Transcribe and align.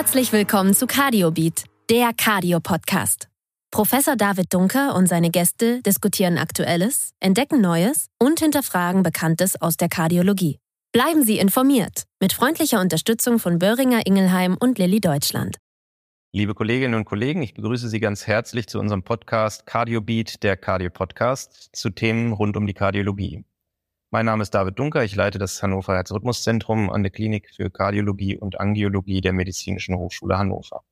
Herzlich 0.00 0.32
willkommen 0.32 0.72
zu 0.72 0.86
CardioBeat, 0.86 1.64
der 1.90 2.12
Cardio-Podcast. 2.16 3.28
Professor 3.70 4.16
David 4.16 4.46
Dunker 4.54 4.94
und 4.94 5.06
seine 5.06 5.28
Gäste 5.28 5.82
diskutieren 5.82 6.38
Aktuelles, 6.38 7.10
entdecken 7.20 7.60
Neues 7.60 8.06
und 8.18 8.40
hinterfragen 8.40 9.02
Bekanntes 9.02 9.60
aus 9.60 9.76
der 9.76 9.90
Kardiologie. 9.90 10.58
Bleiben 10.92 11.22
Sie 11.22 11.38
informiert 11.38 12.04
mit 12.18 12.32
freundlicher 12.32 12.80
Unterstützung 12.80 13.38
von 13.38 13.58
Böhringer 13.58 14.06
Ingelheim 14.06 14.56
und 14.58 14.78
Lilly 14.78 15.00
Deutschland. 15.00 15.58
Liebe 16.32 16.54
Kolleginnen 16.54 16.94
und 16.94 17.04
Kollegen, 17.04 17.42
ich 17.42 17.52
begrüße 17.52 17.90
Sie 17.90 18.00
ganz 18.00 18.26
herzlich 18.26 18.68
zu 18.68 18.80
unserem 18.80 19.02
Podcast 19.02 19.66
CardioBeat, 19.66 20.42
der 20.42 20.56
Cardio-Podcast, 20.56 21.76
zu 21.76 21.90
Themen 21.90 22.32
rund 22.32 22.56
um 22.56 22.66
die 22.66 22.72
Kardiologie. 22.72 23.44
Mein 24.12 24.26
Name 24.26 24.42
ist 24.42 24.50
David 24.50 24.76
Dunker, 24.76 25.04
ich 25.04 25.14
leite 25.14 25.38
das 25.38 25.62
Hannover 25.62 25.94
Herzrhythmuszentrum 25.94 26.90
an 26.90 27.04
der 27.04 27.12
Klinik 27.12 27.48
für 27.54 27.70
Kardiologie 27.70 28.36
und 28.36 28.58
Angiologie 28.58 29.20
der 29.20 29.32
Medizinischen 29.32 29.96
Hochschule 29.96 30.36
Hannover. 30.36 30.82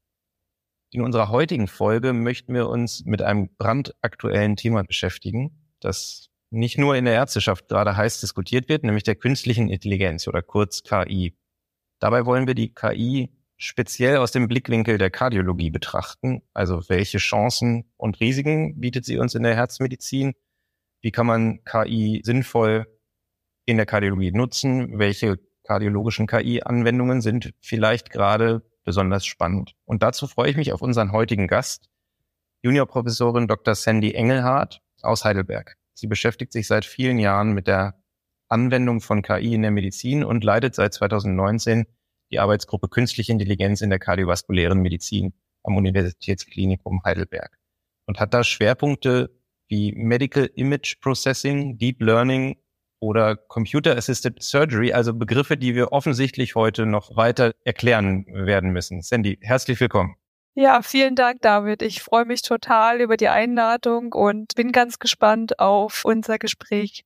In 0.93 1.01
unserer 1.01 1.29
heutigen 1.29 1.67
Folge 1.67 2.13
möchten 2.13 2.55
wir 2.55 2.69
uns 2.69 3.05
mit 3.07 3.21
einem 3.21 3.49
brandaktuellen 3.57 4.55
Thema 4.55 4.85
beschäftigen, 4.85 5.51
das 5.81 6.29
nicht 6.51 6.79
nur 6.79 6.95
in 6.95 7.07
der 7.07 7.15
Ärzteschaft 7.15 7.67
gerade 7.67 7.97
heiß 7.97 8.21
diskutiert 8.21 8.69
wird, 8.69 8.85
nämlich 8.85 9.03
der 9.03 9.17
künstlichen 9.17 9.69
Intelligenz 9.69 10.29
oder 10.29 10.41
kurz 10.41 10.85
KI. 10.85 11.37
Dabei 11.99 12.25
wollen 12.25 12.47
wir 12.47 12.55
die 12.55 12.73
KI 12.73 13.31
speziell 13.57 14.19
aus 14.19 14.31
dem 14.31 14.47
Blickwinkel 14.47 14.97
der 14.97 15.11
Kardiologie 15.11 15.71
betrachten, 15.71 16.43
also 16.55 16.89
welche 16.89 17.19
Chancen 17.19 17.91
und 17.97 18.21
Risiken 18.21 18.79
bietet 18.79 19.05
sie 19.05 19.19
uns 19.19 19.35
in 19.35 19.43
der 19.43 19.57
Herzmedizin, 19.57 20.35
wie 21.01 21.11
kann 21.11 21.27
man 21.27 21.65
KI 21.65 22.21
sinnvoll 22.23 22.87
in 23.69 23.77
der 23.77 23.85
Kardiologie 23.85 24.33
nutzen, 24.33 24.99
welche 24.99 25.39
kardiologischen 25.65 26.27
KI-Anwendungen 26.27 27.21
sind 27.21 27.53
vielleicht 27.61 28.11
gerade 28.11 28.63
besonders 28.83 29.27
spannend. 29.27 29.75
Und 29.85 30.03
dazu 30.03 30.27
freue 30.27 30.51
ich 30.51 30.57
mich 30.57 30.73
auf 30.73 30.81
unseren 30.81 31.13
heutigen 31.13 31.47
Gast, 31.47 31.91
Juniorprofessorin 32.63 33.47
Dr. 33.47 33.75
Sandy 33.75 34.15
Engelhardt 34.15 34.81
aus 35.03 35.27
Heidelberg. 35.27 35.77
Sie 35.93 36.07
beschäftigt 36.07 36.51
sich 36.51 36.67
seit 36.67 36.87
vielen 36.87 37.19
Jahren 37.19 37.53
mit 37.53 37.67
der 37.67 38.03
Anwendung 38.49 39.03
von 39.03 39.21
KI 39.21 39.53
in 39.53 39.61
der 39.61 39.71
Medizin 39.71 40.25
und 40.25 40.45
leitet 40.45 40.75
seit 40.75 40.95
2019 40.95 41.85
die 42.31 42.39
Arbeitsgruppe 42.39 42.89
Künstliche 42.89 43.33
Intelligenz 43.33 43.83
in 43.83 43.91
der 43.91 43.99
kardiovaskulären 43.99 44.81
Medizin 44.81 45.35
am 45.63 45.77
Universitätsklinikum 45.77 47.03
Heidelberg 47.05 47.59
und 48.07 48.19
hat 48.19 48.33
da 48.33 48.43
Schwerpunkte 48.43 49.31
wie 49.69 49.93
Medical 49.93 50.49
Image 50.55 50.99
Processing, 51.03 51.77
Deep 51.77 52.01
Learning 52.01 52.57
oder 53.01 53.37
Computer 53.37 53.97
Assisted 53.97 54.43
Surgery, 54.43 54.93
also 54.93 55.15
Begriffe, 55.15 55.57
die 55.57 55.75
wir 55.75 55.93
offensichtlich 55.93 56.55
heute 56.55 56.87
noch 56.87 57.17
weiter 57.17 57.53
erklären 57.65 58.27
werden 58.29 58.71
müssen. 58.71 59.03
Sandy, 59.03 59.39
herzlich 59.41 59.81
willkommen. 59.81 60.17
Ja, 60.55 60.83
vielen 60.83 61.15
Dank, 61.15 61.41
David. 61.43 61.83
Ich 61.83 62.03
freue 62.03 62.25
mich 62.25 62.43
total 62.43 63.01
über 63.01 63.17
die 63.17 63.29
Einladung 63.29 64.13
und 64.13 64.55
bin 64.57 64.73
ganz 64.73 64.99
gespannt 64.99 65.61
auf 65.61 66.05
unser 66.05 66.39
Gespräch. 66.39 67.05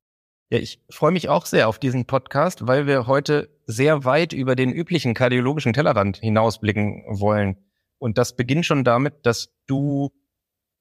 Ja, 0.48 0.58
ich 0.58 0.80
freue 0.90 1.12
mich 1.12 1.28
auch 1.28 1.44
sehr 1.44 1.68
auf 1.68 1.78
diesen 1.78 2.06
Podcast, 2.06 2.66
weil 2.66 2.86
wir 2.86 3.06
heute 3.06 3.50
sehr 3.66 4.04
weit 4.04 4.32
über 4.32 4.56
den 4.56 4.72
üblichen 4.72 5.12
kardiologischen 5.12 5.72
Tellerrand 5.72 6.18
hinausblicken 6.18 7.04
wollen. 7.08 7.56
Und 7.98 8.18
das 8.18 8.36
beginnt 8.36 8.66
schon 8.66 8.84
damit, 8.84 9.26
dass 9.26 9.50
du 9.66 10.10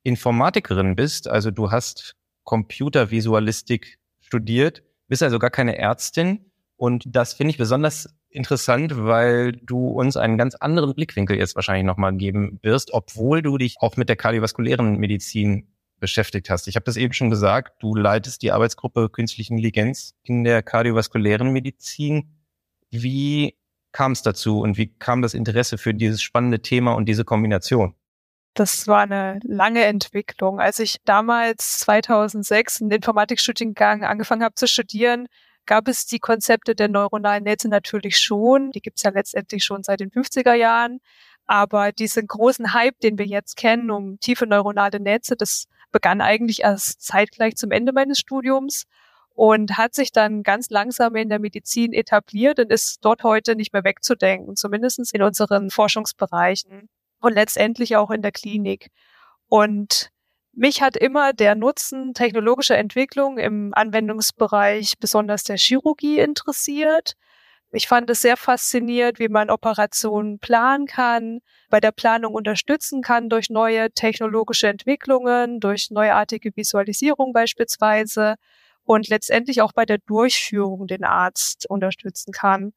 Informatikerin 0.04 0.96
bist, 0.96 1.28
also 1.28 1.52
du 1.52 1.72
hast 1.72 2.16
Computervisualistik 2.44 4.00
studiert 4.20 4.82
bist 5.12 5.22
also 5.22 5.40
gar 5.40 5.50
keine 5.50 5.78
Ärztin. 5.78 6.52
Und 6.78 7.04
das 7.06 7.34
finde 7.34 7.52
ich 7.52 7.58
besonders 7.58 8.16
interessant, 8.30 8.94
weil 8.96 9.52
du 9.52 9.90
uns 9.90 10.16
einen 10.16 10.38
ganz 10.38 10.56
anderen 10.56 10.96
Blickwinkel 10.96 11.38
jetzt 11.38 11.54
wahrscheinlich 11.56 11.84
nochmal 11.86 12.16
geben 12.16 12.60
wirst, 12.64 12.94
obwohl 12.94 13.42
du 13.42 13.58
dich 13.58 13.76
auch 13.82 13.98
mit 13.98 14.08
der 14.08 14.16
kardiovaskulären 14.16 14.96
Medizin 14.96 15.68
beschäftigt 16.00 16.50
hast. 16.50 16.66
Ich 16.70 16.78
habe 16.78 16.86
das 16.86 16.96
eben 16.96 17.12
schon 17.12 17.30
gesagt, 17.30 17.84
du 17.84 17.94
leitest 17.94 18.42
die 18.42 18.54
Arbeitsgruppe 18.54 19.10
Künstliche 19.10 19.52
Intelligenz 19.52 20.16
in 20.24 20.46
der 20.46 20.64
kardiovaskulären 20.64 21.52
Medizin. 21.52 22.38
Wie 22.90 23.58
kam 23.92 24.14
es 24.14 24.22
dazu 24.22 24.62
und 24.62 24.78
wie 24.78 24.88
kam 24.98 25.22
das 25.22 25.34
Interesse 25.34 25.78
für 25.78 25.94
dieses 25.94 26.22
spannende 26.22 26.62
Thema 26.62 26.94
und 26.94 27.10
diese 27.10 27.26
Kombination? 27.26 27.96
Das 28.54 28.86
war 28.88 29.02
eine 29.04 29.40
lange 29.44 29.86
Entwicklung. 29.86 30.60
Als 30.60 30.80
ich 30.80 30.98
damals 31.06 31.80
2006 31.80 32.82
einen 32.82 32.92
Informatikstudiengang 32.92 34.04
angefangen 34.04 34.44
habe 34.44 34.56
zu 34.56 34.68
studieren, 34.68 35.28
gab 35.66 35.88
es 35.88 36.06
die 36.06 36.20
Konzepte 36.20 36.76
der 36.76 36.90
neuronalen 36.90 37.46
Netze 37.46 37.70
natürlich 37.70 38.18
schon. 38.18 38.72
Die 38.72 38.82
gibt 38.82 38.98
es 38.98 39.04
ja 39.04 39.12
letztendlich 39.12 39.64
schon 39.64 39.84
seit 39.84 40.02
den 40.02 40.12
50er 40.12 40.54
Jahren. 40.54 41.00
Aber 41.46 41.92
diesen 41.94 42.28
großen 42.28 42.74
Hype, 42.74 43.00
den 43.00 43.18
wir 43.18 43.26
jetzt 43.26 43.56
kennen 43.56 43.90
um 43.90 44.20
tiefe 44.20 44.46
neuronale 44.48 45.00
Netze, 45.00 45.36
das 45.38 45.68
begann 45.92 46.22
eigentlich 46.22 46.62
erst 46.62 47.02
zeitgleich 47.02 47.56
zum 47.56 47.72
Ende 47.72 47.94
meines 47.94 48.20
Studiums 48.20 48.86
und 49.34 49.78
hat 49.78 49.94
sich 49.96 50.12
dann 50.12 50.44
ganz 50.44 50.70
langsam 50.70 51.16
in 51.16 51.30
der 51.30 51.40
Medizin 51.40 51.94
etabliert 51.94 52.60
und 52.60 52.72
ist 52.72 53.00
dort 53.02 53.24
heute 53.24 53.56
nicht 53.56 53.74
mehr 53.74 53.84
wegzudenken, 53.84 54.56
zumindest 54.56 55.14
in 55.14 55.24
unseren 55.24 55.70
Forschungsbereichen 55.70 56.90
und 57.22 57.34
letztendlich 57.34 57.96
auch 57.96 58.12
in 58.12 58.22
der 58.22 58.32
Klinik. 58.32 58.90
Und 59.48 60.10
mich 60.54 60.82
hat 60.82 60.98
immer 60.98 61.34
der 61.34 61.56
Nutzen 61.56 62.14
technologischer 62.14 62.78
Entwicklung 62.78 63.38
im 63.38 63.74
Anwendungsbereich, 63.74 64.96
besonders 65.00 65.44
der 65.44 65.58
Chirurgie, 65.58 66.20
interessiert. 66.20 67.16
Ich 67.74 67.88
fand 67.88 68.10
es 68.10 68.20
sehr 68.22 68.36
faszinierend, 68.36 69.20
wie 69.20 69.30
man 69.30 69.50
Operationen 69.50 70.40
planen 70.40 70.88
kann, 70.88 71.40
bei 71.70 71.80
der 71.80 71.94
Planung 71.94 72.34
unterstützen 72.34 73.02
kann 73.02 73.30
durch 73.30 73.50
neue 73.50 73.92
technologische 73.92 74.68
Entwicklungen, 74.68 75.62
durch 75.62 75.90
neuartige 75.90 76.52
Visualisierung 76.56 77.32
beispielsweise 77.32 78.36
und 78.84 79.08
letztendlich 79.08 79.62
auch 79.62 79.72
bei 79.72 79.86
der 79.86 80.00
Durchführung 80.00 80.88
den 80.88 81.06
Arzt 81.06 81.66
unterstützen 81.70 82.34
kann. 82.34 82.74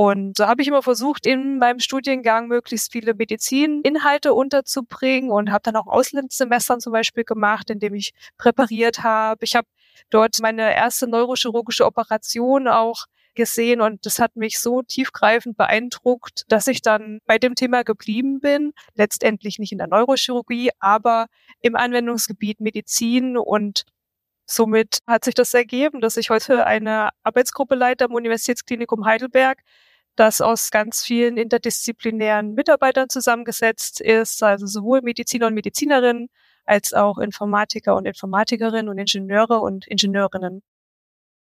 Und 0.00 0.36
so 0.36 0.46
habe 0.46 0.62
ich 0.62 0.68
immer 0.68 0.84
versucht, 0.84 1.26
in 1.26 1.58
meinem 1.58 1.80
Studiengang 1.80 2.46
möglichst 2.46 2.92
viele 2.92 3.14
Medizininhalte 3.14 4.32
unterzubringen 4.32 5.32
und 5.32 5.50
habe 5.50 5.62
dann 5.64 5.74
auch 5.74 5.88
Auslandssemestern 5.88 6.78
zum 6.78 6.92
Beispiel 6.92 7.24
gemacht, 7.24 7.68
indem 7.68 7.94
ich 7.94 8.12
präpariert 8.36 9.02
habe. 9.02 9.44
Ich 9.44 9.56
habe 9.56 9.66
dort 10.08 10.38
meine 10.40 10.72
erste 10.72 11.08
neurochirurgische 11.08 11.84
Operation 11.84 12.68
auch 12.68 13.06
gesehen 13.34 13.80
und 13.80 14.06
das 14.06 14.20
hat 14.20 14.36
mich 14.36 14.60
so 14.60 14.82
tiefgreifend 14.82 15.56
beeindruckt, 15.56 16.44
dass 16.46 16.68
ich 16.68 16.80
dann 16.80 17.18
bei 17.26 17.38
dem 17.38 17.56
Thema 17.56 17.82
geblieben 17.82 18.38
bin. 18.38 18.74
Letztendlich 18.94 19.58
nicht 19.58 19.72
in 19.72 19.78
der 19.78 19.88
Neurochirurgie, 19.88 20.70
aber 20.78 21.26
im 21.60 21.74
Anwendungsgebiet 21.74 22.60
Medizin 22.60 23.36
und 23.36 23.82
Somit 24.50 25.00
hat 25.06 25.26
sich 25.26 25.34
das 25.34 25.52
ergeben, 25.52 26.00
dass 26.00 26.16
ich 26.16 26.30
heute 26.30 26.64
eine 26.64 27.10
Arbeitsgruppe 27.22 27.74
leite 27.74 28.06
am 28.06 28.14
Universitätsklinikum 28.14 29.04
Heidelberg, 29.04 29.62
das 30.18 30.40
aus 30.40 30.70
ganz 30.70 31.02
vielen 31.02 31.36
interdisziplinären 31.36 32.54
Mitarbeitern 32.54 33.08
zusammengesetzt 33.08 34.00
ist, 34.00 34.42
also 34.42 34.66
sowohl 34.66 35.02
Mediziner 35.02 35.46
und 35.46 35.54
Medizinerinnen 35.54 36.28
als 36.64 36.92
auch 36.92 37.18
Informatiker 37.18 37.96
und 37.96 38.06
Informatikerinnen 38.06 38.88
und 38.88 38.98
Ingenieure 38.98 39.60
und 39.60 39.86
Ingenieurinnen. 39.86 40.62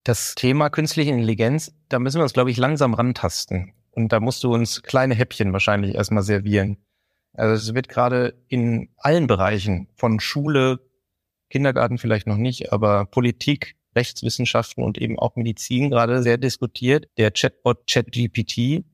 Das 0.03 0.35
Thema 0.35 0.69
künstliche 0.69 1.11
Intelligenz, 1.11 1.73
da 1.89 1.99
müssen 1.99 2.19
wir 2.19 2.23
uns, 2.23 2.33
glaube 2.33 2.51
ich, 2.51 2.57
langsam 2.57 2.93
rantasten. 2.93 3.73
Und 3.91 4.13
da 4.13 4.19
musst 4.19 4.43
du 4.43 4.53
uns 4.53 4.83
kleine 4.83 5.15
Häppchen 5.15 5.51
wahrscheinlich 5.53 5.95
erstmal 5.95 6.23
servieren. 6.23 6.77
Also 7.33 7.53
es 7.53 7.73
wird 7.75 7.89
gerade 7.89 8.35
in 8.47 8.89
allen 8.97 9.27
Bereichen 9.27 9.89
von 9.95 10.19
Schule, 10.19 10.79
Kindergarten 11.49 11.97
vielleicht 11.97 12.27
noch 12.27 12.37
nicht, 12.37 12.71
aber 12.71 13.05
Politik, 13.05 13.75
Rechtswissenschaften 13.97 14.83
und 14.83 14.97
eben 14.97 15.19
auch 15.19 15.35
Medizin 15.35 15.89
gerade 15.89 16.23
sehr 16.23 16.37
diskutiert. 16.37 17.07
Der 17.17 17.31
Chatbot 17.31 17.85
ChatGPT, 17.87 18.85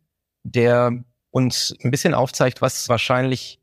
der 0.43 1.03
uns 1.29 1.75
ein 1.83 1.91
bisschen 1.91 2.13
aufzeigt, 2.13 2.61
was 2.61 2.89
wahrscheinlich 2.89 3.59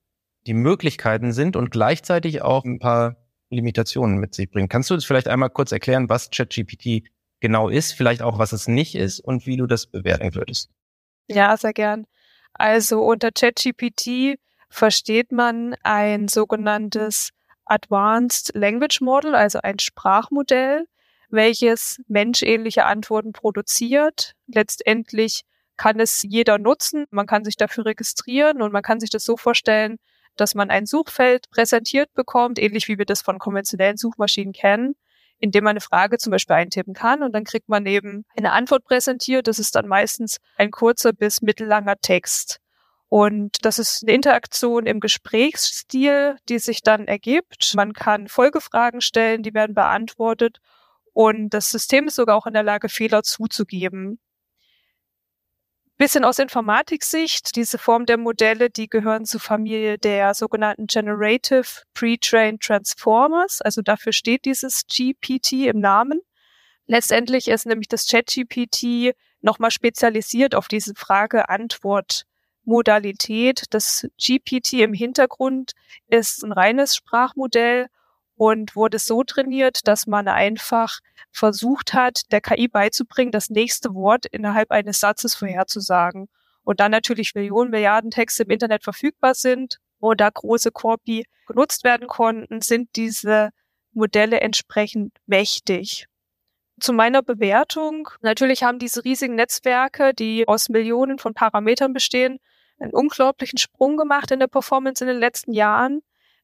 die 0.46 0.54
Möglichkeiten 0.54 1.32
sind 1.32 1.56
und 1.56 1.70
gleichzeitig 1.70 2.42
auch 2.42 2.64
ein 2.64 2.78
paar 2.78 3.16
Limitationen 3.50 4.18
mit 4.18 4.34
sich 4.34 4.50
bringt. 4.50 4.70
Kannst 4.70 4.90
du 4.90 4.94
uns 4.94 5.04
vielleicht 5.04 5.28
einmal 5.28 5.50
kurz 5.50 5.72
erklären, 5.72 6.08
was 6.08 6.30
ChatGPT 6.30 7.08
genau 7.40 7.68
ist, 7.68 7.92
vielleicht 7.92 8.22
auch 8.22 8.38
was 8.38 8.52
es 8.52 8.68
nicht 8.68 8.94
ist 8.94 9.20
und 9.20 9.46
wie 9.46 9.56
du 9.56 9.66
das 9.66 9.86
bewerten 9.86 10.34
würdest? 10.34 10.70
Ja, 11.26 11.56
sehr 11.56 11.72
gern. 11.72 12.06
Also 12.52 13.02
unter 13.02 13.30
ChatGPT 13.32 14.38
versteht 14.68 15.32
man 15.32 15.74
ein 15.82 16.28
sogenanntes 16.28 17.30
Advanced 17.64 18.52
Language 18.54 19.00
Model, 19.00 19.34
also 19.34 19.60
ein 19.62 19.78
Sprachmodell, 19.78 20.86
welches 21.32 22.00
menschähnliche 22.08 22.84
Antworten 22.84 23.32
produziert. 23.32 24.34
Letztendlich 24.46 25.42
kann 25.76 25.98
es 25.98 26.22
jeder 26.22 26.58
nutzen. 26.58 27.06
Man 27.10 27.26
kann 27.26 27.44
sich 27.44 27.56
dafür 27.56 27.86
registrieren 27.86 28.62
und 28.62 28.72
man 28.72 28.82
kann 28.82 29.00
sich 29.00 29.10
das 29.10 29.24
so 29.24 29.36
vorstellen, 29.36 29.96
dass 30.36 30.54
man 30.54 30.70
ein 30.70 30.86
Suchfeld 30.86 31.50
präsentiert 31.50 32.12
bekommt, 32.14 32.58
ähnlich 32.58 32.88
wie 32.88 32.98
wir 32.98 33.06
das 33.06 33.22
von 33.22 33.38
konventionellen 33.38 33.96
Suchmaschinen 33.96 34.52
kennen, 34.52 34.94
indem 35.38 35.64
man 35.64 35.70
eine 35.72 35.80
Frage 35.80 36.18
zum 36.18 36.32
Beispiel 36.32 36.56
eintippen 36.56 36.94
kann 36.94 37.22
und 37.22 37.32
dann 37.32 37.44
kriegt 37.44 37.68
man 37.68 37.86
eben 37.86 38.24
eine 38.36 38.52
Antwort 38.52 38.84
präsentiert. 38.84 39.48
Das 39.48 39.58
ist 39.58 39.74
dann 39.74 39.88
meistens 39.88 40.38
ein 40.56 40.70
kurzer 40.70 41.12
bis 41.12 41.42
mittellanger 41.42 41.96
Text. 42.00 42.60
Und 43.08 43.64
das 43.64 43.80
ist 43.80 44.04
eine 44.04 44.12
Interaktion 44.12 44.86
im 44.86 45.00
Gesprächsstil, 45.00 46.36
die 46.48 46.60
sich 46.60 46.82
dann 46.82 47.08
ergibt. 47.08 47.72
Man 47.74 47.92
kann 47.92 48.28
Folgefragen 48.28 49.00
stellen, 49.00 49.42
die 49.42 49.52
werden 49.52 49.74
beantwortet. 49.74 50.60
Und 51.12 51.50
das 51.50 51.70
System 51.70 52.08
ist 52.08 52.16
sogar 52.16 52.36
auch 52.36 52.46
in 52.46 52.54
der 52.54 52.62
Lage, 52.62 52.88
Fehler 52.88 53.22
zuzugeben. 53.22 54.18
Bisschen 56.00 56.24
aus 56.24 56.38
Informatiksicht, 56.38 57.54
diese 57.56 57.76
Form 57.76 58.06
der 58.06 58.16
Modelle, 58.16 58.70
die 58.70 58.88
gehören 58.88 59.26
zur 59.26 59.40
Familie 59.40 59.98
der 59.98 60.32
sogenannten 60.32 60.86
Generative 60.86 61.82
Pre-Trained 61.92 62.62
Transformers. 62.62 63.60
Also 63.60 63.82
dafür 63.82 64.14
steht 64.14 64.46
dieses 64.46 64.86
GPT 64.86 65.66
im 65.66 65.80
Namen. 65.80 66.22
Letztendlich 66.86 67.48
ist 67.48 67.66
nämlich 67.66 67.88
das 67.88 68.08
ChatGPT 68.08 69.14
nochmal 69.42 69.70
spezialisiert 69.70 70.54
auf 70.54 70.68
diese 70.68 70.94
Frage-Antwort-Modalität. 70.94 73.64
Das 73.68 74.08
GPT 74.16 74.80
im 74.80 74.94
Hintergrund 74.94 75.72
ist 76.08 76.42
ein 76.42 76.52
reines 76.52 76.96
Sprachmodell 76.96 77.88
und 78.40 78.74
wurde 78.74 78.98
so 78.98 79.22
trainiert, 79.22 79.86
dass 79.86 80.06
man 80.06 80.26
einfach 80.26 81.00
versucht 81.30 81.92
hat, 81.92 82.22
der 82.32 82.40
KI 82.40 82.68
beizubringen, 82.68 83.32
das 83.32 83.50
nächste 83.50 83.92
Wort 83.94 84.24
innerhalb 84.24 84.70
eines 84.70 84.98
Satzes 84.98 85.34
vorherzusagen. 85.34 86.26
Und 86.64 86.80
dann 86.80 86.90
natürlich 86.90 87.34
Millionen, 87.34 87.68
Milliarden 87.68 88.10
Texte 88.10 88.44
im 88.44 88.50
Internet 88.50 88.82
verfügbar 88.82 89.34
sind 89.34 89.76
und 89.98 90.22
da 90.22 90.30
große 90.30 90.70
Korpi 90.70 91.26
genutzt 91.48 91.84
werden 91.84 92.08
konnten, 92.08 92.62
sind 92.62 92.88
diese 92.96 93.50
Modelle 93.92 94.40
entsprechend 94.40 95.12
mächtig. 95.26 96.06
Zu 96.80 96.94
meiner 96.94 97.22
Bewertung. 97.22 98.08
Natürlich 98.22 98.62
haben 98.62 98.78
diese 98.78 99.04
riesigen 99.04 99.34
Netzwerke, 99.34 100.14
die 100.14 100.48
aus 100.48 100.70
Millionen 100.70 101.18
von 101.18 101.34
Parametern 101.34 101.92
bestehen, 101.92 102.38
einen 102.78 102.94
unglaublichen 102.94 103.58
Sprung 103.58 103.98
gemacht 103.98 104.30
in 104.30 104.40
der 104.40 104.46
Performance 104.46 105.04
in 105.04 105.08
den 105.08 105.20
letzten 105.20 105.52
Jahren. 105.52 106.00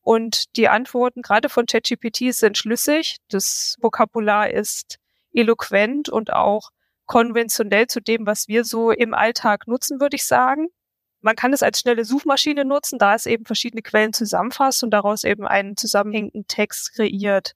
Und 0.06 0.56
die 0.56 0.68
Antworten 0.68 1.20
gerade 1.20 1.48
von 1.48 1.66
ChatGPT 1.66 2.32
sind 2.32 2.56
schlüssig. 2.56 3.16
Das 3.28 3.74
Vokabular 3.80 4.48
ist 4.48 5.00
eloquent 5.32 6.08
und 6.08 6.32
auch 6.32 6.70
konventionell 7.06 7.88
zu 7.88 7.98
dem, 7.98 8.24
was 8.24 8.46
wir 8.46 8.62
so 8.62 8.92
im 8.92 9.14
Alltag 9.14 9.66
nutzen, 9.66 9.98
würde 9.98 10.14
ich 10.14 10.24
sagen. 10.24 10.68
Man 11.22 11.34
kann 11.34 11.52
es 11.52 11.64
als 11.64 11.80
schnelle 11.80 12.04
Suchmaschine 12.04 12.64
nutzen, 12.64 13.00
da 13.00 13.16
es 13.16 13.26
eben 13.26 13.46
verschiedene 13.46 13.82
Quellen 13.82 14.12
zusammenfasst 14.12 14.84
und 14.84 14.92
daraus 14.92 15.24
eben 15.24 15.44
einen 15.44 15.76
zusammenhängenden 15.76 16.46
Text 16.46 16.94
kreiert. 16.94 17.54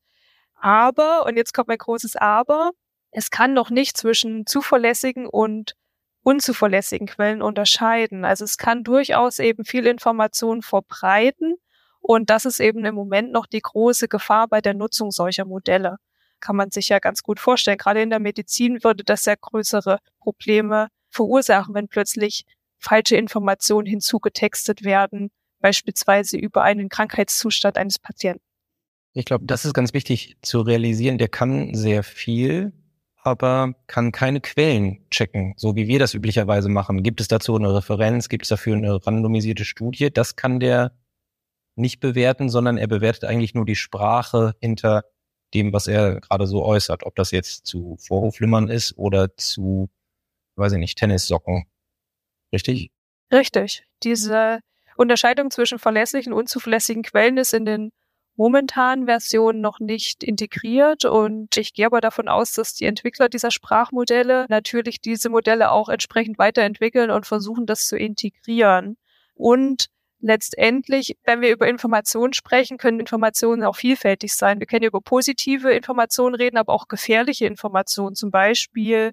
Aber, 0.57 1.27
und 1.27 1.37
jetzt 1.37 1.55
kommt 1.55 1.69
mein 1.69 1.79
großes 1.79 2.17
Aber, 2.17 2.73
es 3.13 3.31
kann 3.31 3.55
noch 3.55 3.71
nicht 3.71 3.97
zwischen 3.97 4.45
zuverlässigen 4.45 5.29
und 5.29 5.77
unzuverlässigen 6.25 7.07
Quellen 7.07 7.43
unterscheiden. 7.43 8.25
Also 8.25 8.45
es 8.45 8.57
kann 8.57 8.83
durchaus 8.83 9.39
eben 9.39 9.65
viel 9.65 9.87
Information 9.87 10.63
verbreiten, 10.63 11.55
und 12.01 12.31
das 12.31 12.45
ist 12.45 12.61
eben 12.61 12.85
im 12.85 12.95
Moment 12.95 13.33
noch 13.33 13.47
die 13.47 13.61
große 13.61 14.09
Gefahr 14.09 14.49
bei 14.49 14.61
der 14.61 14.75
Nutzung 14.75 15.11
solcher 15.11 15.45
Modelle. 15.45 15.97
Kann 16.41 16.57
man 16.57 16.71
sich 16.71 16.89
ja 16.89 16.99
ganz 16.99 17.23
gut 17.23 17.39
vorstellen. 17.39 17.79
Gerade 17.79 18.03
in 18.03 18.11
der 18.11 18.19
Medizin 18.19 18.83
würde 18.83 19.05
das 19.05 19.27
ja 19.27 19.35
größere 19.39 19.99
Probleme 20.21 20.89
verursachen, 21.11 21.75
wenn 21.75 21.89
plötzlich 21.89 22.45
falsche 22.79 23.17
Informationen 23.17 23.87
hinzugetextet 23.87 24.85
werden, 24.85 25.31
beispielsweise 25.61 26.39
über 26.39 26.63
einen 26.63 26.89
Krankheitszustand 26.89 27.77
eines 27.77 27.99
Patienten. 27.99 28.43
Ich 29.13 29.25
glaube, 29.25 29.45
das 29.45 29.65
ist 29.65 29.75
ganz 29.75 29.93
wichtig 29.93 30.37
zu 30.41 30.61
realisieren. 30.63 31.19
Der 31.19 31.29
kann 31.29 31.75
sehr 31.75 32.03
viel, 32.03 32.73
aber 33.23 33.75
kann 33.87 34.13
keine 34.13 34.41
Quellen 34.41 35.05
checken, 35.11 35.55
so 35.57 35.77
wie 35.77 35.89
wir 35.89 35.99
das 35.99 36.15
üblicherweise 36.15 36.69
machen. 36.69 37.03
Gibt 37.03 37.21
es 37.21 37.29
dazu 37.29 37.57
eine 37.57 37.75
Referenz? 37.75 38.29
Gibt 38.29 38.45
es 38.45 38.49
dafür 38.49 38.77
eine 38.77 39.05
randomisierte 39.05 39.65
Studie? 39.65 40.11
Das 40.11 40.37
kann 40.37 40.61
der 40.61 40.93
nicht 41.81 42.01
bewerten, 42.01 42.49
sondern 42.49 42.79
er 42.79 42.87
bewertet 42.87 43.25
eigentlich 43.25 43.55
nur 43.55 43.65
die 43.65 43.77
Sprache 43.77 44.55
hinter 44.61 45.05
dem, 45.55 45.73
was 45.73 45.87
er 45.87 46.21
gerade 46.21 46.47
so 46.47 46.65
äußert. 46.65 47.05
Ob 47.05 47.17
das 47.17 47.31
jetzt 47.31 47.67
zu 47.67 47.97
Vorhoflimmern 47.99 48.69
ist 48.69 48.97
oder 48.97 49.37
zu, 49.37 49.91
weiß 50.57 50.73
ich 50.73 50.79
nicht, 50.79 50.99
Tennissocken. 50.99 51.67
Richtig? 52.53 52.91
Richtig. 53.33 53.85
Diese 54.03 54.61
Unterscheidung 54.97 55.51
zwischen 55.51 55.79
verlässlichen 55.79 56.33
und 56.33 56.41
unzuverlässigen 56.41 57.03
Quellen 57.03 57.37
ist 57.39 57.55
in 57.55 57.65
den 57.65 57.91
momentanen 58.37 59.07
Versionen 59.07 59.61
noch 59.61 59.81
nicht 59.81 60.23
integriert 60.25 61.05
und 61.05 61.57
ich 61.59 61.75
gehe 61.75 61.85
aber 61.85 62.01
davon 62.01 62.29
aus, 62.29 62.53
dass 62.53 62.75
die 62.75 62.87
Entwickler 62.87 63.29
dieser 63.29 63.51
Sprachmodelle 63.51 64.47
natürlich 64.49 65.01
diese 65.01 65.29
Modelle 65.29 65.71
auch 65.71 65.91
entsprechend 65.91 66.39
weiterentwickeln 66.39 67.11
und 67.11 67.27
versuchen, 67.27 67.67
das 67.67 67.87
zu 67.87 67.99
integrieren. 67.99 68.97
Und 69.35 69.91
letztendlich, 70.21 71.17
wenn 71.25 71.41
wir 71.41 71.51
über 71.51 71.69
Informationen 71.69 72.33
sprechen, 72.33 72.79
können 72.79 73.01
Informationen 73.01 73.65
auch 73.65 73.77
vielfältig 73.77 74.35
sein. 74.35 74.61
Wir 74.61 74.67
können 74.67 74.85
über 74.85 75.01
positive 75.01 75.73
Informationen 75.73 76.35
reden, 76.35 76.57
aber 76.57 76.73
auch 76.73 76.89
gefährliche 76.89 77.47
Informationen, 77.47 78.15
zum 78.15 78.31
Beispiel 78.31 79.13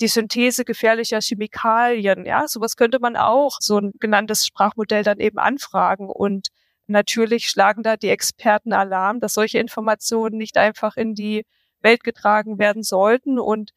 die 0.00 0.08
Synthese 0.08 0.64
gefährlicher 0.64 1.20
Chemikalien. 1.20 2.24
Ja, 2.26 2.48
sowas 2.48 2.76
könnte 2.76 2.98
man 2.98 3.16
auch 3.16 3.58
so 3.60 3.78
ein 3.78 3.92
genanntes 4.00 4.46
Sprachmodell 4.46 5.04
dann 5.04 5.20
eben 5.20 5.38
anfragen. 5.38 6.08
Und 6.08 6.48
natürlich 6.86 7.48
schlagen 7.48 7.82
da 7.82 7.96
die 7.96 8.08
Experten 8.08 8.72
Alarm, 8.72 9.20
dass 9.20 9.34
solche 9.34 9.58
Informationen 9.58 10.36
nicht 10.36 10.58
einfach 10.58 10.96
in 10.96 11.14
die 11.14 11.44
Welt 11.80 12.02
getragen 12.04 12.58
werden 12.58 12.82
sollten. 12.82 13.38
Und 13.38 13.70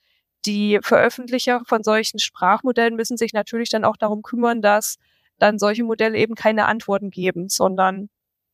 die 0.45 0.79
Veröffentlicher 0.81 1.61
von 1.65 1.83
solchen 1.83 2.19
Sprachmodellen 2.19 2.95
müssen 2.95 3.17
sich 3.17 3.33
natürlich 3.33 3.69
dann 3.69 3.85
auch 3.85 3.97
darum 3.97 4.21
kümmern, 4.23 4.61
dass 4.61 4.97
dann 5.39 5.59
solche 5.59 5.83
Modelle 5.83 6.17
eben 6.17 6.35
keine 6.35 6.65
Antworten 6.65 7.09
geben, 7.09 7.49
sondern 7.49 8.09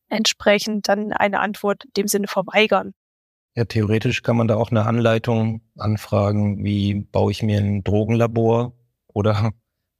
entsprechend 0.08 0.88
dann 0.88 1.12
eine 1.12 1.40
Antwort 1.40 1.84
in 1.84 1.92
dem 1.96 2.08
Sinne 2.08 2.28
verweigern. 2.28 2.92
Ja, 3.56 3.64
theoretisch 3.64 4.22
kann 4.22 4.36
man 4.36 4.48
da 4.48 4.56
auch 4.56 4.70
eine 4.70 4.84
Anleitung 4.84 5.62
anfragen, 5.76 6.64
wie 6.64 6.94
baue 6.94 7.30
ich 7.30 7.42
mir 7.42 7.60
ein 7.60 7.84
Drogenlabor 7.84 8.72
oder 9.06 9.52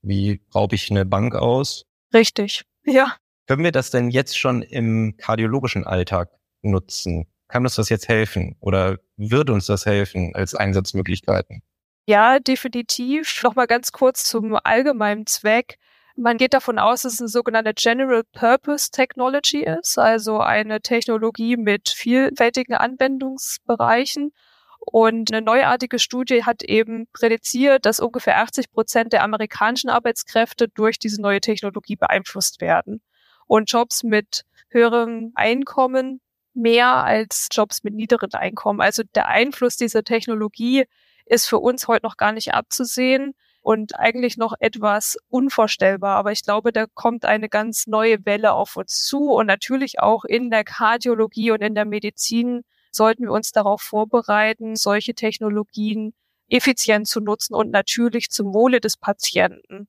wie 0.02 0.42
raube 0.54 0.75
ich 0.75 0.90
eine 0.90 1.04
Bank 1.04 1.34
aus. 1.34 1.86
Richtig, 2.12 2.64
ja. 2.84 3.14
Können 3.46 3.62
wir 3.62 3.72
das 3.72 3.90
denn 3.90 4.10
jetzt 4.10 4.38
schon 4.38 4.62
im 4.62 5.16
kardiologischen 5.16 5.84
Alltag 5.84 6.30
nutzen? 6.62 7.26
Kann 7.48 7.64
uns 7.64 7.76
das 7.76 7.90
jetzt 7.90 8.08
helfen 8.08 8.56
oder 8.60 8.98
würde 9.16 9.52
uns 9.52 9.66
das 9.66 9.87
helfen 9.87 10.35
als 10.35 10.54
Einsatzmöglichkeiten? 10.54 11.62
Ja, 12.06 12.38
definitiv. 12.38 13.42
Nochmal 13.42 13.66
ganz 13.66 13.92
kurz 13.92 14.25
zum 14.25 14.59
allgemeinen 14.62 15.26
Zweck. 15.26 15.78
Man 16.16 16.38
geht 16.38 16.54
davon 16.54 16.78
aus, 16.78 17.02
dass 17.02 17.14
es 17.14 17.21
eine 17.21 17.28
sogenannte 17.28 17.75
General 17.75 18.23
Purpose 18.33 18.90
Technology 18.92 19.64
ist, 19.64 19.99
also 19.99 20.38
eine 20.38 20.80
Technologie 20.80 21.56
mit 21.56 21.88
vielfältigen 21.88 22.75
Anwendungsbereichen. 22.75 24.33
Und 24.78 25.33
eine 25.33 25.44
neuartige 25.44 25.99
Studie 25.99 26.44
hat 26.44 26.62
eben 26.62 27.09
prädiziert, 27.12 27.85
dass 27.85 27.99
ungefähr 27.99 28.38
80 28.38 28.71
Prozent 28.71 29.12
der 29.12 29.25
amerikanischen 29.25 29.90
Arbeitskräfte 29.90 30.68
durch 30.68 30.99
diese 30.99 31.21
neue 31.21 31.40
Technologie 31.40 31.97
beeinflusst 31.97 32.61
werden. 32.61 33.02
Und 33.47 33.73
Jobs 33.73 34.04
mit 34.04 34.44
höherem 34.68 35.33
Einkommen 35.35 36.21
mehr 36.52 37.02
als 37.02 37.49
Jobs 37.50 37.83
mit 37.83 37.94
niederen 37.94 38.33
Einkommen. 38.35 38.80
Also 38.80 39.02
der 39.14 39.26
Einfluss 39.26 39.76
dieser 39.76 40.04
Technologie 40.04 40.85
ist 41.26 41.49
für 41.49 41.59
uns 41.59 41.88
heute 41.88 42.06
noch 42.06 42.16
gar 42.16 42.33
nicht 42.33 42.54
abzusehen 42.54 43.35
und 43.64 43.99
eigentlich 43.99 44.37
noch 44.37 44.52
etwas 44.61 45.16
unvorstellbar. 45.30 46.16
Aber 46.16 46.33
ich 46.33 46.42
glaube, 46.44 46.71
da 46.71 46.85
kommt 46.92 47.25
eine 47.25 47.49
ganz 47.49 47.87
neue 47.87 48.26
Welle 48.26 48.52
auf 48.52 48.76
uns 48.76 49.06
zu 49.06 49.30
und 49.33 49.47
natürlich 49.47 50.00
auch 50.00 50.25
in 50.26 50.50
der 50.50 50.64
Kardiologie 50.64 51.50
und 51.50 51.62
in 51.62 51.75
der 51.75 51.87
Medizin 51.87 52.61
sollten 52.92 53.23
wir 53.23 53.33
uns 53.33 53.52
darauf 53.52 53.80
vorbereiten, 53.80 54.76
solche 54.76 55.14
Technologien 55.14 56.12
effizient 56.50 57.09
zu 57.09 57.21
nutzen 57.21 57.54
und 57.54 57.71
natürlich 57.71 58.28
zum 58.28 58.52
Wohle 58.52 58.80
des 58.80 58.99
Patienten. 58.99 59.88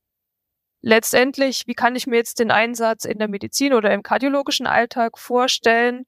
Letztendlich, 0.79 1.63
wie 1.67 1.73
kann 1.73 1.97
ich 1.97 2.07
mir 2.07 2.15
jetzt 2.15 2.39
den 2.39 2.51
Einsatz 2.51 3.03
in 3.03 3.19
der 3.19 3.27
Medizin 3.27 3.73
oder 3.73 3.93
im 3.93 4.03
kardiologischen 4.03 4.67
Alltag 4.67 5.19
vorstellen? 5.19 6.05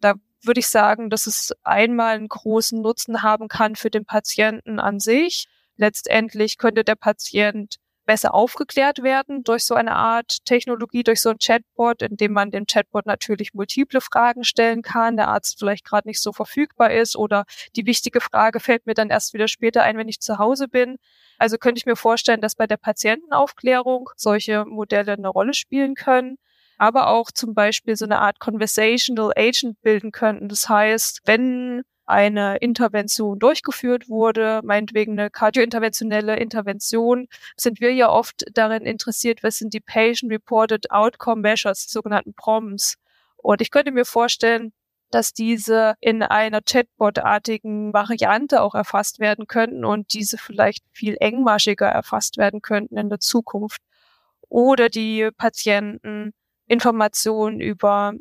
Da 0.00 0.14
würde 0.42 0.60
ich 0.60 0.68
sagen, 0.68 1.10
dass 1.10 1.26
es 1.26 1.52
einmal 1.64 2.14
einen 2.16 2.28
großen 2.28 2.80
Nutzen 2.80 3.22
haben 3.22 3.48
kann 3.48 3.76
für 3.76 3.90
den 3.90 4.06
Patienten 4.06 4.80
an 4.80 5.00
sich 5.00 5.48
letztendlich 5.80 6.58
könnte 6.58 6.84
der 6.84 6.94
Patient 6.94 7.76
besser 8.06 8.34
aufgeklärt 8.34 9.02
werden 9.02 9.44
durch 9.44 9.64
so 9.64 9.74
eine 9.74 9.94
Art 9.94 10.44
Technologie, 10.44 11.04
durch 11.04 11.20
so 11.20 11.30
ein 11.30 11.38
Chatbot, 11.38 12.02
in 12.02 12.16
dem 12.16 12.32
man 12.32 12.50
dem 12.50 12.66
Chatbot 12.66 13.06
natürlich 13.06 13.54
multiple 13.54 14.00
Fragen 14.00 14.42
stellen 14.42 14.82
kann, 14.82 15.16
der 15.16 15.28
Arzt 15.28 15.58
vielleicht 15.58 15.84
gerade 15.84 16.08
nicht 16.08 16.20
so 16.20 16.32
verfügbar 16.32 16.90
ist 16.90 17.14
oder 17.14 17.44
die 17.76 17.86
wichtige 17.86 18.20
Frage 18.20 18.58
fällt 18.58 18.86
mir 18.86 18.94
dann 18.94 19.10
erst 19.10 19.32
wieder 19.32 19.46
später 19.48 19.84
ein, 19.84 19.96
wenn 19.96 20.08
ich 20.08 20.20
zu 20.20 20.38
Hause 20.38 20.66
bin. 20.66 20.96
Also 21.38 21.56
könnte 21.56 21.78
ich 21.78 21.86
mir 21.86 21.96
vorstellen, 21.96 22.40
dass 22.40 22.56
bei 22.56 22.66
der 22.66 22.78
Patientenaufklärung 22.78 24.10
solche 24.16 24.64
Modelle 24.64 25.12
eine 25.12 25.28
Rolle 25.28 25.54
spielen 25.54 25.94
können 25.94 26.36
aber 26.80 27.08
auch 27.08 27.30
zum 27.30 27.52
Beispiel 27.52 27.94
so 27.94 28.06
eine 28.06 28.20
Art 28.20 28.40
Conversational 28.40 29.32
Agent 29.36 29.82
bilden 29.82 30.12
könnten. 30.12 30.48
Das 30.48 30.66
heißt, 30.66 31.20
wenn 31.26 31.82
eine 32.10 32.56
Intervention 32.58 33.38
durchgeführt 33.38 34.08
wurde, 34.08 34.60
meinetwegen 34.64 35.18
eine 35.18 35.30
kardiointerventionelle 35.30 36.36
Intervention, 36.36 37.28
sind 37.56 37.80
wir 37.80 37.94
ja 37.94 38.10
oft 38.10 38.44
darin 38.52 38.84
interessiert, 38.84 39.42
was 39.42 39.58
sind 39.58 39.72
die 39.72 39.80
Patient-Reported 39.80 40.90
Outcome 40.90 41.42
Measures, 41.42 41.86
die 41.86 41.92
sogenannten 41.92 42.34
PROMs. 42.34 42.96
Und 43.36 43.60
ich 43.62 43.70
könnte 43.70 43.92
mir 43.92 44.04
vorstellen, 44.04 44.72
dass 45.10 45.32
diese 45.32 45.94
in 46.00 46.22
einer 46.22 46.60
Chatbot-artigen 46.62 47.92
Variante 47.92 48.62
auch 48.62 48.74
erfasst 48.74 49.18
werden 49.18 49.46
könnten 49.46 49.84
und 49.84 50.12
diese 50.14 50.38
vielleicht 50.38 50.84
viel 50.92 51.16
engmaschiger 51.18 51.88
erfasst 51.88 52.36
werden 52.36 52.62
könnten 52.62 52.96
in 52.96 53.08
der 53.08 53.20
Zukunft. 53.20 53.80
Oder 54.48 54.88
die 54.88 55.30
Patienten 55.36 56.32
Informationen 56.66 57.60
über 57.60 58.14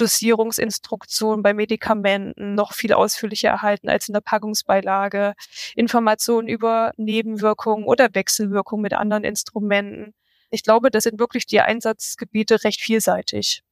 Dosierungsinstruktionen 0.00 1.42
bei 1.42 1.54
Medikamenten 1.54 2.54
noch 2.54 2.72
viel 2.72 2.92
ausführlicher 2.92 3.50
erhalten 3.50 3.88
als 3.88 4.08
in 4.08 4.14
der 4.14 4.20
Packungsbeilage, 4.20 5.34
Informationen 5.74 6.48
über 6.48 6.92
Nebenwirkungen 6.96 7.84
oder 7.84 8.14
Wechselwirkungen 8.14 8.82
mit 8.82 8.94
anderen 8.94 9.24
Instrumenten. 9.24 10.14
Ich 10.50 10.62
glaube, 10.64 10.90
das 10.90 11.04
sind 11.04 11.18
wirklich 11.18 11.46
die 11.46 11.60
Einsatzgebiete 11.60 12.64
recht 12.64 12.80
vielseitig. 12.80 13.62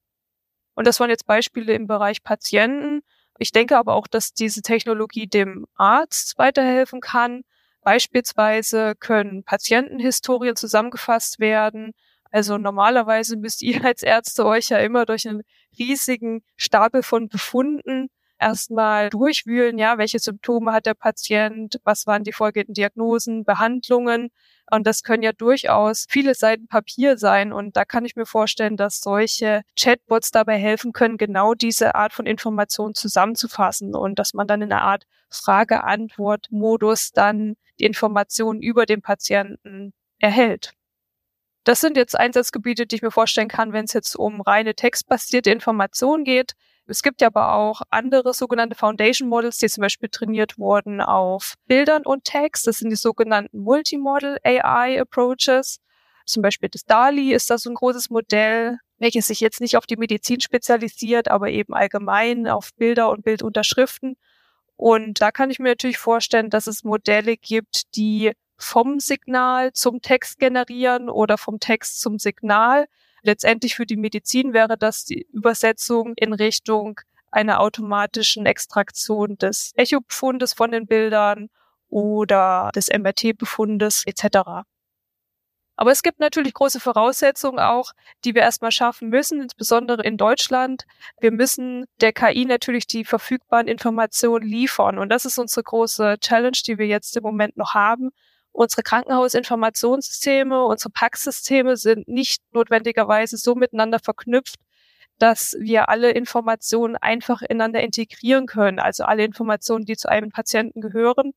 Und 0.74 0.86
das 0.86 1.00
waren 1.00 1.10
jetzt 1.10 1.26
Beispiele 1.26 1.72
im 1.72 1.86
Bereich 1.88 2.22
Patienten. 2.22 3.02
Ich 3.38 3.50
denke 3.50 3.76
aber 3.76 3.94
auch, 3.94 4.06
dass 4.06 4.32
diese 4.32 4.62
Technologie 4.62 5.26
dem 5.26 5.66
Arzt 5.74 6.38
weiterhelfen 6.38 7.00
kann. 7.00 7.42
Beispielsweise 7.82 8.94
können 8.94 9.44
Patientenhistorien 9.44 10.56
zusammengefasst 10.56 11.40
werden. 11.40 11.94
Also 12.30 12.58
normalerweise 12.58 13.36
müsst 13.36 13.62
ihr 13.62 13.84
als 13.84 14.02
Ärzte 14.02 14.44
euch 14.44 14.68
ja 14.68 14.78
immer 14.78 15.06
durch 15.06 15.28
einen 15.28 15.42
riesigen 15.78 16.42
Stapel 16.56 17.02
von 17.02 17.28
Befunden 17.28 18.10
erstmal 18.38 19.10
durchwühlen, 19.10 19.78
ja, 19.78 19.98
welche 19.98 20.18
Symptome 20.18 20.72
hat 20.72 20.86
der 20.86 20.94
Patient, 20.94 21.80
was 21.84 22.06
waren 22.06 22.24
die 22.24 22.32
folgenden 22.32 22.74
Diagnosen, 22.74 23.44
Behandlungen. 23.44 24.30
Und 24.70 24.86
das 24.86 25.02
können 25.02 25.22
ja 25.22 25.32
durchaus 25.32 26.06
viele 26.08 26.34
Seiten 26.34 26.68
Papier 26.68 27.16
sein. 27.18 27.52
Und 27.52 27.76
da 27.76 27.84
kann 27.84 28.04
ich 28.04 28.16
mir 28.16 28.26
vorstellen, 28.26 28.76
dass 28.76 29.00
solche 29.00 29.62
Chatbots 29.78 30.30
dabei 30.30 30.58
helfen 30.58 30.92
können, 30.92 31.16
genau 31.16 31.54
diese 31.54 31.94
Art 31.94 32.12
von 32.12 32.26
Informationen 32.26 32.94
zusammenzufassen 32.94 33.94
und 33.94 34.18
dass 34.18 34.34
man 34.34 34.46
dann 34.46 34.62
in 34.62 34.72
einer 34.72 34.82
Art 34.82 35.04
Frage-Antwort-Modus 35.30 37.12
dann 37.12 37.56
die 37.80 37.84
Informationen 37.84 38.62
über 38.62 38.86
den 38.86 39.02
Patienten 39.02 39.92
erhält. 40.18 40.77
Das 41.68 41.80
sind 41.80 41.98
jetzt 41.98 42.18
Einsatzgebiete, 42.18 42.86
die 42.86 42.96
ich 42.96 43.02
mir 43.02 43.10
vorstellen 43.10 43.48
kann, 43.48 43.74
wenn 43.74 43.84
es 43.84 43.92
jetzt 43.92 44.16
um 44.16 44.40
reine 44.40 44.74
textbasierte 44.74 45.50
Informationen 45.50 46.24
geht. 46.24 46.54
Es 46.86 47.02
gibt 47.02 47.20
ja 47.20 47.26
aber 47.26 47.52
auch 47.52 47.82
andere 47.90 48.32
sogenannte 48.32 48.74
Foundation 48.74 49.28
Models, 49.28 49.58
die 49.58 49.68
zum 49.68 49.82
Beispiel 49.82 50.08
trainiert 50.08 50.56
wurden 50.56 51.02
auf 51.02 51.56
Bildern 51.66 52.06
und 52.06 52.24
Text. 52.24 52.66
Das 52.66 52.78
sind 52.78 52.88
die 52.88 52.96
sogenannten 52.96 53.58
Multimodal 53.58 54.38
AI 54.44 54.98
Approaches. 54.98 55.80
Zum 56.24 56.42
Beispiel 56.42 56.70
das 56.70 56.86
DALI 56.86 57.34
ist 57.34 57.50
da 57.50 57.58
so 57.58 57.68
ein 57.68 57.74
großes 57.74 58.08
Modell, 58.08 58.78
welches 58.96 59.26
sich 59.26 59.40
jetzt 59.40 59.60
nicht 59.60 59.76
auf 59.76 59.84
die 59.84 59.98
Medizin 59.98 60.40
spezialisiert, 60.40 61.30
aber 61.30 61.50
eben 61.50 61.74
allgemein 61.74 62.48
auf 62.48 62.70
Bilder 62.78 63.10
und 63.10 63.24
Bildunterschriften. 63.24 64.16
Und 64.76 65.20
da 65.20 65.32
kann 65.32 65.50
ich 65.50 65.58
mir 65.58 65.68
natürlich 65.68 65.98
vorstellen, 65.98 66.48
dass 66.48 66.66
es 66.66 66.82
Modelle 66.82 67.36
gibt, 67.36 67.94
die 67.94 68.32
vom 68.58 69.00
Signal 69.00 69.72
zum 69.72 70.02
Text 70.02 70.38
generieren 70.38 71.08
oder 71.08 71.38
vom 71.38 71.60
Text 71.60 72.00
zum 72.00 72.18
Signal 72.18 72.86
Letztendlich 73.22 73.74
für 73.74 73.86
die 73.86 73.96
Medizin 73.96 74.52
wäre 74.52 74.78
das 74.78 75.04
die 75.04 75.26
Übersetzung 75.32 76.14
in 76.16 76.32
Richtung 76.32 77.00
einer 77.30 77.60
automatischen 77.60 78.46
Extraktion 78.46 79.36
des 79.36 79.72
Echo-Befundes 79.76 80.54
von 80.54 80.70
den 80.70 80.86
Bildern 80.86 81.48
oder 81.88 82.70
des 82.74 82.88
MRT-Befundes 82.88 84.04
etc. 84.06 84.64
Aber 85.76 85.92
es 85.92 86.02
gibt 86.02 86.18
natürlich 86.18 86.54
große 86.54 86.80
Voraussetzungen 86.80 87.60
auch, 87.60 87.92
die 88.24 88.34
wir 88.34 88.42
erstmal 88.42 88.72
schaffen 88.72 89.10
müssen, 89.10 89.42
insbesondere 89.42 90.02
in 90.02 90.16
Deutschland. 90.16 90.84
Wir 91.20 91.30
müssen 91.30 91.84
der 92.00 92.12
KI 92.12 92.46
natürlich 92.46 92.86
die 92.86 93.04
verfügbaren 93.04 93.68
Informationen 93.68 94.48
liefern. 94.48 94.98
Und 94.98 95.10
das 95.10 95.24
ist 95.24 95.38
unsere 95.38 95.62
große 95.62 96.16
Challenge, 96.20 96.58
die 96.66 96.78
wir 96.78 96.86
jetzt 96.86 97.16
im 97.16 97.22
Moment 97.22 97.56
noch 97.56 97.74
haben. 97.74 98.10
Unsere 98.58 98.82
Krankenhausinformationssysteme, 98.82 100.64
unsere 100.64 100.90
Packsysteme 100.90 101.76
sind 101.76 102.08
nicht 102.08 102.42
notwendigerweise 102.50 103.36
so 103.36 103.54
miteinander 103.54 104.00
verknüpft, 104.00 104.56
dass 105.18 105.56
wir 105.60 105.88
alle 105.88 106.10
Informationen 106.10 106.96
einfach 106.96 107.42
ineinander 107.42 107.80
integrieren 107.82 108.46
können, 108.46 108.80
also 108.80 109.04
alle 109.04 109.22
Informationen, 109.22 109.84
die 109.84 109.96
zu 109.96 110.08
einem 110.08 110.32
Patienten 110.32 110.80
gehören. 110.80 111.34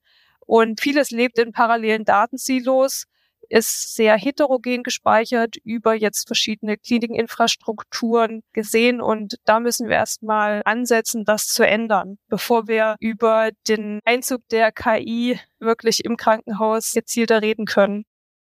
Und 0.47 0.81
vieles 0.81 1.11
lebt 1.11 1.37
in 1.37 1.51
parallelen 1.51 2.05
Datensilos 2.05 3.05
ist 3.51 3.95
sehr 3.95 4.17
heterogen 4.17 4.83
gespeichert 4.83 5.57
über 5.63 5.93
jetzt 5.93 6.27
verschiedene 6.27 6.77
Klinikinfrastrukturen 6.77 8.41
gesehen 8.53 9.01
und 9.01 9.35
da 9.45 9.59
müssen 9.59 9.89
wir 9.89 9.95
erstmal 9.95 10.61
ansetzen, 10.65 11.25
das 11.25 11.47
zu 11.47 11.65
ändern, 11.65 12.17
bevor 12.29 12.67
wir 12.67 12.95
über 12.99 13.51
den 13.67 13.99
Einzug 14.05 14.47
der 14.49 14.71
KI 14.71 15.39
wirklich 15.59 16.05
im 16.05 16.17
Krankenhaus 16.17 16.93
gezielter 16.93 17.41
reden 17.41 17.65
können. 17.65 18.05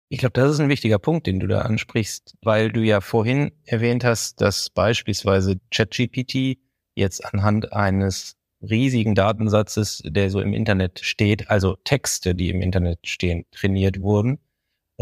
Ich 0.09 0.19
glaube, 0.19 0.35
das 0.35 0.53
ist 0.53 0.61
ein 0.61 0.69
wichtiger 0.69 0.99
Punkt, 0.99 1.27
den 1.27 1.41
du 1.41 1.47
da 1.47 1.63
ansprichst, 1.63 2.35
weil 2.43 2.71
du 2.71 2.81
ja 2.81 3.01
vorhin 3.01 3.51
erwähnt 3.65 4.05
hast, 4.05 4.41
dass 4.43 4.69
beispielsweise 4.69 5.59
ChatGPT 5.71 6.59
jetzt 6.95 7.25
anhand 7.25 7.73
eines 7.73 8.37
riesigen 8.61 9.15
Datensatzes, 9.15 10.03
der 10.05 10.31
so 10.31 10.41
im 10.41 10.53
Internet 10.53 11.01
steht, 11.01 11.51
also 11.51 11.77
Texte, 11.85 12.35
die 12.35 12.51
im 12.51 12.61
Internet 12.61 13.07
stehen, 13.07 13.47
trainiert 13.53 14.03
wurden. 14.03 14.39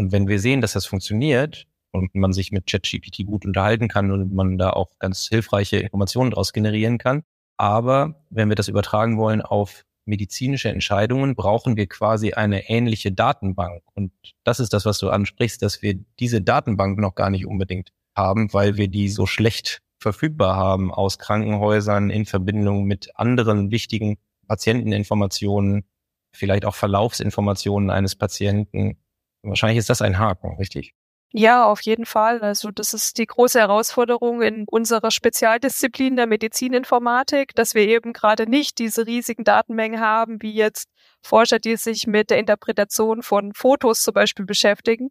Und 0.01 0.11
wenn 0.11 0.27
wir 0.27 0.39
sehen, 0.39 0.61
dass 0.61 0.73
das 0.73 0.87
funktioniert 0.87 1.67
und 1.91 2.15
man 2.15 2.33
sich 2.33 2.51
mit 2.51 2.65
ChatGPT 2.65 3.23
gut 3.23 3.45
unterhalten 3.45 3.87
kann 3.87 4.09
und 4.09 4.33
man 4.33 4.57
da 4.57 4.71
auch 4.71 4.97
ganz 4.97 5.27
hilfreiche 5.27 5.77
Informationen 5.77 6.31
daraus 6.31 6.53
generieren 6.53 6.97
kann, 6.97 7.21
aber 7.55 8.15
wenn 8.31 8.49
wir 8.49 8.55
das 8.55 8.67
übertragen 8.67 9.19
wollen 9.19 9.43
auf 9.43 9.85
medizinische 10.05 10.69
Entscheidungen, 10.69 11.35
brauchen 11.35 11.77
wir 11.77 11.85
quasi 11.85 12.33
eine 12.33 12.67
ähnliche 12.67 13.11
Datenbank. 13.11 13.83
Und 13.93 14.11
das 14.43 14.59
ist 14.59 14.73
das, 14.73 14.85
was 14.85 14.97
du 14.97 15.11
ansprichst, 15.11 15.61
dass 15.61 15.83
wir 15.83 15.99
diese 16.19 16.41
Datenbank 16.41 16.97
noch 16.97 17.13
gar 17.13 17.29
nicht 17.29 17.45
unbedingt 17.45 17.91
haben, 18.17 18.51
weil 18.53 18.77
wir 18.77 18.87
die 18.87 19.07
so 19.07 19.27
schlecht 19.27 19.83
verfügbar 19.99 20.55
haben 20.55 20.91
aus 20.91 21.19
Krankenhäusern 21.19 22.09
in 22.09 22.25
Verbindung 22.25 22.85
mit 22.85 23.11
anderen 23.13 23.69
wichtigen 23.69 24.17
Patienteninformationen, 24.47 25.85
vielleicht 26.35 26.65
auch 26.65 26.73
Verlaufsinformationen 26.73 27.91
eines 27.91 28.15
Patienten 28.15 28.97
Wahrscheinlich 29.43 29.79
ist 29.79 29.89
das 29.89 30.01
ein 30.01 30.19
Haken, 30.19 30.55
richtig? 30.57 30.93
Ja, 31.33 31.65
auf 31.65 31.81
jeden 31.81 32.05
Fall. 32.05 32.41
Also 32.41 32.71
das 32.71 32.93
ist 32.93 33.17
die 33.17 33.25
große 33.25 33.57
Herausforderung 33.57 34.41
in 34.41 34.65
unserer 34.69 35.11
Spezialdisziplin 35.11 36.17
der 36.17 36.27
Medizininformatik, 36.27 37.55
dass 37.55 37.73
wir 37.73 37.87
eben 37.87 38.11
gerade 38.11 38.49
nicht 38.49 38.79
diese 38.79 39.07
riesigen 39.07 39.45
Datenmengen 39.45 40.01
haben, 40.01 40.41
wie 40.41 40.51
jetzt 40.51 40.89
Forscher, 41.21 41.59
die 41.59 41.77
sich 41.77 42.05
mit 42.05 42.31
der 42.31 42.37
Interpretation 42.37 43.23
von 43.23 43.53
Fotos 43.53 44.01
zum 44.01 44.13
Beispiel 44.13 44.45
beschäftigen. 44.45 45.09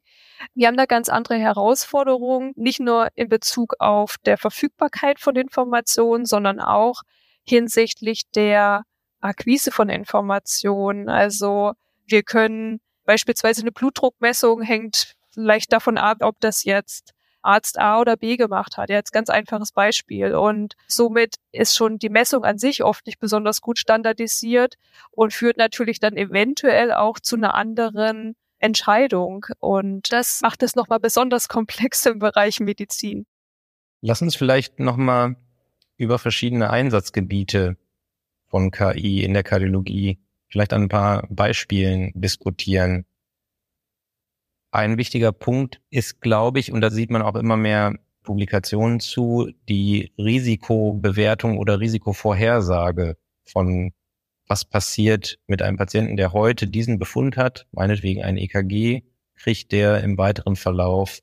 Wir 0.54 0.66
haben 0.66 0.76
da 0.76 0.84
ganz 0.84 1.08
andere 1.08 1.38
Herausforderungen, 1.38 2.52
nicht 2.54 2.80
nur 2.80 3.08
in 3.14 3.30
Bezug 3.30 3.74
auf 3.78 4.16
der 4.26 4.36
Verfügbarkeit 4.36 5.20
von 5.20 5.36
Informationen, 5.36 6.26
sondern 6.26 6.60
auch 6.60 7.00
hinsichtlich 7.44 8.24
der 8.34 8.82
Akquise 9.20 9.70
von 9.70 9.88
Informationen. 9.88 11.08
Also 11.08 11.72
wir 12.06 12.22
können 12.22 12.80
Beispielsweise 13.10 13.62
eine 13.62 13.72
Blutdruckmessung 13.72 14.62
hängt 14.62 15.16
vielleicht 15.32 15.72
davon 15.72 15.98
ab, 15.98 16.18
ob 16.20 16.38
das 16.38 16.62
jetzt 16.62 17.12
Arzt 17.42 17.76
A 17.76 18.00
oder 18.00 18.16
B 18.16 18.36
gemacht 18.36 18.76
hat. 18.76 18.88
Jetzt 18.88 19.10
ganz 19.10 19.28
einfaches 19.28 19.72
Beispiel. 19.72 20.36
Und 20.36 20.76
somit 20.86 21.34
ist 21.50 21.74
schon 21.74 21.98
die 21.98 22.08
Messung 22.08 22.44
an 22.44 22.56
sich 22.56 22.84
oft 22.84 23.04
nicht 23.06 23.18
besonders 23.18 23.62
gut 23.62 23.80
standardisiert 23.80 24.76
und 25.10 25.32
führt 25.32 25.56
natürlich 25.56 25.98
dann 25.98 26.16
eventuell 26.16 26.92
auch 26.92 27.18
zu 27.18 27.34
einer 27.34 27.56
anderen 27.56 28.36
Entscheidung. 28.60 29.44
Und 29.58 30.12
das 30.12 30.40
macht 30.42 30.62
es 30.62 30.76
nochmal 30.76 31.00
besonders 31.00 31.48
komplex 31.48 32.06
im 32.06 32.20
Bereich 32.20 32.60
Medizin. 32.60 33.26
Lass 34.02 34.22
uns 34.22 34.36
vielleicht 34.36 34.78
nochmal 34.78 35.34
über 35.96 36.20
verschiedene 36.20 36.70
Einsatzgebiete 36.70 37.76
von 38.46 38.70
KI 38.70 39.24
in 39.24 39.34
der 39.34 39.42
Kardiologie 39.42 40.20
vielleicht 40.50 40.72
an 40.72 40.82
ein 40.82 40.88
paar 40.88 41.26
Beispielen 41.30 42.12
diskutieren. 42.14 43.06
Ein 44.72 44.98
wichtiger 44.98 45.32
Punkt 45.32 45.80
ist, 45.90 46.20
glaube 46.20 46.60
ich, 46.60 46.72
und 46.72 46.80
da 46.80 46.90
sieht 46.90 47.10
man 47.10 47.22
auch 47.22 47.34
immer 47.34 47.56
mehr 47.56 47.98
Publikationen 48.22 49.00
zu, 49.00 49.50
die 49.68 50.12
Risikobewertung 50.18 51.58
oder 51.58 51.80
Risikovorhersage 51.80 53.16
von 53.44 53.92
was 54.46 54.64
passiert 54.64 55.38
mit 55.46 55.62
einem 55.62 55.76
Patienten, 55.76 56.16
der 56.16 56.32
heute 56.32 56.66
diesen 56.66 56.98
Befund 56.98 57.36
hat, 57.36 57.66
meinetwegen 57.70 58.22
ein 58.22 58.36
EKG, 58.36 59.02
kriegt 59.36 59.72
der 59.72 60.02
im 60.02 60.18
weiteren 60.18 60.56
Verlauf 60.56 61.20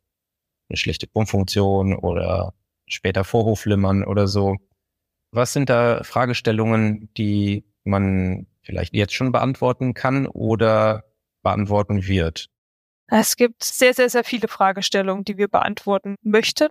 eine 0.69 0.77
schlechte 0.77 1.07
Pumpfunktion 1.07 1.95
oder 1.95 2.53
später 2.87 3.23
Vorhofflimmern 3.23 4.03
oder 4.03 4.27
so. 4.27 4.55
Was 5.31 5.53
sind 5.53 5.69
da 5.69 6.03
Fragestellungen, 6.03 7.09
die 7.17 7.65
man 7.83 8.47
vielleicht 8.67 8.93
jetzt 8.93 9.13
schon 9.13 9.31
beantworten 9.31 9.95
kann 9.95 10.27
oder 10.27 11.05
beantworten 11.41 12.05
wird? 12.05 12.49
Es 13.07 13.37
gibt 13.37 13.63
sehr, 13.63 13.93
sehr, 13.93 14.09
sehr 14.09 14.25
viele 14.25 14.49
Fragestellungen, 14.49 15.23
die 15.23 15.37
wir 15.37 15.47
beantworten 15.47 16.15
möchten. 16.21 16.67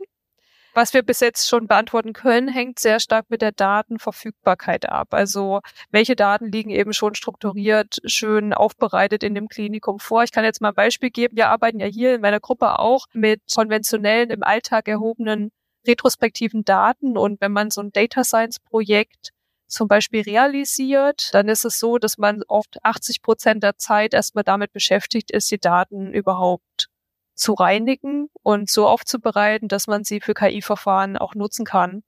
Was 0.75 0.93
wir 0.93 1.03
bis 1.03 1.21
jetzt 1.21 1.49
schon 1.49 1.67
beantworten 1.69 2.13
können, 2.13 2.49
hängt 2.49 2.79
sehr 2.79 3.01
stark 3.01 3.31
mit 3.31 3.41
der 3.41 3.53
Datenverfügbarkeit 3.53 4.87
ab. 4.87 5.15
Also 5.15 5.61
welche 5.91 6.17
Daten 6.17 6.53
liegen 6.53 6.69
eben 6.69 6.93
schon 6.93 7.15
strukturiert, 7.15 7.97
schön 8.05 8.53
aufbereitet 8.53 9.23
in 9.23 9.35
dem 9.35 9.49
Klinikum 9.49 9.99
vor. 9.99 10.23
Ich 10.23 10.33
kann 10.33 10.45
jetzt 10.45 10.61
mal 10.61 10.69
ein 10.69 10.75
Beispiel 10.75 11.09
geben. 11.09 11.35
Wir 11.35 11.49
arbeiten 11.49 11.81
ja 11.81 11.87
hier 11.87 12.15
in 12.17 12.21
meiner 12.21 12.41
Gruppe 12.41 12.79
auch 12.79 13.07
mit 13.15 13.41
konventionellen, 13.55 14.29
im 14.29 14.43
Alltag 14.43 14.87
erhobenen 14.87 15.51
retrospektiven 15.87 16.63
Daten. 16.63 17.17
Und 17.17 17.41
wenn 17.41 17.53
man 17.53 17.71
so 17.71 17.81
ein 17.81 17.91
Data 17.93 18.23
Science 18.23 18.61
Projekt 18.61 19.33
zum 19.67 19.89
Beispiel 19.89 20.23
realisiert, 20.23 21.31
dann 21.33 21.49
ist 21.49 21.65
es 21.65 21.79
so, 21.79 21.99
dass 21.99 22.19
man 22.19 22.43
oft 22.49 22.79
80 22.85 23.23
Prozent 23.23 23.63
der 23.63 23.77
Zeit 23.77 24.15
erstmal 24.15 24.45
damit 24.45 24.73
beschäftigt 24.73 25.31
ist, 25.31 25.51
die 25.51 25.59
Daten 25.59 26.13
überhaupt 26.13 26.89
zu 27.35 27.55
reinigen 27.55 28.29
und 28.43 28.71
so 28.71 28.87
aufzubereiten, 28.87 29.69
dass 29.69 29.87
man 29.87 30.05
sie 30.05 30.21
für 30.21 30.35
KI-Verfahren 30.35 31.17
auch 31.17 31.35
nutzen 31.35 31.65
kann. 31.65 32.03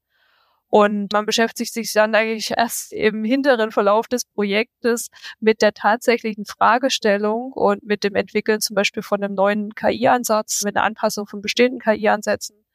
Und 0.70 1.12
man 1.12 1.24
beschäftigt 1.24 1.72
sich 1.72 1.92
dann 1.92 2.14
eigentlich 2.14 2.52
erst 2.56 2.92
im 2.92 3.24
hinteren 3.24 3.72
Verlauf 3.72 4.06
des 4.06 4.26
Projektes 4.26 5.08
mit 5.40 5.62
der 5.62 5.72
tatsächlichen 5.72 6.44
Fragestellung 6.44 7.52
und 7.52 7.82
mit 7.84 8.04
dem 8.04 8.14
Entwickeln 8.14 8.60
zum 8.60 8.74
Beispiel 8.74 9.02
von 9.02 9.22
einem 9.22 9.34
neuen 9.34 9.74
KI-Ansatz, 9.74 10.64
mit 10.64 10.76
einer 10.76 10.84
Anpassung 10.84 11.26
von 11.26 11.40
bestehenden 11.40 11.80
KI-Ansätzen 11.80 12.67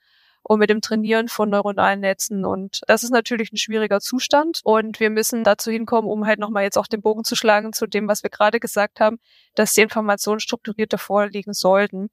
und 0.44 0.60
mit 0.60 0.70
dem 0.70 0.82
Trainieren 0.82 1.30
von 1.30 1.50
neuronalen 1.50 2.02
Netzen. 2.02 2.46
Und 2.46 2.82
das 2.88 3.04
ist 3.04 3.12
natürlich 3.12 3.52
ein 3.52 3.58
schwieriger 3.58 4.00
Zustand. 4.02 4.60
Und 4.64 5.00
wir 5.00 5.10
müssen 5.10 5.44
dazu 5.44 5.72
hinkommen, 5.72 6.10
um 6.10 6.26
halt 6.26 6.40
nochmal 6.40 6.64
jetzt 6.64 6.78
auch 6.78 6.88
den 6.88 7.02
Bogen 7.02 7.24
zu 7.24 7.36
schlagen 7.36 7.74
zu 7.74 7.88
dem, 7.88 8.08
was 8.08 8.24
wir 8.24 8.30
gerade 8.30 8.60
gesagt 8.60 9.00
haben, 9.00 9.20
dass 9.56 9.74
die 9.74 9.82
Informationen 9.82 10.40
strukturierter 10.40 10.98
vorliegen 10.98 11.54
sollten. 11.54 12.10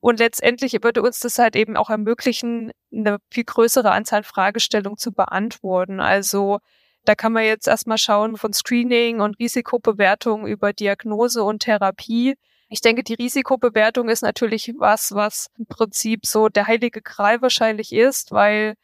Und 0.00 0.20
letztendlich 0.20 0.74
würde 0.82 1.02
uns 1.02 1.20
das 1.20 1.38
halt 1.38 1.56
eben 1.56 1.76
auch 1.76 1.90
ermöglichen, 1.90 2.72
eine 2.92 3.18
viel 3.30 3.44
größere 3.44 3.90
Anzahl 3.90 4.22
Fragestellungen 4.22 4.98
zu 4.98 5.12
beantworten. 5.12 6.00
Also 6.00 6.58
da 7.04 7.14
kann 7.14 7.32
man 7.32 7.44
jetzt 7.44 7.66
erstmal 7.66 7.98
schauen 7.98 8.36
von 8.36 8.52
Screening 8.52 9.20
und 9.20 9.38
Risikobewertung 9.38 10.46
über 10.46 10.72
Diagnose 10.72 11.42
und 11.42 11.60
Therapie 11.60 12.34
ich 12.68 12.80
denke, 12.80 13.02
die 13.02 13.14
Risikobewertung 13.14 14.08
ist 14.08 14.22
natürlich 14.22 14.74
was, 14.78 15.12
was 15.12 15.50
im 15.58 15.66
Prinzip 15.66 16.26
so 16.26 16.48
der 16.48 16.66
heilige 16.66 17.00
Gral 17.02 17.40
wahrscheinlich 17.42 17.92
ist, 17.92 18.30
weil 18.32 18.74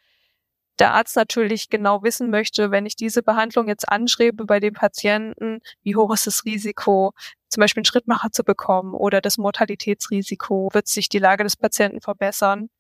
der 0.79 0.95
Arzt 0.95 1.17
natürlich 1.17 1.71
genau 1.71 2.03
wissen 2.03 2.31
möchte, 2.31 2.71
wenn 2.71 2.87
ich 2.87 2.97
diese 2.97 3.23
Behandlung 3.23 3.69
jetzt 3.69 3.89
anschreibe 3.89 4.45
bei 4.45 4.59
dem 4.59 4.75
Patienten, 4.75 5.61
wie 5.83 5.95
hoch 5.97 6.13
ist 6.13 6.27
das 6.27 6.45
Risiko, 6.45 7.13
zum 7.49 7.61
Beispiel 7.61 7.83
einen 7.83 7.85
Schrittmacher 7.85 8.33
zu 8.33 8.43
bekommen 8.43 8.95
oder 8.95 9.21
das 9.21 9.39
Mortalitätsrisiko, 9.39 10.71
wird 10.73 10.89
sich 10.89 11.09
die 11.09 11.21
Lage 11.21 11.45
des 11.45 11.57
Patienten 11.57 12.01
verbessern. 12.01 12.71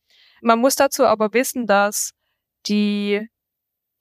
Man 0.43 0.59
muss 0.59 0.75
dazu 0.75 1.07
aber 1.07 1.33
wissen, 1.35 1.67
dass 1.67 2.13
die 2.67 3.29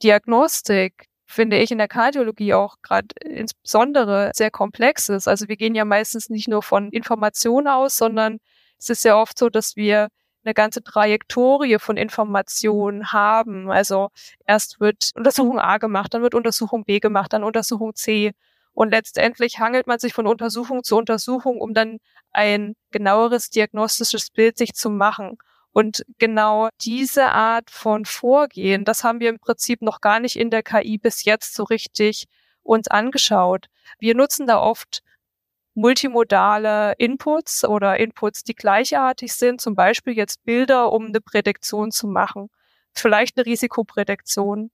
Diagnostik 0.02 1.08
finde 1.34 1.58
ich 1.58 1.72
in 1.72 1.78
der 1.80 1.88
Kardiologie 1.88 2.54
auch 2.54 2.78
gerade 2.82 3.08
insbesondere 3.22 4.32
sehr 4.34 4.52
komplex 4.52 5.10
ist. 5.10 5.28
Also 5.28 5.48
wir 5.48 5.58
gehen 5.58 5.76
ja 5.76 5.86
meistens 5.86 6.30
nicht 6.30 6.48
nur 6.48 6.64
von 6.64 6.92
Informationen 6.92 7.68
aus, 7.68 7.98
sondern 7.98 8.38
es 8.80 8.90
ist 8.90 9.04
ja 9.04 9.20
oft 9.20 9.38
so, 9.38 9.50
dass 9.50 9.76
wir 9.76 10.10
eine 10.46 10.54
ganze 10.54 10.84
Trajektorie 10.84 11.80
von 11.80 11.98
Informationen 11.98 13.12
haben. 13.14 13.72
Also 13.72 14.10
erst 14.46 14.80
wird 14.80 15.12
Untersuchung 15.16 15.60
A 15.60 15.78
gemacht, 15.78 16.14
dann 16.14 16.22
wird 16.22 16.36
Untersuchung 16.36 16.86
B 16.86 17.00
gemacht, 17.00 17.34
dann 17.34 17.44
Untersuchung 17.44 17.96
C. 17.96 18.34
Und 18.74 18.92
letztendlich 18.92 19.60
hangelt 19.60 19.88
man 19.88 20.00
sich 20.00 20.14
von 20.14 20.28
Untersuchung 20.28 20.84
zu 20.84 20.98
Untersuchung, 20.98 21.60
um 21.60 21.74
dann 21.74 22.00
ein 22.32 22.76
genaueres 22.92 23.50
diagnostisches 23.50 24.32
Bild 24.32 24.58
sich 24.58 24.74
zu 24.74 24.90
machen. 24.90 25.38
Und 25.74 26.06
genau 26.20 26.70
diese 26.82 27.32
Art 27.32 27.72
von 27.72 28.06
Vorgehen, 28.06 28.86
das 28.86 29.04
haben 29.04 29.20
wir 29.20 29.30
im 29.30 29.40
Prinzip 29.40 29.82
noch 29.82 30.02
gar 30.02 30.20
nicht 30.20 30.36
in 30.36 30.52
der 30.52 30.62
KI 30.62 31.00
bis 31.00 31.26
jetzt 31.26 31.56
so 31.56 31.64
richtig 31.64 32.26
uns 32.62 32.88
angeschaut. 32.88 33.68
Wir 34.00 34.16
nutzen 34.16 34.46
da 34.46 34.60
oft 34.60 35.02
multimodale 35.74 36.94
Inputs 37.00 37.66
oder 37.66 38.00
Inputs, 38.00 38.44
die 38.44 38.54
gleichartig 38.54 39.34
sind, 39.34 39.62
zum 39.62 39.74
Beispiel 39.74 40.14
jetzt 40.14 40.44
Bilder, 40.44 40.92
um 40.92 41.08
eine 41.08 41.22
Prädiktion 41.22 41.92
zu 41.92 42.08
machen, 42.08 42.50
vielleicht 42.94 43.38
eine 43.38 43.48
Risikoprädiktion. 43.48 44.70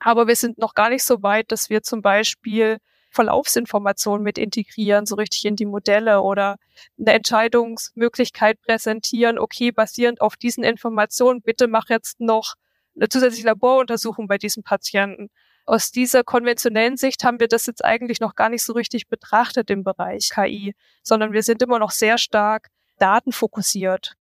Aber 0.00 0.26
wir 0.26 0.36
sind 0.36 0.58
noch 0.58 0.74
gar 0.74 0.90
nicht 0.90 1.04
so 1.04 1.22
weit, 1.22 1.52
dass 1.52 1.70
wir 1.70 1.82
zum 1.82 2.02
Beispiel 2.02 2.78
Verlaufsinformationen 3.16 4.22
mit 4.22 4.38
integrieren, 4.38 5.06
so 5.06 5.16
richtig 5.16 5.44
in 5.46 5.56
die 5.56 5.66
Modelle 5.66 6.20
oder 6.20 6.56
eine 6.98 7.14
Entscheidungsmöglichkeit 7.14 8.60
präsentieren, 8.60 9.38
okay, 9.38 9.72
basierend 9.72 10.20
auf 10.20 10.36
diesen 10.36 10.62
Informationen, 10.62 11.42
bitte 11.42 11.66
mach 11.66 11.88
jetzt 11.88 12.20
noch 12.20 12.54
eine 12.94 13.08
zusätzliche 13.08 13.46
Laboruntersuchung 13.46 14.28
bei 14.28 14.38
diesem 14.38 14.62
Patienten. 14.62 15.30
Aus 15.64 15.90
dieser 15.90 16.22
konventionellen 16.22 16.96
Sicht 16.96 17.24
haben 17.24 17.40
wir 17.40 17.48
das 17.48 17.66
jetzt 17.66 17.84
eigentlich 17.84 18.20
noch 18.20 18.36
gar 18.36 18.50
nicht 18.50 18.62
so 18.62 18.72
richtig 18.74 19.08
betrachtet 19.08 19.70
im 19.70 19.82
Bereich 19.82 20.30
KI, 20.32 20.74
sondern 21.02 21.32
wir 21.32 21.42
sind 21.42 21.62
immer 21.62 21.78
noch 21.78 21.90
sehr 21.90 22.18
stark 22.18 22.68
datenfokussiert. 22.98 24.14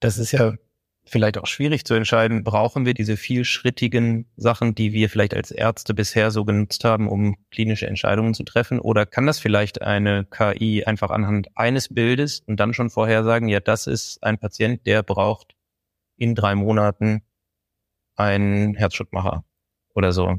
Das 0.00 0.18
ist 0.18 0.32
ja 0.32 0.54
vielleicht 1.06 1.38
auch 1.38 1.46
schwierig 1.46 1.84
zu 1.84 1.94
entscheiden, 1.94 2.42
brauchen 2.44 2.84
wir 2.84 2.94
diese 2.94 3.16
vielschrittigen 3.16 4.26
Sachen, 4.36 4.74
die 4.74 4.92
wir 4.92 5.08
vielleicht 5.08 5.34
als 5.34 5.50
Ärzte 5.50 5.94
bisher 5.94 6.30
so 6.30 6.44
genutzt 6.44 6.84
haben, 6.84 7.08
um 7.08 7.36
klinische 7.50 7.86
Entscheidungen 7.86 8.34
zu 8.34 8.42
treffen? 8.42 8.80
Oder 8.80 9.06
kann 9.06 9.26
das 9.26 9.38
vielleicht 9.38 9.82
eine 9.82 10.24
KI 10.24 10.84
einfach 10.84 11.10
anhand 11.10 11.48
eines 11.56 11.92
Bildes 11.92 12.40
und 12.40 12.58
dann 12.58 12.74
schon 12.74 12.90
vorhersagen, 12.90 13.48
ja, 13.48 13.60
das 13.60 13.86
ist 13.86 14.22
ein 14.22 14.38
Patient, 14.38 14.84
der 14.86 15.02
braucht 15.02 15.54
in 16.16 16.34
drei 16.34 16.54
Monaten 16.54 17.22
einen 18.16 18.74
Herzschrittmacher 18.74 19.44
oder 19.94 20.12
so? 20.12 20.36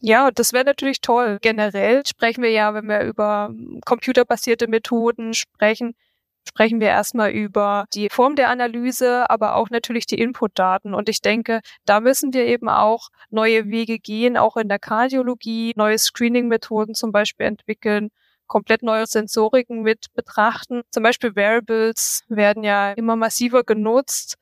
Ja, 0.00 0.32
das 0.32 0.52
wäre 0.52 0.64
natürlich 0.64 1.00
toll. 1.00 1.38
Generell 1.40 2.04
sprechen 2.04 2.42
wir 2.42 2.50
ja, 2.50 2.74
wenn 2.74 2.86
wir 2.86 3.02
über 3.02 3.54
computerbasierte 3.84 4.66
Methoden 4.66 5.32
sprechen, 5.32 5.94
sprechen 6.48 6.80
wir 6.80 6.88
erstmal 6.88 7.30
über 7.30 7.86
die 7.94 8.08
Form 8.10 8.36
der 8.36 8.50
Analyse, 8.50 9.28
aber 9.30 9.56
auch 9.56 9.70
natürlich 9.70 10.06
die 10.06 10.18
Inputdaten. 10.18 10.94
Und 10.94 11.08
ich 11.08 11.20
denke, 11.20 11.60
da 11.84 12.00
müssen 12.00 12.32
wir 12.32 12.46
eben 12.46 12.68
auch 12.68 13.08
neue 13.30 13.66
Wege 13.68 13.98
gehen, 13.98 14.36
auch 14.36 14.56
in 14.56 14.68
der 14.68 14.78
Kardiologie, 14.78 15.72
neue 15.76 15.98
Screening-Methoden 15.98 16.94
zum 16.94 17.12
Beispiel 17.12 17.46
entwickeln 17.46 18.10
komplett 18.52 18.82
neue 18.82 19.06
Sensoriken 19.06 19.80
mit 19.80 20.12
betrachten. 20.12 20.82
Zum 20.90 21.02
Beispiel 21.02 21.34
Wearables 21.34 22.22
werden 22.28 22.64
ja 22.64 22.92
immer 22.92 23.16
massiver 23.16 23.64
genutzt, 23.64 24.36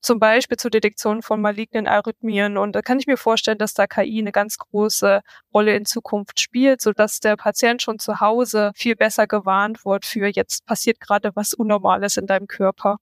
zum 0.00 0.18
Beispiel 0.18 0.56
zur 0.56 0.70
Detektion 0.70 1.22
von 1.22 1.40
malignen 1.40 1.86
Arrhythmien. 1.86 2.56
Und 2.56 2.72
da 2.72 2.82
kann 2.82 2.98
ich 2.98 3.06
mir 3.06 3.16
vorstellen, 3.16 3.58
dass 3.58 3.74
da 3.74 3.86
KI 3.86 4.20
eine 4.20 4.32
ganz 4.32 4.58
große 4.58 5.20
Rolle 5.52 5.76
in 5.76 5.84
Zukunft 5.84 6.40
spielt, 6.40 6.80
sodass 6.80 7.20
der 7.20 7.36
Patient 7.36 7.82
schon 7.82 7.98
zu 7.98 8.20
Hause 8.20 8.72
viel 8.74 8.96
besser 8.96 9.26
gewarnt 9.26 9.84
wird 9.84 10.04
für 10.06 10.28
jetzt 10.28 10.66
passiert 10.66 11.00
gerade 11.00 11.30
was 11.34 11.54
Unnormales 11.54 12.16
in 12.16 12.26
deinem 12.26 12.46
Körper. 12.46 12.98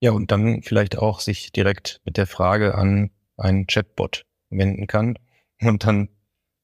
Ja, 0.00 0.12
und 0.12 0.32
dann 0.32 0.62
vielleicht 0.62 0.98
auch 0.98 1.20
sich 1.20 1.52
direkt 1.52 2.00
mit 2.04 2.16
der 2.16 2.26
Frage 2.26 2.74
an 2.74 3.10
einen 3.36 3.66
Chatbot 3.66 4.24
wenden 4.50 4.86
kann. 4.86 5.18
Und 5.60 5.84
dann 5.84 6.08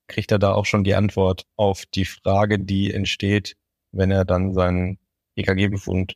kriegt 0.09 0.33
er 0.33 0.39
da 0.39 0.55
auch 0.55 0.67
schon 0.67 0.85
die 0.85 0.95
Antwort 0.95 1.45
auf 1.57 1.85
die 1.87 2.05
Frage, 2.05 2.59
die 2.59 2.93
entsteht, 2.93 3.57
wenn 3.93 4.11
er 4.11 4.25
dann 4.25 4.55
seinen 4.55 4.99
EKG-Befund 5.37 6.15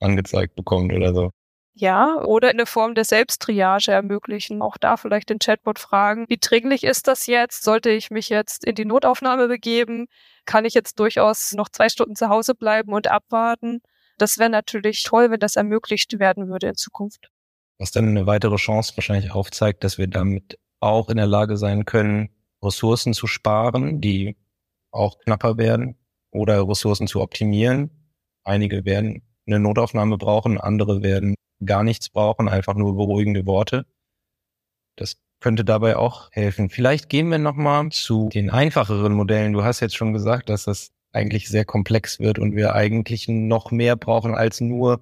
angezeigt 0.00 0.54
bekommt 0.54 0.92
oder 0.92 1.12
so. 1.14 1.30
Ja, 1.80 2.22
oder 2.22 2.50
in 2.50 2.58
der 2.58 2.66
Form 2.66 2.94
der 2.94 3.06
Selbsttriage 3.06 3.90
ermöglichen. 3.90 4.60
Auch 4.60 4.76
da 4.76 4.98
vielleicht 4.98 5.30
den 5.30 5.38
Chatbot 5.38 5.78
fragen, 5.78 6.26
wie 6.28 6.36
dringlich 6.38 6.84
ist 6.84 7.08
das 7.08 7.26
jetzt? 7.26 7.64
Sollte 7.64 7.88
ich 7.88 8.10
mich 8.10 8.28
jetzt 8.28 8.66
in 8.66 8.74
die 8.74 8.84
Notaufnahme 8.84 9.48
begeben? 9.48 10.06
Kann 10.44 10.66
ich 10.66 10.74
jetzt 10.74 11.00
durchaus 11.00 11.52
noch 11.52 11.70
zwei 11.70 11.88
Stunden 11.88 12.16
zu 12.16 12.28
Hause 12.28 12.54
bleiben 12.54 12.92
und 12.92 13.08
abwarten? 13.08 13.80
Das 14.18 14.36
wäre 14.36 14.50
natürlich 14.50 15.04
toll, 15.04 15.30
wenn 15.30 15.40
das 15.40 15.56
ermöglicht 15.56 16.18
werden 16.18 16.50
würde 16.50 16.68
in 16.68 16.74
Zukunft. 16.74 17.30
Was 17.78 17.92
dann 17.92 18.08
eine 18.08 18.26
weitere 18.26 18.56
Chance 18.56 18.94
wahrscheinlich 18.98 19.30
aufzeigt, 19.30 19.82
dass 19.82 19.96
wir 19.96 20.06
damit 20.06 20.58
auch 20.80 21.08
in 21.08 21.16
der 21.16 21.26
Lage 21.26 21.56
sein 21.56 21.86
können, 21.86 22.28
Ressourcen 22.62 23.14
zu 23.14 23.26
sparen, 23.26 24.02
die 24.02 24.36
auch 24.90 25.18
knapper 25.20 25.56
werden 25.56 25.96
oder 26.30 26.68
Ressourcen 26.68 27.06
zu 27.06 27.22
optimieren. 27.22 27.88
Einige 28.44 28.84
werden 28.84 29.22
eine 29.46 29.60
Notaufnahme 29.60 30.18
brauchen, 30.18 30.60
andere 30.60 31.02
werden 31.02 31.36
gar 31.64 31.82
nichts 31.82 32.08
brauchen, 32.08 32.48
einfach 32.48 32.74
nur 32.74 32.96
beruhigende 32.96 33.46
Worte. 33.46 33.86
Das 34.96 35.16
könnte 35.40 35.64
dabei 35.64 35.96
auch 35.96 36.30
helfen. 36.32 36.68
Vielleicht 36.68 37.08
gehen 37.08 37.30
wir 37.30 37.38
nochmal 37.38 37.88
zu 37.90 38.28
den 38.28 38.50
einfacheren 38.50 39.12
Modellen. 39.14 39.52
Du 39.52 39.64
hast 39.64 39.80
jetzt 39.80 39.96
schon 39.96 40.12
gesagt, 40.12 40.48
dass 40.48 40.64
das 40.64 40.92
eigentlich 41.12 41.48
sehr 41.48 41.64
komplex 41.64 42.20
wird 42.20 42.38
und 42.38 42.54
wir 42.54 42.74
eigentlich 42.74 43.26
noch 43.28 43.70
mehr 43.70 43.96
brauchen 43.96 44.34
als 44.34 44.60
nur 44.60 45.00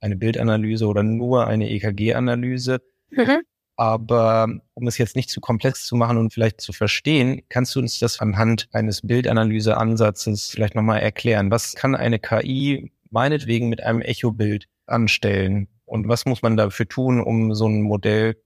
eine 0.00 0.16
Bildanalyse 0.16 0.86
oder 0.86 1.02
nur 1.02 1.46
eine 1.46 1.70
EKG-Analyse. 1.70 2.80
Mhm. 3.10 3.42
Aber 3.76 4.48
um 4.74 4.86
es 4.86 4.98
jetzt 4.98 5.16
nicht 5.16 5.30
zu 5.30 5.40
komplex 5.40 5.86
zu 5.86 5.96
machen 5.96 6.18
und 6.18 6.32
vielleicht 6.32 6.60
zu 6.60 6.72
verstehen, 6.72 7.42
kannst 7.48 7.74
du 7.74 7.80
uns 7.80 7.98
das 7.98 8.20
anhand 8.20 8.68
eines 8.72 9.00
Bildanalyseansatzes 9.00 10.50
vielleicht 10.50 10.74
nochmal 10.74 11.00
erklären? 11.00 11.50
Was 11.50 11.74
kann 11.74 11.94
eine 11.94 12.18
KI 12.18 12.92
meinetwegen 13.10 13.68
mit 13.68 13.82
einem 13.82 14.02
Echo-Bild 14.02 14.68
anstellen? 14.86 15.68
Und 15.90 16.06
was 16.06 16.24
muss 16.24 16.40
man 16.40 16.56
dafür 16.56 16.86
tun, 16.86 17.20
um 17.20 17.52
so 17.52 17.66
ein 17.66 17.82
Modell 17.82 18.40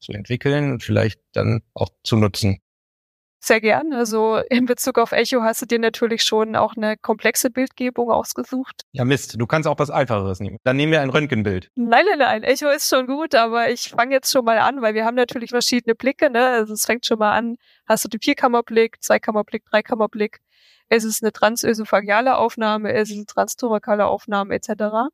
zu 0.00 0.12
entwickeln 0.12 0.72
und 0.72 0.82
vielleicht 0.82 1.18
dann 1.32 1.62
auch 1.72 1.88
zu 2.04 2.16
nutzen? 2.16 2.60
Sehr 3.42 3.62
gern. 3.62 3.94
Also 3.94 4.36
in 4.50 4.66
Bezug 4.66 4.98
auf 4.98 5.12
Echo 5.12 5.40
hast 5.40 5.62
du 5.62 5.66
dir 5.66 5.78
natürlich 5.78 6.22
schon 6.22 6.56
auch 6.56 6.76
eine 6.76 6.98
komplexe 6.98 7.48
Bildgebung 7.48 8.10
ausgesucht. 8.10 8.82
Ja, 8.92 9.06
Mist, 9.06 9.40
du 9.40 9.46
kannst 9.46 9.66
auch 9.66 9.78
was 9.78 9.88
Einfacheres 9.88 10.40
nehmen. 10.40 10.58
Dann 10.62 10.76
nehmen 10.76 10.92
wir 10.92 11.00
ein 11.00 11.08
Röntgenbild. 11.08 11.70
Nein, 11.74 12.04
nein, 12.06 12.18
nein. 12.18 12.42
Echo 12.42 12.68
ist 12.68 12.90
schon 12.90 13.06
gut, 13.06 13.34
aber 13.34 13.70
ich 13.70 13.88
fange 13.88 14.12
jetzt 14.12 14.30
schon 14.30 14.44
mal 14.44 14.58
an, 14.58 14.82
weil 14.82 14.92
wir 14.92 15.06
haben 15.06 15.14
natürlich 15.14 15.50
verschiedene 15.50 15.94
Blicke. 15.94 16.28
Ne? 16.28 16.48
Also 16.48 16.74
es 16.74 16.84
fängt 16.84 17.06
schon 17.06 17.18
mal 17.18 17.32
an, 17.32 17.56
hast 17.86 18.04
du 18.04 18.08
den 18.08 18.20
Vierkammerblick, 18.20 19.02
Zweikammerblick, 19.02 19.64
Dreikammerblick. 19.64 20.40
Es 20.90 21.04
ist 21.04 21.22
eine 21.22 21.32
transösophageale 21.32 22.36
Aufnahme, 22.36 22.92
es 22.92 23.08
ist 23.08 23.16
eine 23.16 23.24
transtorakale 23.24 24.04
Aufnahme 24.04 24.54
etc. 24.54 25.08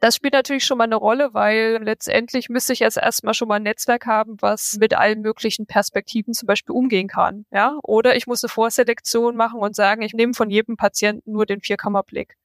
Das 0.00 0.16
spielt 0.16 0.34
natürlich 0.34 0.64
schon 0.64 0.78
mal 0.78 0.84
eine 0.84 0.96
Rolle, 0.96 1.34
weil 1.34 1.80
letztendlich 1.82 2.48
müsste 2.48 2.72
ich 2.72 2.80
jetzt 2.80 2.96
erstmal 2.96 3.34
schon 3.34 3.48
mal 3.48 3.56
ein 3.56 3.62
Netzwerk 3.62 4.06
haben, 4.06 4.36
was 4.40 4.76
mit 4.78 4.94
allen 4.94 5.20
möglichen 5.20 5.66
Perspektiven 5.66 6.34
zum 6.34 6.46
Beispiel 6.46 6.74
umgehen 6.74 7.08
kann. 7.08 7.46
Ja? 7.50 7.78
Oder 7.82 8.16
ich 8.16 8.26
muss 8.26 8.42
eine 8.42 8.50
Vorselektion 8.50 9.36
machen 9.36 9.60
und 9.60 9.74
sagen, 9.74 10.02
ich 10.02 10.14
nehme 10.14 10.34
von 10.34 10.50
jedem 10.50 10.76
Patienten 10.76 11.32
nur 11.32 11.46
den 11.46 11.60
Vierkammerblick. 11.60 12.36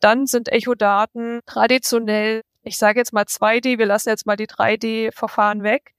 Dann 0.00 0.26
sind 0.26 0.50
Echo-Daten 0.50 1.40
traditionell, 1.46 2.42
ich 2.62 2.76
sage 2.76 2.98
jetzt 2.98 3.12
mal 3.12 3.24
2D, 3.24 3.78
wir 3.78 3.86
lassen 3.86 4.08
jetzt 4.08 4.26
mal 4.26 4.36
die 4.36 4.48
3D-Verfahren 4.48 5.62
weg, 5.62 5.92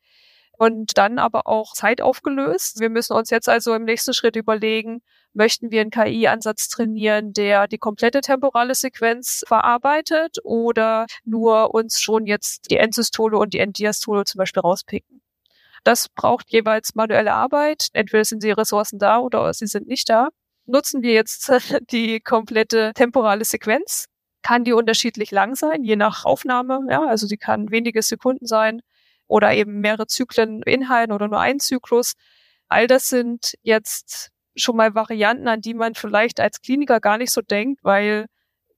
und 0.57 0.97
dann 0.97 1.19
aber 1.19 1.47
auch 1.47 1.73
zeitaufgelöst. 1.73 2.79
Wir 2.79 2.89
müssen 2.89 3.13
uns 3.13 3.29
jetzt 3.29 3.49
also 3.49 3.73
im 3.73 3.83
nächsten 3.83 4.13
Schritt 4.13 4.35
überlegen, 4.35 5.01
möchten 5.33 5.71
wir 5.71 5.81
einen 5.81 5.91
KI-Ansatz 5.91 6.69
trainieren, 6.69 7.33
der 7.33 7.67
die 7.67 7.77
komplette 7.77 8.21
temporale 8.21 8.75
Sequenz 8.75 9.43
verarbeitet 9.47 10.37
oder 10.43 11.05
nur 11.25 11.73
uns 11.73 12.01
schon 12.01 12.25
jetzt 12.25 12.69
die 12.69 12.77
Endsystole 12.77 13.37
und 13.37 13.53
die 13.53 13.59
Enddiastole 13.59 14.23
zum 14.25 14.39
Beispiel 14.39 14.61
rauspicken. 14.61 15.21
Das 15.83 16.07
braucht 16.09 16.51
jeweils 16.51 16.95
manuelle 16.95 17.33
Arbeit. 17.33 17.87
Entweder 17.93 18.23
sind 18.23 18.43
die 18.43 18.51
Ressourcen 18.51 18.99
da 18.99 19.19
oder 19.19 19.53
sie 19.53 19.67
sind 19.67 19.87
nicht 19.87 20.09
da. 20.09 20.29
Nutzen 20.65 21.01
wir 21.01 21.13
jetzt 21.13 21.51
die 21.91 22.21
komplette 22.21 22.93
temporale 22.93 23.45
Sequenz, 23.45 24.05
kann 24.41 24.63
die 24.63 24.73
unterschiedlich 24.73 25.31
lang 25.31 25.55
sein, 25.55 25.83
je 25.83 25.95
nach 25.95 26.25
Aufnahme. 26.25 26.81
Ja, 26.89 27.05
also 27.05 27.27
die 27.27 27.37
kann 27.37 27.71
wenige 27.71 28.01
Sekunden 28.01 28.45
sein 28.45 28.81
oder 29.27 29.53
eben 29.53 29.79
mehrere 29.81 30.07
Zyklen 30.07 30.61
beinhalten 30.61 31.11
oder 31.13 31.27
nur 31.27 31.39
ein 31.39 31.59
Zyklus. 31.59 32.13
All 32.69 32.87
das 32.87 33.07
sind 33.07 33.55
jetzt 33.61 34.32
schon 34.55 34.77
mal 34.77 34.95
Varianten, 34.95 35.47
an 35.47 35.61
die 35.61 35.73
man 35.73 35.95
vielleicht 35.95 36.39
als 36.39 36.61
Kliniker 36.61 36.99
gar 36.99 37.17
nicht 37.17 37.31
so 37.31 37.41
denkt, 37.41 37.83
weil 37.83 38.27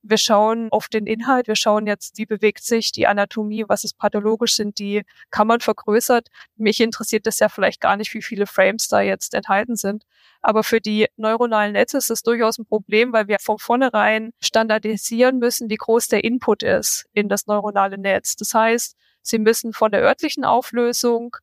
wir 0.08 0.18
schauen 0.18 0.68
auf 0.72 0.88
den 0.88 1.08
Inhalt, 1.08 1.48
wir 1.48 1.56
schauen 1.56 1.88
jetzt, 1.88 2.18
wie 2.18 2.26
bewegt 2.28 2.64
sich 2.64 2.92
die 2.92 3.08
Anatomie, 3.08 3.66
was 3.68 3.84
ist 3.84 3.98
pathologisch, 3.98 4.54
sind 4.56 4.78
die 4.78 5.02
Kammern 5.32 5.62
vergrößert. 5.62 6.30
Mich 6.58 6.80
interessiert 6.80 7.26
das 7.26 7.40
ja 7.40 7.50
vielleicht 7.50 7.82
gar 7.82 7.98
nicht, 7.98 8.14
wie 8.14 8.22
viele 8.22 8.46
Frames 8.46 8.88
da 8.88 9.02
jetzt 9.02 9.34
enthalten 9.34 9.76
sind. 9.76 10.04
Aber 10.42 10.64
für 10.64 10.80
die 10.80 11.08
neuronalen 11.18 11.74
Netze 11.74 11.98
ist 11.98 12.12
das 12.12 12.22
durchaus 12.22 12.60
ein 12.60 12.68
Problem, 12.68 13.14
weil 13.14 13.28
wir 13.28 13.38
von 13.40 13.58
vornherein 13.58 14.32
standardisieren 14.40 15.40
müssen, 15.40 15.70
wie 15.72 15.78
groß 15.78 16.08
der 16.08 16.24
Input 16.24 16.62
ist 16.62 17.06
in 17.14 17.28
das 17.28 17.48
neuronale 17.48 17.98
Netz. 17.98 18.36
Das 18.36 18.54
heißt, 18.54 18.96
sie 19.24 19.40
müssen 19.40 19.74
von 19.74 19.92
der 19.92 20.02
örtlichen 20.02 20.46
Auflösung 20.46 21.36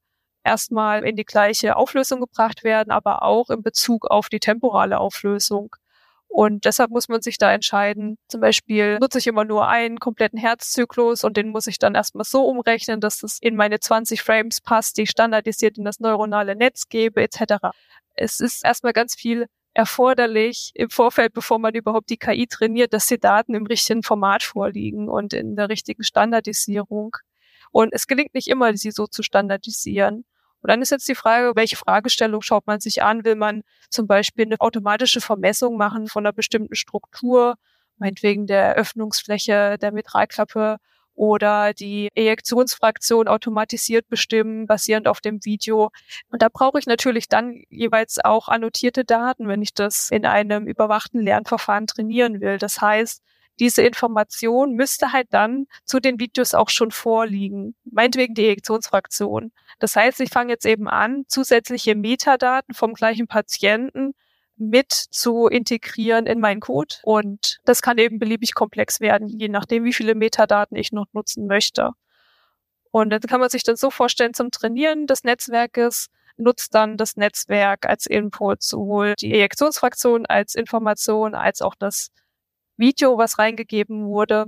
erstmal 0.44 1.04
in 1.04 1.16
die 1.16 1.24
gleiche 1.24 1.76
Auflösung 1.76 2.20
gebracht 2.20 2.64
werden, 2.64 2.90
aber 2.90 3.22
auch 3.22 3.50
in 3.50 3.62
Bezug 3.62 4.06
auf 4.06 4.28
die 4.28 4.40
temporale 4.40 4.98
Auflösung. 4.98 5.74
Und 6.28 6.64
deshalb 6.64 6.90
muss 6.90 7.08
man 7.08 7.20
sich 7.20 7.36
da 7.36 7.52
entscheiden. 7.52 8.16
Zum 8.28 8.40
Beispiel 8.40 8.98
nutze 8.98 9.18
ich 9.18 9.26
immer 9.26 9.44
nur 9.44 9.68
einen 9.68 9.98
kompletten 9.98 10.38
Herzzyklus 10.38 11.24
und 11.24 11.36
den 11.36 11.50
muss 11.50 11.66
ich 11.66 11.78
dann 11.78 11.94
erstmal 11.94 12.24
so 12.24 12.46
umrechnen, 12.46 13.00
dass 13.00 13.18
das 13.18 13.38
in 13.38 13.54
meine 13.54 13.80
20 13.80 14.22
Frames 14.22 14.62
passt, 14.62 14.96
die 14.96 15.02
ich 15.02 15.10
standardisiert 15.10 15.76
in 15.76 15.84
das 15.84 16.00
neuronale 16.00 16.56
Netz 16.56 16.88
gebe, 16.88 17.22
etc. 17.22 17.68
Es 18.14 18.40
ist 18.40 18.64
erstmal 18.64 18.94
ganz 18.94 19.14
viel 19.14 19.46
erforderlich 19.74 20.72
im 20.74 20.88
Vorfeld, 20.88 21.34
bevor 21.34 21.58
man 21.58 21.74
überhaupt 21.74 22.08
die 22.08 22.16
KI 22.16 22.46
trainiert, 22.46 22.94
dass 22.94 23.06
die 23.06 23.20
Daten 23.20 23.54
im 23.54 23.66
richtigen 23.66 24.02
Format 24.02 24.42
vorliegen 24.42 25.10
und 25.10 25.34
in 25.34 25.54
der 25.54 25.68
richtigen 25.68 26.02
Standardisierung. 26.02 27.16
Und 27.72 27.92
es 27.92 28.06
gelingt 28.06 28.34
nicht 28.34 28.48
immer, 28.48 28.74
sie 28.76 28.90
so 28.90 29.06
zu 29.06 29.22
standardisieren. 29.22 30.24
Und 30.62 30.70
dann 30.70 30.80
ist 30.80 30.90
jetzt 30.90 31.08
die 31.08 31.14
Frage, 31.14 31.52
welche 31.56 31.76
Fragestellung 31.76 32.42
schaut 32.42 32.66
man 32.66 32.80
sich 32.80 33.02
an? 33.02 33.24
Will 33.24 33.34
man 33.34 33.62
zum 33.90 34.06
Beispiel 34.06 34.46
eine 34.46 34.60
automatische 34.60 35.20
Vermessung 35.20 35.76
machen 35.76 36.06
von 36.08 36.24
einer 36.24 36.32
bestimmten 36.32 36.74
Struktur, 36.74 37.56
meinetwegen 37.98 38.46
der 38.46 38.74
Öffnungsfläche 38.74 39.76
der 39.78 39.92
Mitralklappe 39.92 40.78
oder 41.14 41.74
die 41.74 42.08
Ejektionsfraktion 42.14 43.28
automatisiert 43.28 44.08
bestimmen, 44.08 44.66
basierend 44.66 45.08
auf 45.08 45.20
dem 45.20 45.44
Video. 45.44 45.90
Und 46.30 46.42
da 46.42 46.48
brauche 46.48 46.78
ich 46.78 46.86
natürlich 46.86 47.28
dann 47.28 47.62
jeweils 47.68 48.18
auch 48.24 48.48
annotierte 48.48 49.04
Daten, 49.04 49.48
wenn 49.48 49.62
ich 49.62 49.74
das 49.74 50.10
in 50.10 50.24
einem 50.24 50.66
überwachten 50.66 51.20
Lernverfahren 51.20 51.86
trainieren 51.86 52.40
will. 52.40 52.58
Das 52.58 52.80
heißt, 52.80 53.22
diese 53.60 53.82
Information 53.82 54.72
müsste 54.74 55.12
halt 55.12 55.28
dann 55.30 55.66
zu 55.84 56.00
den 56.00 56.18
Videos 56.18 56.54
auch 56.54 56.70
schon 56.70 56.90
vorliegen. 56.90 57.74
Meinetwegen 57.84 58.34
die 58.34 58.46
Ejektionsfraktion. 58.46 59.52
Das 59.78 59.96
heißt, 59.96 60.20
ich 60.20 60.30
fange 60.30 60.52
jetzt 60.52 60.66
eben 60.66 60.88
an, 60.88 61.24
zusätzliche 61.28 61.94
Metadaten 61.94 62.74
vom 62.74 62.94
gleichen 62.94 63.26
Patienten 63.26 64.14
mit 64.56 64.92
zu 64.92 65.48
integrieren 65.48 66.26
in 66.26 66.40
meinen 66.40 66.60
Code. 66.60 66.96
Und 67.02 67.58
das 67.64 67.82
kann 67.82 67.98
eben 67.98 68.18
beliebig 68.18 68.54
komplex 68.54 69.00
werden, 69.00 69.28
je 69.28 69.48
nachdem, 69.48 69.84
wie 69.84 69.92
viele 69.92 70.14
Metadaten 70.14 70.76
ich 70.76 70.92
noch 70.92 71.06
nutzen 71.12 71.46
möchte. 71.46 71.90
Und 72.90 73.10
dann 73.10 73.20
kann 73.20 73.40
man 73.40 73.48
sich 73.48 73.64
das 73.64 73.80
so 73.80 73.90
vorstellen, 73.90 74.34
zum 74.34 74.50
Trainieren 74.50 75.06
des 75.06 75.24
Netzwerkes 75.24 76.08
nutzt 76.36 76.74
dann 76.74 76.96
das 76.96 77.16
Netzwerk 77.16 77.86
als 77.86 78.06
Input 78.06 78.62
sowohl 78.62 79.14
die 79.18 79.32
Ejektionsfraktion 79.32 80.26
als 80.26 80.54
Information 80.54 81.34
als 81.34 81.62
auch 81.62 81.74
das 81.74 82.08
Video, 82.76 83.18
was 83.18 83.38
reingegeben 83.38 84.06
wurde 84.06 84.46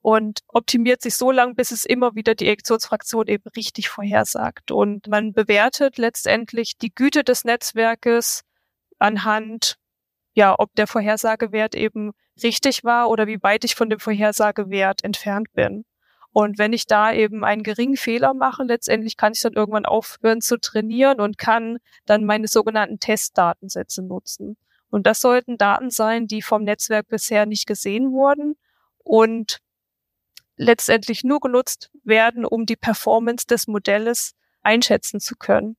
und 0.00 0.40
optimiert 0.48 1.02
sich 1.02 1.16
so 1.16 1.30
lang, 1.30 1.54
bis 1.54 1.70
es 1.70 1.84
immer 1.84 2.14
wieder 2.14 2.34
die 2.34 2.46
Ejektionsfraktion 2.46 3.26
eben 3.26 3.48
richtig 3.56 3.88
vorhersagt. 3.88 4.70
Und 4.70 5.08
man 5.08 5.32
bewertet 5.32 5.98
letztendlich 5.98 6.78
die 6.78 6.94
Güte 6.94 7.24
des 7.24 7.44
Netzwerkes 7.44 8.42
anhand, 8.98 9.76
ja, 10.34 10.54
ob 10.58 10.74
der 10.76 10.86
Vorhersagewert 10.86 11.74
eben 11.74 12.12
richtig 12.42 12.84
war 12.84 13.10
oder 13.10 13.26
wie 13.26 13.42
weit 13.42 13.64
ich 13.64 13.74
von 13.74 13.90
dem 13.90 13.98
Vorhersagewert 13.98 15.02
entfernt 15.04 15.52
bin. 15.52 15.84
Und 16.30 16.58
wenn 16.58 16.72
ich 16.72 16.86
da 16.86 17.12
eben 17.12 17.44
einen 17.44 17.62
geringen 17.62 17.96
Fehler 17.96 18.34
mache, 18.34 18.62
letztendlich 18.62 19.16
kann 19.16 19.32
ich 19.32 19.40
dann 19.40 19.54
irgendwann 19.54 19.86
aufhören 19.86 20.40
zu 20.40 20.58
trainieren 20.58 21.20
und 21.20 21.38
kann 21.38 21.78
dann 22.06 22.24
meine 22.24 22.46
sogenannten 22.46 23.00
Testdatensätze 23.00 24.02
nutzen. 24.02 24.56
Und 24.90 25.06
das 25.06 25.20
sollten 25.20 25.58
Daten 25.58 25.90
sein, 25.90 26.26
die 26.26 26.42
vom 26.42 26.64
Netzwerk 26.64 27.08
bisher 27.08 27.46
nicht 27.46 27.66
gesehen 27.66 28.10
wurden 28.12 28.56
und 28.98 29.58
letztendlich 30.56 31.24
nur 31.24 31.40
genutzt 31.40 31.90
werden, 32.04 32.44
um 32.44 32.66
die 32.66 32.76
Performance 32.76 33.46
des 33.46 33.66
Modells 33.66 34.34
einschätzen 34.62 35.20
zu 35.20 35.36
können. 35.36 35.76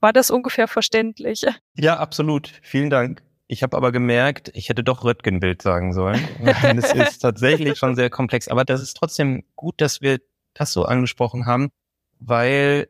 War 0.00 0.12
das 0.12 0.30
ungefähr 0.30 0.68
verständlich? 0.68 1.44
Ja, 1.74 1.98
absolut. 1.98 2.52
Vielen 2.62 2.90
Dank. 2.90 3.22
Ich 3.46 3.62
habe 3.62 3.76
aber 3.76 3.92
gemerkt, 3.92 4.50
ich 4.54 4.68
hätte 4.68 4.84
doch 4.84 5.04
Röntgenbild 5.04 5.60
sagen 5.60 5.92
sollen. 5.92 6.26
es 6.40 6.92
ist 6.92 7.18
tatsächlich 7.22 7.78
schon 7.78 7.96
sehr 7.96 8.08
komplex. 8.08 8.48
Aber 8.48 8.64
das 8.64 8.80
ist 8.80 8.96
trotzdem 8.96 9.44
gut, 9.56 9.80
dass 9.80 10.00
wir 10.00 10.20
das 10.54 10.72
so 10.72 10.84
angesprochen 10.84 11.46
haben, 11.46 11.70
weil 12.18 12.88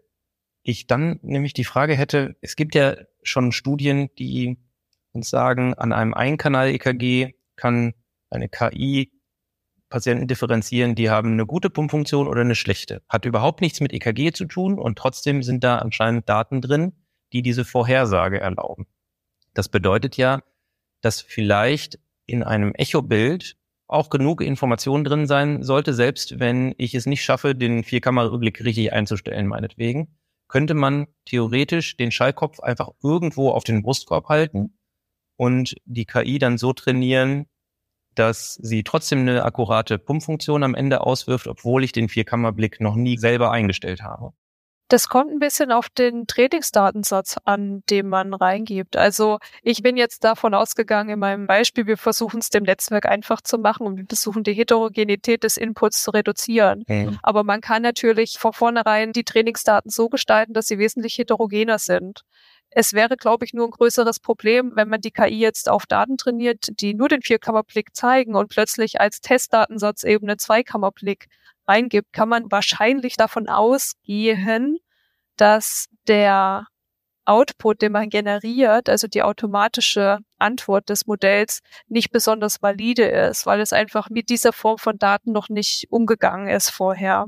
ich 0.63 0.87
dann 0.87 1.19
nämlich 1.23 1.55
die 1.55 1.65
Frage 1.65 1.95
hätte, 1.95 2.37
es 2.41 2.57
gibt 2.57 2.75
ja 2.75 2.97
schon 3.23 3.53
Studien, 3.53 4.11
die 4.19 4.59
uns 5.13 5.31
sagen, 5.31 5.75
an 5.75 5.93
einem 5.93 6.15
Einkanal-EKG 6.15 7.35
kann 7.57 7.95
eine 8.31 8.49
KI 8.49 9.11
Patienten 9.89 10.29
differenzieren, 10.29 10.95
die 10.95 11.11
haben 11.11 11.33
eine 11.33 11.47
gute 11.47 11.69
Pumpfunktion 11.69 12.29
oder 12.29 12.43
eine 12.43 12.55
schlechte. 12.55 13.03
Hat 13.09 13.25
überhaupt 13.25 13.61
nichts 13.61 13.81
mit 13.81 13.93
EKG 13.93 14.33
zu 14.33 14.45
tun 14.45 14.79
und 14.79 14.97
trotzdem 14.97 15.43
sind 15.43 15.65
da 15.65 15.79
anscheinend 15.79 16.29
Daten 16.29 16.61
drin, 16.61 16.93
die 17.33 17.43
diese 17.43 17.65
Vorhersage 17.65 18.41
erlauben. 18.41 18.87
Das 19.53 19.69
bedeutet 19.69 20.17
ja, 20.17 20.43
dass 21.01 21.21
vielleicht 21.21 21.99
in 22.27 22.45
einem 22.45 22.73
Echo-Bild 22.75 23.57
auch 23.89 24.11
genug 24.11 24.41
Information 24.41 25.03
drin 25.03 25.27
sein 25.27 25.65
sollte, 25.65 25.93
selbst 25.93 26.39
wenn 26.39 26.73
ich 26.79 26.95
es 26.95 27.07
nicht 27.07 27.25
schaffe, 27.25 27.57
den 27.57 27.83
Vierkammerrückblick 27.83 28.63
richtig 28.65 28.93
einzustellen, 28.93 29.49
meinetwegen 29.49 30.20
könnte 30.51 30.75
man 30.75 31.07
theoretisch 31.25 31.97
den 31.97 32.11
Schallkopf 32.11 32.61
einfach 32.61 32.91
irgendwo 33.03 33.51
auf 33.51 33.65
den 33.65 33.83
Brustkorb 33.83 34.29
halten 34.29 34.77
und 35.37 35.77
die 35.85 36.05
KI 36.05 36.39
dann 36.39 36.59
so 36.59 36.73
trainieren, 36.73 37.47
dass 38.17 38.55
sie 38.55 38.83
trotzdem 38.83 39.21
eine 39.21 39.45
akkurate 39.45 39.97
Pumpfunktion 39.99 40.65
am 40.65 40.75
Ende 40.75 41.03
auswirft, 41.03 41.47
obwohl 41.47 41.85
ich 41.85 41.93
den 41.93 42.09
Vierkammerblick 42.09 42.81
noch 42.81 42.97
nie 42.97 43.17
selber 43.17 43.53
eingestellt 43.53 44.03
habe. 44.03 44.33
Das 44.91 45.09
kommt 45.09 45.31
ein 45.31 45.39
bisschen 45.39 45.71
auf 45.71 45.89
den 45.89 46.27
Trainingsdatensatz 46.27 47.37
an, 47.45 47.85
den 47.91 48.09
man 48.09 48.35
reingibt. 48.35 48.97
Also 48.97 49.39
ich 49.63 49.85
bin 49.85 49.97
jetzt 49.97 50.25
davon 50.25 50.53
ausgegangen 50.53 51.11
in 51.11 51.19
meinem 51.21 51.47
Beispiel, 51.47 51.87
wir 51.87 51.97
versuchen 51.97 52.41
es 52.41 52.51
dem 52.51 52.65
Netzwerk 52.65 53.07
einfach 53.07 53.41
zu 53.41 53.59
machen 53.59 53.87
und 53.87 53.99
wir 53.99 54.05
versuchen 54.09 54.43
die 54.43 54.53
Heterogenität 54.53 55.45
des 55.45 55.57
Inputs 55.57 56.03
zu 56.03 56.11
reduzieren. 56.11 56.83
Mhm. 56.89 57.21
Aber 57.23 57.45
man 57.45 57.61
kann 57.61 57.83
natürlich 57.83 58.37
von 58.41 58.53
vornherein 58.53 59.13
die 59.13 59.23
Trainingsdaten 59.23 59.93
so 59.93 60.09
gestalten, 60.09 60.55
dass 60.55 60.67
sie 60.67 60.79
wesentlich 60.79 61.17
heterogener 61.19 61.79
sind. 61.79 62.25
Es 62.71 62.93
wäre, 62.93 63.17
glaube 63.17 63.45
ich, 63.45 63.53
nur 63.53 63.67
ein 63.67 63.73
größeres 63.73 64.21
Problem, 64.21 64.73
wenn 64.77 64.89
man 64.89 65.01
die 65.01 65.11
KI 65.11 65.41
jetzt 65.41 65.69
auf 65.69 65.87
Daten 65.87 66.17
trainiert, 66.17 66.69
die 66.81 66.95
nur 66.95 67.09
den 67.09 67.23
Vierkammerblick 67.23 67.97
zeigen 67.97 68.37
und 68.37 68.49
plötzlich 68.49 69.01
als 69.01 69.21
Testdatensatz 69.21 70.05
eben 70.05 70.29
einen 70.29 70.39
Zweikammerblick 70.39 71.27
reingibt, 71.67 72.13
kann 72.13 72.29
man 72.29 72.51
wahrscheinlich 72.51 73.17
davon 73.17 73.49
ausgehen, 73.49 74.79
dass 75.37 75.87
der 76.07 76.67
Output, 77.25 77.83
den 77.83 77.93
man 77.93 78.09
generiert, 78.09 78.89
also 78.89 79.07
die 79.07 79.23
automatische 79.23 80.19
Antwort 80.39 80.89
des 80.89 81.07
Modells, 81.07 81.61
nicht 81.89 82.11
besonders 82.11 82.63
valide 82.63 83.05
ist, 83.05 83.47
weil 83.47 83.61
es 83.61 83.73
einfach 83.73 84.11
mit 84.11 84.31
dieser 84.31 84.53
Form 84.53 84.79
von 84.79 84.99
Daten 84.99 85.33
noch 85.33 85.49
nicht 85.49 85.87
umgegangen 85.91 86.49
ist 86.49 86.71
vorher. 86.71 87.27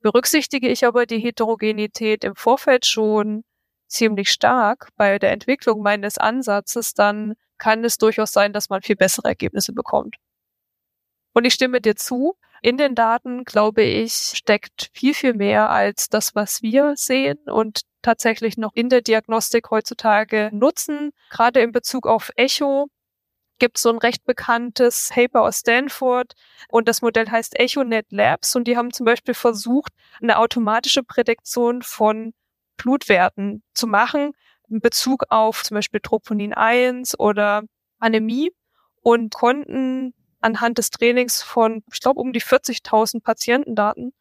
Berücksichtige 0.00 0.68
ich 0.68 0.86
aber 0.86 1.06
die 1.06 1.18
Heterogenität 1.18 2.24
im 2.24 2.34
Vorfeld 2.34 2.86
schon 2.86 3.44
ziemlich 3.92 4.30
stark 4.30 4.88
bei 4.96 5.18
der 5.18 5.32
Entwicklung 5.32 5.82
meines 5.82 6.18
Ansatzes, 6.18 6.94
dann 6.94 7.34
kann 7.58 7.84
es 7.84 7.98
durchaus 7.98 8.32
sein, 8.32 8.52
dass 8.52 8.68
man 8.68 8.82
viel 8.82 8.96
bessere 8.96 9.28
Ergebnisse 9.28 9.72
bekommt. 9.72 10.16
Und 11.34 11.44
ich 11.44 11.54
stimme 11.54 11.80
dir 11.80 11.96
zu, 11.96 12.34
in 12.62 12.76
den 12.76 12.94
Daten, 12.94 13.44
glaube 13.44 13.82
ich, 13.82 14.12
steckt 14.12 14.90
viel, 14.94 15.14
viel 15.14 15.34
mehr 15.34 15.70
als 15.70 16.08
das, 16.08 16.34
was 16.34 16.62
wir 16.62 16.94
sehen 16.96 17.38
und 17.46 17.82
tatsächlich 18.02 18.56
noch 18.56 18.72
in 18.74 18.88
der 18.88 19.00
Diagnostik 19.00 19.70
heutzutage 19.70 20.50
nutzen. 20.52 21.10
Gerade 21.30 21.60
in 21.60 21.72
Bezug 21.72 22.06
auf 22.06 22.30
Echo 22.36 22.88
gibt 23.58 23.78
es 23.78 23.82
so 23.82 23.90
ein 23.90 23.98
recht 23.98 24.24
bekanntes 24.24 25.10
Paper 25.12 25.42
aus 25.42 25.58
Stanford 25.58 26.34
und 26.68 26.88
das 26.88 27.02
Modell 27.02 27.28
heißt 27.30 27.58
EchoNet 27.58 28.10
Labs 28.10 28.54
und 28.56 28.64
die 28.64 28.76
haben 28.76 28.92
zum 28.92 29.06
Beispiel 29.06 29.34
versucht, 29.34 29.92
eine 30.20 30.38
automatische 30.38 31.02
Prädiktion 31.02 31.82
von 31.82 32.32
Blutwerten 32.82 33.62
zu 33.74 33.86
machen 33.86 34.32
in 34.68 34.80
Bezug 34.80 35.24
auf 35.28 35.62
zum 35.62 35.76
Beispiel 35.76 36.00
Troponin 36.00 36.52
1 36.52 37.18
oder 37.18 37.62
Anämie 37.98 38.50
und 39.02 39.34
konnten 39.34 40.14
anhand 40.40 40.78
des 40.78 40.90
Trainings 40.90 41.42
von, 41.42 41.82
ich 41.92 42.00
glaube, 42.00 42.20
um 42.20 42.32
die 42.32 42.42
40.000 42.42 43.22
Patientendaten 43.22 44.12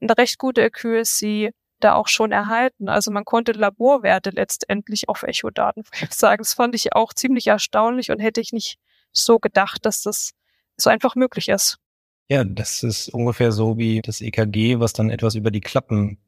eine 0.00 0.16
recht 0.16 0.38
gute 0.38 0.64
Accuracy 0.64 1.50
da 1.80 1.94
auch 1.94 2.08
schon 2.08 2.32
erhalten. 2.32 2.88
Also 2.88 3.12
man 3.12 3.24
konnte 3.24 3.52
Laborwerte 3.52 4.30
letztendlich 4.30 5.08
auf 5.08 5.22
Echo-Daten 5.22 5.84
sagen. 6.10 6.42
Das 6.42 6.54
fand 6.54 6.74
ich 6.74 6.94
auch 6.94 7.12
ziemlich 7.12 7.46
erstaunlich 7.46 8.10
und 8.10 8.18
hätte 8.18 8.40
ich 8.40 8.52
nicht 8.52 8.78
so 9.12 9.38
gedacht, 9.38 9.86
dass 9.86 10.02
das 10.02 10.32
so 10.76 10.90
einfach 10.90 11.14
möglich 11.14 11.48
ist. 11.48 11.78
Ja, 12.28 12.44
das 12.44 12.82
ist 12.82 13.08
ungefähr 13.08 13.52
so 13.52 13.78
wie 13.78 14.02
das 14.02 14.20
EKG, 14.20 14.80
was 14.80 14.92
dann 14.92 15.10
etwas 15.10 15.34
über 15.34 15.50
die 15.50 15.60
Klappen 15.60 16.18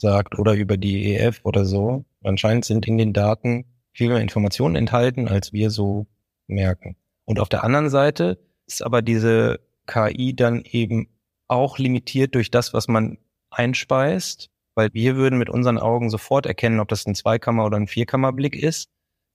sagt 0.00 0.38
oder 0.38 0.54
über 0.54 0.76
die 0.76 1.14
EF 1.14 1.40
oder 1.44 1.64
so. 1.64 2.04
Anscheinend 2.22 2.64
sind 2.64 2.86
in 2.86 2.98
den 2.98 3.12
Daten 3.12 3.64
viel 3.92 4.08
mehr 4.08 4.20
Informationen 4.20 4.76
enthalten, 4.76 5.28
als 5.28 5.52
wir 5.52 5.70
so 5.70 6.06
merken. 6.46 6.96
Und 7.24 7.38
auf 7.38 7.48
der 7.48 7.64
anderen 7.64 7.90
Seite 7.90 8.38
ist 8.66 8.82
aber 8.82 9.02
diese 9.02 9.60
KI 9.86 10.34
dann 10.34 10.62
eben 10.64 11.08
auch 11.48 11.78
limitiert 11.78 12.34
durch 12.34 12.50
das, 12.50 12.72
was 12.72 12.88
man 12.88 13.18
einspeist, 13.50 14.50
weil 14.74 14.90
wir 14.92 15.16
würden 15.16 15.38
mit 15.38 15.50
unseren 15.50 15.78
Augen 15.78 16.10
sofort 16.10 16.46
erkennen, 16.46 16.80
ob 16.80 16.88
das 16.88 17.06
ein 17.06 17.14
Zweikammer- 17.14 17.66
oder 17.66 17.76
ein 17.76 17.88
Vierkammerblick 17.88 18.54
ist. 18.54 18.88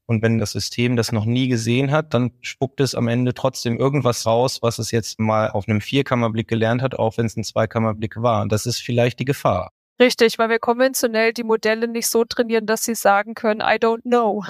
Und 0.08 0.22
wenn 0.22 0.38
das 0.38 0.52
System 0.52 0.96
das 0.96 1.12
noch 1.12 1.26
nie 1.26 1.48
gesehen 1.48 1.92
hat, 1.92 2.14
dann 2.14 2.32
spuckt 2.42 2.80
es 2.80 2.96
am 2.96 3.08
Ende 3.08 3.34
trotzdem 3.34 3.78
irgendwas 3.78 4.26
raus, 4.26 4.60
was 4.62 4.78
es 4.78 4.92
jetzt 4.92 5.20
mal 5.20 5.50
auf 5.50 5.68
einem 5.68 5.82
Vierkammerblick 5.82 6.48
gelernt 6.48 6.82
hat, 6.82 6.96
auch 6.96 7.18
wenn 7.18 7.26
es 7.26 7.36
ein 7.36 7.44
Zweikammerblick 7.44 8.22
war. 8.22 8.44
Und 8.44 8.52
das 8.52 8.68
ist 8.68 8.80
vielleicht 8.80 9.20
die 9.20 9.26
Gefahr. 9.26 9.72
Richtig, 10.00 10.38
weil 10.38 10.50
wir 10.50 10.60
konventionell 10.60 11.32
die 11.32 11.44
Modelle 11.44 11.88
nicht 11.88 12.08
so 12.08 12.26
trainieren, 12.26 12.66
dass 12.66 12.84
sie 12.84 12.96
sagen 12.96 13.34
können, 13.34 13.62
I 13.62 13.78
don't 13.80 14.02
know. 14.02 14.44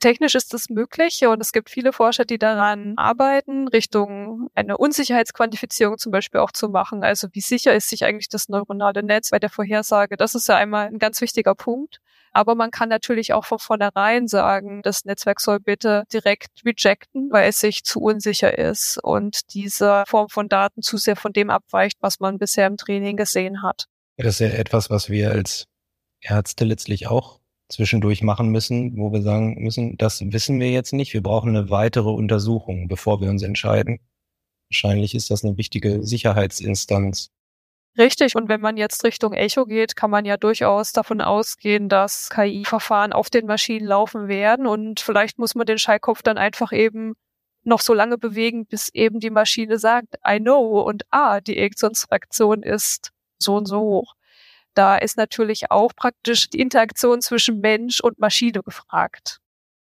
Technisch 0.00 0.34
ist 0.34 0.52
das 0.52 0.68
möglich 0.68 1.24
und 1.26 1.40
es 1.40 1.52
gibt 1.52 1.70
viele 1.70 1.94
Forscher, 1.94 2.26
die 2.26 2.38
daran 2.38 2.92
arbeiten, 2.98 3.68
Richtung 3.68 4.48
eine 4.54 4.76
Unsicherheitsquantifizierung 4.76 5.96
zum 5.96 6.12
Beispiel 6.12 6.40
auch 6.40 6.52
zu 6.52 6.68
machen. 6.68 7.02
Also 7.02 7.28
wie 7.32 7.40
sicher 7.40 7.74
ist 7.74 7.88
sich 7.88 8.04
eigentlich 8.04 8.28
das 8.28 8.50
neuronale 8.50 9.02
Netz 9.02 9.30
bei 9.30 9.38
der 9.38 9.48
Vorhersage? 9.48 10.18
Das 10.18 10.34
ist 10.34 10.48
ja 10.48 10.56
einmal 10.56 10.88
ein 10.88 10.98
ganz 10.98 11.22
wichtiger 11.22 11.54
Punkt. 11.54 12.00
Aber 12.32 12.54
man 12.54 12.70
kann 12.70 12.90
natürlich 12.90 13.32
auch 13.32 13.46
von 13.46 13.58
vornherein 13.60 14.28
sagen, 14.28 14.82
das 14.82 15.06
Netzwerk 15.06 15.40
soll 15.40 15.60
bitte 15.60 16.04
direkt 16.12 16.50
rejecten, 16.66 17.30
weil 17.30 17.48
es 17.48 17.60
sich 17.60 17.84
zu 17.84 18.00
unsicher 18.00 18.58
ist 18.58 18.98
und 19.02 19.54
diese 19.54 20.04
Form 20.06 20.28
von 20.28 20.50
Daten 20.50 20.82
zu 20.82 20.98
sehr 20.98 21.16
von 21.16 21.32
dem 21.32 21.48
abweicht, 21.48 21.96
was 22.00 22.20
man 22.20 22.36
bisher 22.38 22.66
im 22.66 22.76
Training 22.76 23.16
gesehen 23.16 23.62
hat. 23.62 23.86
Das 24.16 24.40
ist 24.40 24.40
ja 24.40 24.48
etwas, 24.48 24.90
was 24.90 25.10
wir 25.10 25.30
als 25.30 25.66
Ärzte 26.20 26.64
letztlich 26.64 27.08
auch 27.08 27.40
zwischendurch 27.68 28.22
machen 28.22 28.48
müssen, 28.48 28.96
wo 28.96 29.12
wir 29.12 29.22
sagen 29.22 29.62
müssen, 29.62 29.96
das 29.96 30.20
wissen 30.20 30.60
wir 30.60 30.70
jetzt 30.70 30.92
nicht. 30.92 31.12
Wir 31.14 31.22
brauchen 31.22 31.56
eine 31.56 31.70
weitere 31.70 32.10
Untersuchung, 32.10 32.88
bevor 32.88 33.20
wir 33.20 33.30
uns 33.30 33.42
entscheiden. 33.42 34.00
Wahrscheinlich 34.70 35.14
ist 35.14 35.30
das 35.30 35.44
eine 35.44 35.56
wichtige 35.56 36.02
Sicherheitsinstanz. 36.02 37.30
Richtig. 37.96 38.34
Und 38.34 38.48
wenn 38.48 38.60
man 38.60 38.76
jetzt 38.76 39.04
Richtung 39.04 39.34
Echo 39.34 39.66
geht, 39.66 39.94
kann 39.94 40.10
man 40.10 40.24
ja 40.24 40.36
durchaus 40.36 40.92
davon 40.92 41.20
ausgehen, 41.20 41.88
dass 41.88 42.28
KI-Verfahren 42.28 43.12
auf 43.12 43.30
den 43.30 43.46
Maschinen 43.46 43.86
laufen 43.86 44.26
werden. 44.26 44.66
Und 44.66 45.00
vielleicht 45.00 45.38
muss 45.38 45.54
man 45.54 45.66
den 45.66 45.78
Schallkopf 45.78 46.22
dann 46.22 46.36
einfach 46.36 46.72
eben 46.72 47.14
noch 47.62 47.80
so 47.80 47.94
lange 47.94 48.18
bewegen, 48.18 48.66
bis 48.66 48.88
eben 48.92 49.20
die 49.20 49.30
Maschine 49.30 49.78
sagt, 49.78 50.16
I 50.28 50.38
know 50.38 50.82
und 50.82 51.04
ah, 51.10 51.40
die 51.40 51.56
Ejektionsfraktion 51.56 52.62
ist 52.62 53.13
so 53.44 53.56
und 53.56 53.66
so 53.66 53.80
hoch. 53.80 54.14
Da 54.74 54.96
ist 54.96 55.16
natürlich 55.16 55.70
auch 55.70 55.94
praktisch 55.94 56.50
die 56.50 56.60
Interaktion 56.60 57.20
zwischen 57.20 57.60
Mensch 57.60 58.00
und 58.00 58.18
Maschine 58.18 58.62
gefragt. 58.62 59.40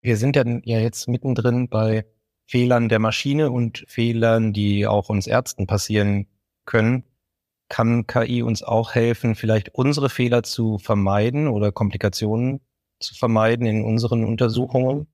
Wir 0.02 0.18
sind 0.18 0.36
ja, 0.36 0.44
ja 0.64 0.78
jetzt 0.80 1.08
mittendrin 1.08 1.68
bei 1.68 2.04
Fehlern 2.46 2.90
der 2.90 2.98
Maschine 2.98 3.50
und 3.50 3.84
Fehlern, 3.88 4.52
die 4.52 4.86
auch 4.86 5.08
uns 5.08 5.26
Ärzten 5.26 5.66
passieren 5.66 6.26
können. 6.66 7.04
Kann 7.68 8.06
KI 8.06 8.42
uns 8.42 8.62
auch 8.62 8.94
helfen, 8.94 9.34
vielleicht 9.34 9.70
unsere 9.74 10.10
Fehler 10.10 10.42
zu 10.42 10.76
vermeiden 10.78 11.48
oder 11.48 11.72
Komplikationen 11.72 12.60
zu 13.00 13.14
vermeiden 13.14 13.66
in 13.66 13.82
unseren 13.82 14.24
Untersuchungen? 14.24 15.06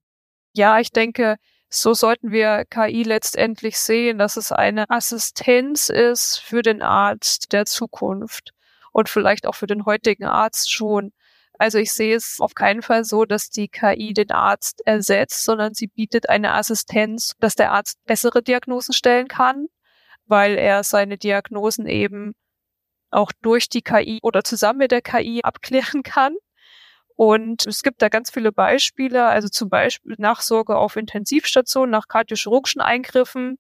Ja, 0.54 0.80
ich 0.80 0.90
denke, 0.90 1.36
so 1.70 1.94
sollten 1.94 2.32
wir 2.32 2.64
KI 2.68 3.04
letztendlich 3.04 3.78
sehen, 3.78 4.18
dass 4.18 4.36
es 4.36 4.50
eine 4.50 4.90
Assistenz 4.90 5.88
ist 5.88 6.38
für 6.38 6.62
den 6.62 6.82
Arzt 6.82 7.52
der 7.52 7.64
Zukunft 7.64 8.50
und 8.92 9.08
vielleicht 9.08 9.46
auch 9.46 9.54
für 9.54 9.68
den 9.68 9.86
heutigen 9.86 10.24
Arzt 10.24 10.72
schon. 10.72 11.12
Also 11.58 11.78
ich 11.78 11.92
sehe 11.92 12.16
es 12.16 12.38
auf 12.40 12.54
keinen 12.54 12.82
Fall 12.82 13.04
so, 13.04 13.24
dass 13.24 13.50
die 13.50 13.68
KI 13.68 14.14
den 14.14 14.32
Arzt 14.32 14.82
ersetzt, 14.84 15.44
sondern 15.44 15.74
sie 15.74 15.86
bietet 15.86 16.28
eine 16.28 16.54
Assistenz, 16.54 17.34
dass 17.38 17.54
der 17.54 17.70
Arzt 17.72 18.04
bessere 18.04 18.42
Diagnosen 18.42 18.92
stellen 18.92 19.28
kann, 19.28 19.66
weil 20.26 20.56
er 20.58 20.82
seine 20.82 21.18
Diagnosen 21.18 21.86
eben 21.86 22.34
auch 23.10 23.30
durch 23.42 23.68
die 23.68 23.82
KI 23.82 24.18
oder 24.22 24.42
zusammen 24.42 24.78
mit 24.78 24.90
der 24.90 25.02
KI 25.02 25.42
abklären 25.44 26.02
kann. 26.02 26.34
Und 27.20 27.66
es 27.66 27.82
gibt 27.82 28.00
da 28.00 28.08
ganz 28.08 28.30
viele 28.30 28.50
Beispiele, 28.50 29.26
also 29.26 29.50
zum 29.50 29.68
Beispiel 29.68 30.14
Nachsorge 30.16 30.78
auf 30.78 30.96
Intensivstationen 30.96 31.90
nach 31.90 32.08
kardiochirurgischen 32.08 32.80
Eingriffen, 32.80 33.58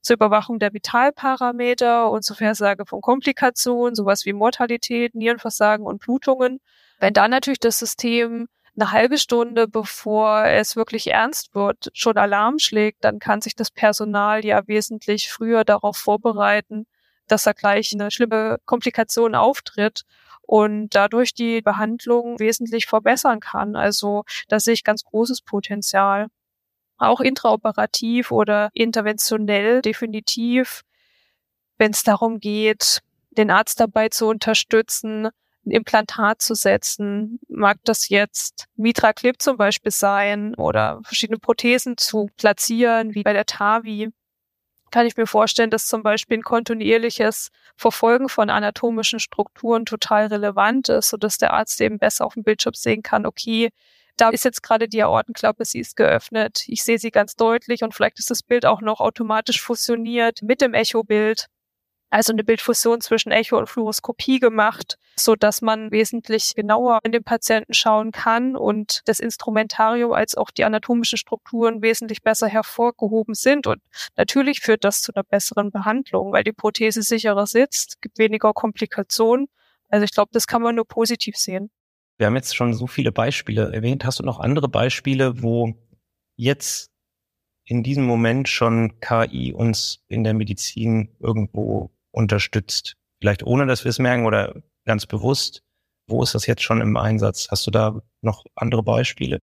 zur 0.00 0.14
Überwachung 0.14 0.58
der 0.58 0.72
Vitalparameter 0.72 2.10
und 2.10 2.24
zur 2.24 2.36
Vorhersage 2.36 2.86
von 2.86 3.02
Komplikationen, 3.02 3.94
sowas 3.94 4.24
wie 4.24 4.32
Mortalität, 4.32 5.14
Nierenversagen 5.14 5.84
und 5.84 6.00
Blutungen. 6.00 6.60
Wenn 7.00 7.12
dann 7.12 7.30
natürlich 7.30 7.60
das 7.60 7.80
System 7.80 8.48
eine 8.80 8.92
halbe 8.92 9.18
Stunde 9.18 9.68
bevor 9.68 10.46
es 10.46 10.74
wirklich 10.74 11.08
ernst 11.08 11.54
wird, 11.54 11.90
schon 11.92 12.16
Alarm 12.16 12.58
schlägt, 12.58 13.04
dann 13.04 13.18
kann 13.18 13.42
sich 13.42 13.54
das 13.54 13.70
Personal 13.70 14.42
ja 14.42 14.66
wesentlich 14.68 15.30
früher 15.30 15.64
darauf 15.64 15.98
vorbereiten, 15.98 16.86
dass 17.28 17.42
da 17.42 17.52
gleich 17.52 17.92
eine 17.92 18.10
schlimme 18.10 18.56
Komplikation 18.64 19.34
auftritt 19.34 20.04
und 20.42 20.90
dadurch 20.90 21.34
die 21.34 21.62
Behandlung 21.62 22.38
wesentlich 22.38 22.86
verbessern 22.86 23.40
kann. 23.40 23.76
Also 23.76 24.24
da 24.48 24.60
sehe 24.60 24.74
ich 24.74 24.84
ganz 24.84 25.04
großes 25.04 25.42
Potenzial 25.42 26.26
auch 26.98 27.20
intraoperativ 27.20 28.30
oder 28.30 28.70
interventionell 28.74 29.82
definitiv, 29.82 30.82
wenn 31.78 31.90
es 31.90 32.02
darum 32.02 32.38
geht, 32.38 33.00
den 33.30 33.50
Arzt 33.50 33.80
dabei 33.80 34.08
zu 34.08 34.28
unterstützen, 34.28 35.28
ein 35.64 35.70
Implantat 35.70 36.42
zu 36.42 36.54
setzen. 36.54 37.40
Mag 37.48 37.78
das 37.84 38.08
jetzt 38.08 38.66
Mitra 38.76 39.12
Clip 39.12 39.40
zum 39.40 39.56
Beispiel 39.56 39.92
sein 39.92 40.54
oder 40.56 41.00
verschiedene 41.04 41.38
Prothesen 41.38 41.96
zu 41.96 42.28
platzieren, 42.36 43.14
wie 43.14 43.22
bei 43.22 43.32
der 43.32 43.46
TAVI, 43.46 44.10
kann 44.92 45.06
ich 45.06 45.16
mir 45.16 45.26
vorstellen, 45.26 45.70
dass 45.70 45.88
zum 45.88 46.04
Beispiel 46.04 46.38
ein 46.38 46.42
kontinuierliches 46.42 47.48
Verfolgen 47.76 48.28
von 48.28 48.50
anatomischen 48.50 49.18
Strukturen 49.18 49.84
total 49.86 50.26
relevant 50.26 50.88
ist, 50.88 51.08
sodass 51.08 51.38
der 51.38 51.52
Arzt 51.52 51.80
eben 51.80 51.98
besser 51.98 52.24
auf 52.24 52.34
dem 52.34 52.44
Bildschirm 52.44 52.74
sehen 52.74 53.02
kann, 53.02 53.26
okay, 53.26 53.70
da 54.16 54.28
ist 54.28 54.44
jetzt 54.44 54.62
gerade 54.62 54.88
die 54.88 55.02
Aortenklappe, 55.02 55.64
sie 55.64 55.80
ist 55.80 55.96
geöffnet, 55.96 56.64
ich 56.68 56.84
sehe 56.84 56.98
sie 56.98 57.10
ganz 57.10 57.34
deutlich 57.34 57.82
und 57.82 57.94
vielleicht 57.94 58.18
ist 58.18 58.30
das 58.30 58.42
Bild 58.42 58.66
auch 58.66 58.82
noch 58.82 59.00
automatisch 59.00 59.60
fusioniert 59.60 60.42
mit 60.42 60.60
dem 60.60 60.74
Echobild 60.74 61.46
also 62.12 62.32
eine 62.32 62.44
Bildfusion 62.44 63.00
zwischen 63.00 63.32
Echo 63.32 63.56
und 63.56 63.70
Fluoroskopie 63.70 64.38
gemacht, 64.38 64.98
so 65.16 65.34
dass 65.34 65.62
man 65.62 65.90
wesentlich 65.90 66.52
genauer 66.54 67.00
in 67.04 67.12
den 67.12 67.24
Patienten 67.24 67.72
schauen 67.72 68.12
kann 68.12 68.54
und 68.54 69.00
das 69.06 69.18
Instrumentarium 69.18 70.12
als 70.12 70.36
auch 70.36 70.50
die 70.50 70.64
anatomischen 70.64 71.16
Strukturen 71.16 71.80
wesentlich 71.80 72.22
besser 72.22 72.48
hervorgehoben 72.48 73.34
sind. 73.34 73.66
Und 73.66 73.80
natürlich 74.14 74.60
führt 74.60 74.84
das 74.84 75.00
zu 75.00 75.14
einer 75.14 75.24
besseren 75.24 75.70
Behandlung, 75.70 76.32
weil 76.32 76.44
die 76.44 76.52
Prothese 76.52 77.00
sicherer 77.00 77.46
sitzt, 77.46 78.02
gibt 78.02 78.18
weniger 78.18 78.52
Komplikationen. 78.52 79.48
Also 79.88 80.04
ich 80.04 80.12
glaube, 80.12 80.30
das 80.32 80.46
kann 80.46 80.60
man 80.60 80.74
nur 80.74 80.86
positiv 80.86 81.38
sehen. 81.38 81.70
Wir 82.18 82.26
haben 82.26 82.36
jetzt 82.36 82.54
schon 82.54 82.74
so 82.74 82.86
viele 82.86 83.10
Beispiele 83.10 83.72
erwähnt. 83.72 84.04
Hast 84.04 84.18
du 84.18 84.22
noch 84.22 84.38
andere 84.38 84.68
Beispiele, 84.68 85.42
wo 85.42 85.72
jetzt 86.36 86.90
in 87.64 87.82
diesem 87.82 88.04
Moment 88.04 88.50
schon 88.50 89.00
KI 89.00 89.54
uns 89.54 90.04
in 90.08 90.24
der 90.24 90.34
Medizin 90.34 91.08
irgendwo 91.18 91.90
unterstützt? 92.12 92.94
Vielleicht 93.20 93.42
ohne 93.42 93.66
dass 93.66 93.84
wir 93.84 93.90
es 93.90 93.98
merken 93.98 94.26
oder 94.26 94.62
ganz 94.84 95.06
bewusst. 95.06 95.62
Wo 96.06 96.22
ist 96.22 96.34
das 96.34 96.46
jetzt 96.46 96.62
schon 96.62 96.80
im 96.80 96.96
Einsatz? 96.96 97.48
Hast 97.50 97.66
du 97.66 97.70
da 97.70 98.00
noch 98.20 98.44
andere 98.54 98.82
Beispiele? 98.82 99.38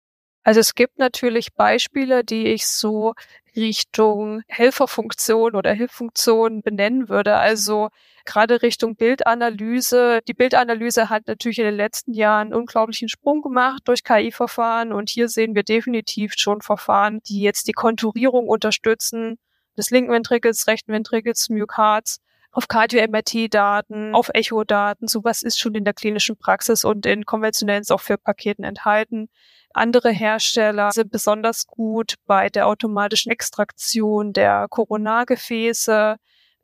Also 0.44 0.60
es 0.60 0.74
gibt 0.74 0.98
natürlich 0.98 1.52
Beispiele, 1.54 2.24
die 2.24 2.46
ich 2.46 2.66
so 2.66 3.12
Richtung 3.54 4.42
Helferfunktion 4.46 5.54
oder 5.54 5.72
Hilffunktion 5.72 6.62
benennen 6.62 7.08
würde. 7.08 7.36
Also 7.36 7.90
gerade 8.24 8.62
Richtung 8.62 8.96
Bildanalyse. 8.96 10.20
Die 10.26 10.34
Bildanalyse 10.34 11.10
hat 11.10 11.26
natürlich 11.26 11.58
in 11.58 11.66
den 11.66 11.76
letzten 11.76 12.14
Jahren 12.14 12.48
einen 12.48 12.60
unglaublichen 12.60 13.08
Sprung 13.08 13.42
gemacht 13.42 13.82
durch 13.84 14.04
KI-Verfahren 14.04 14.92
und 14.92 15.10
hier 15.10 15.28
sehen 15.28 15.54
wir 15.54 15.64
definitiv 15.64 16.32
schon 16.36 16.62
Verfahren, 16.62 17.20
die 17.28 17.40
jetzt 17.40 17.68
die 17.68 17.72
Konturierung 17.72 18.48
unterstützen 18.48 19.36
des 19.76 19.90
linken 19.90 20.12
Ventrikels, 20.12 20.66
rechten 20.66 20.92
Ventrikels, 20.92 21.48
Myokards 21.50 22.20
auf 22.50 22.68
Cardio-MRT-Daten, 22.68 24.14
auf 24.14 24.30
Echo-Daten. 24.32 25.08
Sowas 25.08 25.42
ist 25.42 25.58
schon 25.58 25.74
in 25.74 25.84
der 25.84 25.94
klinischen 25.94 26.36
Praxis 26.36 26.84
und 26.84 27.06
in 27.06 27.24
konventionellen 27.24 27.84
Softwarepaketen 27.84 28.64
enthalten. 28.64 29.28
Andere 29.74 30.10
Hersteller 30.10 30.90
sind 30.92 31.10
besonders 31.10 31.66
gut 31.66 32.14
bei 32.26 32.48
der 32.48 32.66
automatischen 32.66 33.30
Extraktion 33.30 34.32
der 34.32 34.66
Koronargefäße, 34.68 36.16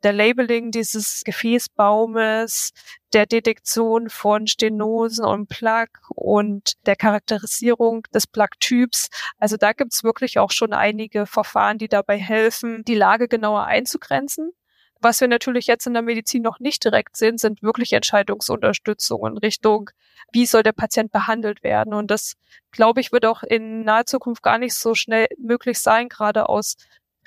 der 0.03 0.13
Labeling 0.13 0.71
dieses 0.71 1.23
Gefäßbaumes, 1.23 2.71
der 3.13 3.25
Detektion 3.25 4.09
von 4.09 4.47
Stenosen 4.47 5.25
und 5.25 5.47
Plaque 5.47 5.99
und 6.09 6.73
der 6.85 6.95
Charakterisierung 6.95 8.03
des 8.13 8.27
Plaque-Typs. 8.27 9.09
Also 9.39 9.57
da 9.57 9.73
gibt's 9.73 10.03
wirklich 10.03 10.37
auch 10.37 10.51
schon 10.51 10.73
einige 10.73 11.25
Verfahren, 11.25 11.77
die 11.77 11.87
dabei 11.87 12.17
helfen, 12.17 12.83
die 12.85 12.95
Lage 12.95 13.27
genauer 13.27 13.65
einzugrenzen. 13.65 14.51
Was 15.01 15.21
wir 15.21 15.27
natürlich 15.27 15.67
jetzt 15.67 15.85
in 15.85 15.93
der 15.93 16.01
Medizin 16.01 16.41
noch 16.41 16.59
nicht 16.59 16.83
direkt 16.83 17.15
sehen, 17.17 17.37
sind 17.37 17.61
wirklich 17.61 17.93
Entscheidungsunterstützungen 17.93 19.37
Richtung, 19.37 19.91
wie 20.31 20.45
soll 20.45 20.63
der 20.63 20.71
Patient 20.71 21.11
behandelt 21.11 21.63
werden. 21.63 21.93
Und 21.93 22.09
das, 22.09 22.35
glaube 22.71 23.01
ich, 23.01 23.11
wird 23.11 23.25
auch 23.25 23.43
in 23.43 23.83
naher 23.83 24.05
Zukunft 24.05 24.41
gar 24.41 24.57
nicht 24.57 24.73
so 24.73 24.95
schnell 24.95 25.27
möglich 25.37 25.79
sein, 25.79 26.09
gerade 26.09 26.49
aus 26.49 26.77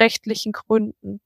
rechtlichen 0.01 0.53
Gründen, 0.53 1.21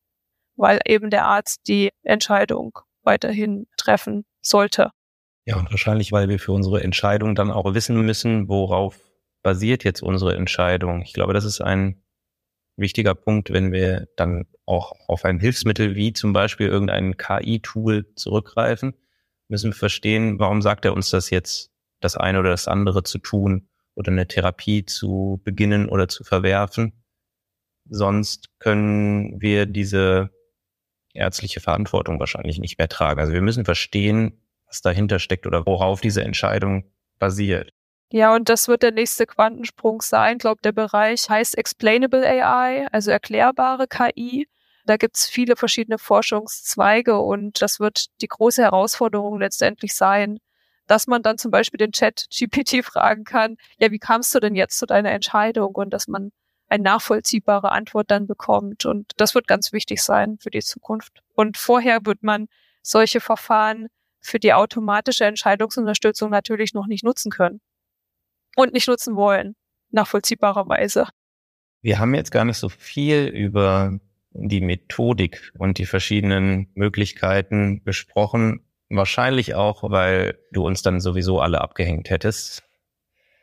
weil 0.56 0.80
eben 0.86 1.10
der 1.10 1.24
Arzt 1.24 1.62
die 1.68 1.90
Entscheidung 2.02 2.78
weiterhin 3.02 3.66
treffen 3.76 4.24
sollte. 4.40 4.90
Ja, 5.44 5.56
und 5.56 5.70
wahrscheinlich, 5.70 6.12
weil 6.12 6.28
wir 6.28 6.38
für 6.38 6.52
unsere 6.52 6.82
Entscheidung 6.82 7.34
dann 7.34 7.50
auch 7.50 7.74
wissen 7.74 8.00
müssen, 8.02 8.48
worauf 8.48 8.98
basiert 9.42 9.82
jetzt 9.84 10.02
unsere 10.02 10.36
Entscheidung. 10.36 11.02
Ich 11.02 11.12
glaube, 11.12 11.32
das 11.32 11.44
ist 11.44 11.60
ein 11.60 12.00
wichtiger 12.76 13.14
Punkt, 13.14 13.52
wenn 13.52 13.72
wir 13.72 14.08
dann 14.16 14.46
auch 14.66 14.92
auf 15.08 15.24
ein 15.24 15.40
Hilfsmittel 15.40 15.94
wie 15.94 16.12
zum 16.12 16.32
Beispiel 16.32 16.68
irgendein 16.68 17.16
KI-Tool 17.16 18.14
zurückgreifen, 18.14 18.94
müssen 19.48 19.72
wir 19.72 19.76
verstehen, 19.76 20.38
warum 20.38 20.62
sagt 20.62 20.84
er 20.84 20.94
uns 20.94 21.10
das 21.10 21.30
jetzt, 21.30 21.70
das 22.00 22.16
eine 22.16 22.40
oder 22.40 22.50
das 22.50 22.68
andere 22.68 23.02
zu 23.02 23.18
tun 23.18 23.68
oder 23.94 24.10
eine 24.10 24.26
Therapie 24.26 24.84
zu 24.84 25.40
beginnen 25.44 25.88
oder 25.88 26.08
zu 26.08 26.24
verwerfen. 26.24 27.04
Sonst 27.88 28.48
können 28.58 29.40
wir 29.40 29.66
diese 29.66 30.30
ärztliche 31.14 31.60
Verantwortung 31.60 32.18
wahrscheinlich 32.18 32.58
nicht 32.58 32.78
mehr 32.78 32.88
tragen. 32.88 33.20
Also 33.20 33.32
wir 33.32 33.42
müssen 33.42 33.64
verstehen, 33.64 34.40
was 34.66 34.80
dahinter 34.80 35.18
steckt 35.18 35.46
oder 35.46 35.66
worauf 35.66 36.00
diese 36.00 36.24
Entscheidung 36.24 36.84
basiert. 37.18 37.72
Ja, 38.14 38.34
und 38.34 38.50
das 38.50 38.68
wird 38.68 38.82
der 38.82 38.92
nächste 38.92 39.24
Quantensprung 39.26 40.02
sein. 40.02 40.36
Ich 40.36 40.40
glaube, 40.40 40.60
der 40.62 40.72
Bereich 40.72 41.30
heißt 41.30 41.56
Explainable 41.56 42.26
AI, 42.26 42.86
also 42.92 43.10
erklärbare 43.10 43.88
KI. 43.88 44.48
Da 44.84 44.98
gibt's 44.98 45.26
viele 45.26 45.56
verschiedene 45.56 45.96
Forschungszweige 45.96 47.18
und 47.18 47.62
das 47.62 47.80
wird 47.80 48.08
die 48.20 48.28
große 48.28 48.62
Herausforderung 48.62 49.40
letztendlich 49.40 49.94
sein, 49.94 50.40
dass 50.86 51.06
man 51.06 51.22
dann 51.22 51.38
zum 51.38 51.50
Beispiel 51.50 51.78
den 51.78 51.92
Chat 51.92 52.26
GPT 52.30 52.84
fragen 52.84 53.24
kann, 53.24 53.56
ja, 53.78 53.90
wie 53.90 53.98
kamst 53.98 54.34
du 54.34 54.40
denn 54.40 54.56
jetzt 54.56 54.78
zu 54.78 54.84
deiner 54.84 55.12
Entscheidung? 55.12 55.74
Und 55.74 55.90
dass 55.90 56.06
man 56.06 56.32
eine 56.68 56.82
nachvollziehbare 56.82 57.72
Antwort 57.72 58.10
dann 58.10 58.26
bekommt. 58.26 58.84
Und 58.84 59.12
das 59.16 59.34
wird 59.34 59.46
ganz 59.46 59.72
wichtig 59.72 60.02
sein 60.02 60.36
für 60.38 60.50
die 60.50 60.60
Zukunft. 60.60 61.22
Und 61.34 61.56
vorher 61.56 62.04
wird 62.04 62.22
man 62.22 62.48
solche 62.82 63.20
Verfahren 63.20 63.88
für 64.20 64.38
die 64.38 64.52
automatische 64.52 65.24
Entscheidungsunterstützung 65.24 66.30
natürlich 66.30 66.74
noch 66.74 66.86
nicht 66.86 67.04
nutzen 67.04 67.30
können 67.30 67.62
und 68.56 68.72
nicht 68.72 68.88
nutzen 68.88 69.16
wollen, 69.16 69.54
nachvollziehbarerweise. 69.90 71.06
Wir 71.82 71.98
haben 71.98 72.14
jetzt 72.14 72.30
gar 72.30 72.44
nicht 72.44 72.58
so 72.58 72.68
viel 72.68 73.26
über 73.26 73.98
die 74.34 74.60
Methodik 74.60 75.52
und 75.58 75.78
die 75.78 75.86
verschiedenen 75.86 76.68
Möglichkeiten 76.74 77.82
besprochen. 77.82 78.64
Wahrscheinlich 78.88 79.54
auch, 79.54 79.90
weil 79.90 80.38
du 80.52 80.66
uns 80.66 80.82
dann 80.82 81.00
sowieso 81.00 81.40
alle 81.40 81.60
abgehängt 81.60 82.10
hättest. 82.10 82.62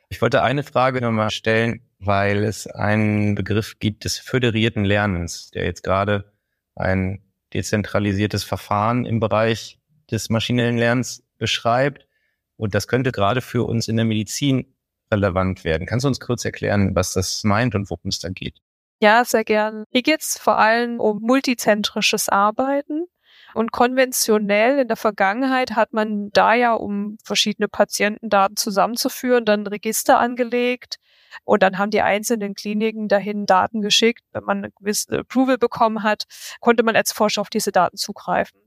Ich 0.09 0.21
wollte 0.21 0.41
eine 0.41 0.63
Frage 0.63 1.01
nochmal 1.01 1.29
stellen, 1.31 1.81
weil 1.99 2.43
es 2.43 2.65
einen 2.65 3.35
Begriff 3.35 3.77
gibt 3.79 4.05
des 4.05 4.17
föderierten 4.17 4.85
Lernens, 4.85 5.51
der 5.51 5.65
jetzt 5.65 5.83
gerade 5.83 6.31
ein 6.75 7.23
dezentralisiertes 7.53 8.43
Verfahren 8.43 9.05
im 9.05 9.19
Bereich 9.19 9.79
des 10.09 10.29
maschinellen 10.29 10.77
Lernens 10.77 11.23
beschreibt. 11.37 12.07
Und 12.55 12.73
das 12.73 12.87
könnte 12.87 13.11
gerade 13.11 13.41
für 13.41 13.63
uns 13.63 13.87
in 13.87 13.97
der 13.97 14.05
Medizin 14.05 14.75
relevant 15.11 15.63
werden. 15.63 15.87
Kannst 15.87 16.03
du 16.03 16.07
uns 16.07 16.19
kurz 16.19 16.45
erklären, 16.45 16.95
was 16.95 17.13
das 17.13 17.43
meint 17.43 17.75
und 17.75 17.89
worum 17.89 18.09
es 18.09 18.19
da 18.19 18.29
geht? 18.29 18.59
Ja, 19.01 19.23
sehr 19.23 19.43
gern. 19.43 19.85
Hier 19.91 20.01
geht 20.01 20.21
es 20.21 20.37
vor 20.37 20.57
allem 20.57 20.99
um 20.99 21.19
multizentrisches 21.21 22.29
Arbeiten. 22.29 23.05
Und 23.53 23.71
konventionell 23.71 24.79
in 24.79 24.87
der 24.87 24.97
Vergangenheit 24.97 25.71
hat 25.71 25.93
man 25.93 26.29
da 26.31 26.53
ja, 26.53 26.73
um 26.73 27.17
verschiedene 27.23 27.67
Patientendaten 27.67 28.55
zusammenzuführen, 28.55 29.45
dann 29.45 29.65
Register 29.65 30.19
angelegt. 30.19 30.97
Und 31.45 31.63
dann 31.63 31.77
haben 31.77 31.91
die 31.91 32.01
einzelnen 32.01 32.53
Kliniken 32.53 33.07
dahin 33.07 33.45
Daten 33.45 33.81
geschickt. 33.81 34.21
Wenn 34.33 34.43
man 34.43 34.57
eine 34.59 34.71
gewisse 34.71 35.19
Approval 35.19 35.57
bekommen 35.57 36.03
hat, 36.03 36.25
konnte 36.59 36.83
man 36.83 36.95
als 36.95 37.11
Forscher 37.11 37.41
auf 37.41 37.49
diese 37.49 37.71
Daten 37.71 37.97
zugreifen. 37.97 38.61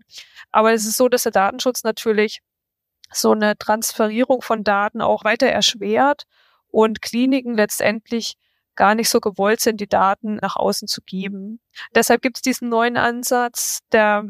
Aber 0.50 0.72
es 0.72 0.84
ist 0.84 0.96
so, 0.96 1.08
dass 1.08 1.24
der 1.24 1.32
Datenschutz 1.32 1.84
natürlich 1.84 2.40
so 3.12 3.32
eine 3.32 3.56
Transferierung 3.56 4.42
von 4.42 4.64
Daten 4.64 5.00
auch 5.00 5.24
weiter 5.24 5.46
erschwert 5.46 6.24
und 6.68 7.02
Kliniken 7.02 7.54
letztendlich 7.54 8.34
gar 8.74 8.94
nicht 8.94 9.08
so 9.08 9.20
gewollt 9.20 9.60
sind, 9.60 9.80
die 9.80 9.88
Daten 9.88 10.36
nach 10.36 10.56
außen 10.56 10.88
zu 10.88 11.02
geben. 11.02 11.60
Deshalb 11.94 12.22
gibt 12.22 12.38
es 12.38 12.42
diesen 12.42 12.68
neuen 12.68 12.96
Ansatz, 12.96 13.80
der 13.92 14.24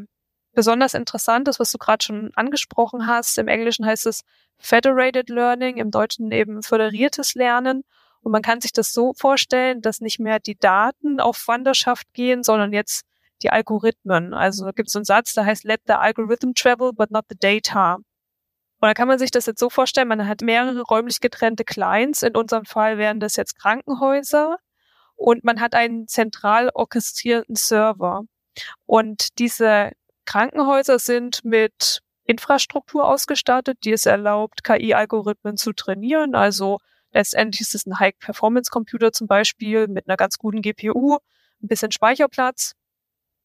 besonders 0.53 0.93
interessant 0.93 1.47
ist, 1.47 1.59
was 1.59 1.71
du 1.71 1.77
gerade 1.77 2.03
schon 2.03 2.31
angesprochen 2.35 3.07
hast. 3.07 3.37
Im 3.37 3.47
Englischen 3.47 3.85
heißt 3.85 4.05
es 4.05 4.21
Federated 4.57 5.29
Learning, 5.29 5.77
im 5.77 5.91
Deutschen 5.91 6.31
eben 6.31 6.61
föderiertes 6.61 7.35
Lernen. 7.35 7.83
Und 8.21 8.31
man 8.31 8.41
kann 8.41 8.61
sich 8.61 8.71
das 8.71 8.91
so 8.93 9.13
vorstellen, 9.13 9.81
dass 9.81 9.99
nicht 9.99 10.19
mehr 10.19 10.39
die 10.39 10.57
Daten 10.57 11.19
auf 11.19 11.47
Wanderschaft 11.47 12.07
gehen, 12.13 12.43
sondern 12.43 12.71
jetzt 12.71 13.03
die 13.41 13.49
Algorithmen. 13.49 14.33
Also 14.33 14.65
gibt 14.73 14.89
es 14.89 14.95
einen 14.95 15.05
Satz, 15.05 15.33
der 15.33 15.45
heißt 15.45 15.65
Let 15.65 15.81
the 15.87 15.93
algorithm 15.93 16.53
travel, 16.53 16.93
but 16.93 17.11
not 17.11 17.25
the 17.29 17.35
data. 17.37 17.97
Und 18.83 18.87
da 18.87 18.93
kann 18.95 19.07
man 19.07 19.17
sich 19.17 19.31
das 19.31 19.45
jetzt 19.45 19.61
so 19.61 19.69
vorstellen, 19.69 20.09
man 20.09 20.27
hat 20.27 20.41
mehrere 20.41 20.81
räumlich 20.81 21.21
getrennte 21.21 21.63
Clients. 21.63 22.21
In 22.21 22.35
unserem 22.35 22.65
Fall 22.65 22.97
wären 22.97 23.21
das 23.21 23.37
jetzt 23.37 23.57
Krankenhäuser. 23.57 24.57
Und 25.15 25.45
man 25.45 25.61
hat 25.61 25.73
einen 25.73 26.09
zentral 26.09 26.69
orchestrierten 26.73 27.55
Server. 27.55 28.23
Und 28.85 29.39
diese 29.39 29.91
Krankenhäuser 30.25 30.99
sind 30.99 31.45
mit 31.45 32.01
Infrastruktur 32.25 33.07
ausgestattet, 33.07 33.77
die 33.85 33.93
es 33.93 34.05
erlaubt, 34.05 34.65
KI-Algorithmen 34.65 35.55
zu 35.55 35.71
trainieren. 35.71 36.35
Also 36.35 36.79
letztendlich 37.13 37.61
ist 37.61 37.75
es 37.75 37.85
ein 37.85 37.99
High-Performance-Computer 37.99 39.13
zum 39.13 39.27
Beispiel 39.27 39.87
mit 39.87 40.09
einer 40.09 40.17
ganz 40.17 40.37
guten 40.37 40.61
GPU, 40.61 41.19
ein 41.61 41.67
bisschen 41.69 41.93
Speicherplatz. 41.93 42.73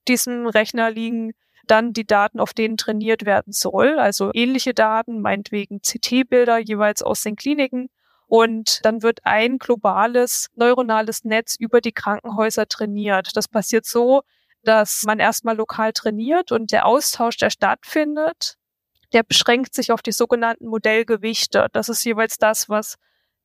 diesem 0.09 0.49
Rechner 0.49 0.91
liegen 0.91 1.32
dann 1.71 1.93
die 1.93 2.07
Daten, 2.07 2.41
auf 2.41 2.55
denen 2.55 2.77
trainiert 2.77 3.25
werden 3.25 3.53
soll. 3.53 3.99
Also 3.99 4.31
ähnliche 4.35 4.75
Daten, 4.75 5.21
meinetwegen 5.21 5.81
CT-Bilder 5.81 6.59
jeweils 6.59 7.03
aus 7.03 7.23
den 7.23 7.37
Kliniken. 7.37 7.89
Und 8.27 8.85
dann 8.85 9.03
wird 9.03 9.21
ein 9.25 9.59
globales 9.59 10.49
neuronales 10.55 11.25
Netz 11.25 11.57
über 11.59 11.81
die 11.81 11.93
Krankenhäuser 11.93 12.66
trainiert. 12.66 13.31
Das 13.35 13.49
passiert 13.49 13.87
so, 13.87 14.23
dass 14.62 15.05
man 15.07 15.19
erstmal 15.19 15.57
lokal 15.57 15.93
trainiert 15.93 16.53
und 16.53 16.73
der 16.73 16.85
Austausch, 16.85 17.37
der 17.39 17.51
stattfindet, 17.51 18.57
der 19.12 19.23
beschränkt 19.23 19.75
sich 19.75 19.93
auf 19.93 20.03
die 20.03 20.12
sogenannten 20.12 20.66
Modellgewichte. 20.66 21.69
Das 21.73 21.89
ist 21.89 22.05
jeweils 22.05 22.37
das, 22.37 22.69
was 22.69 22.97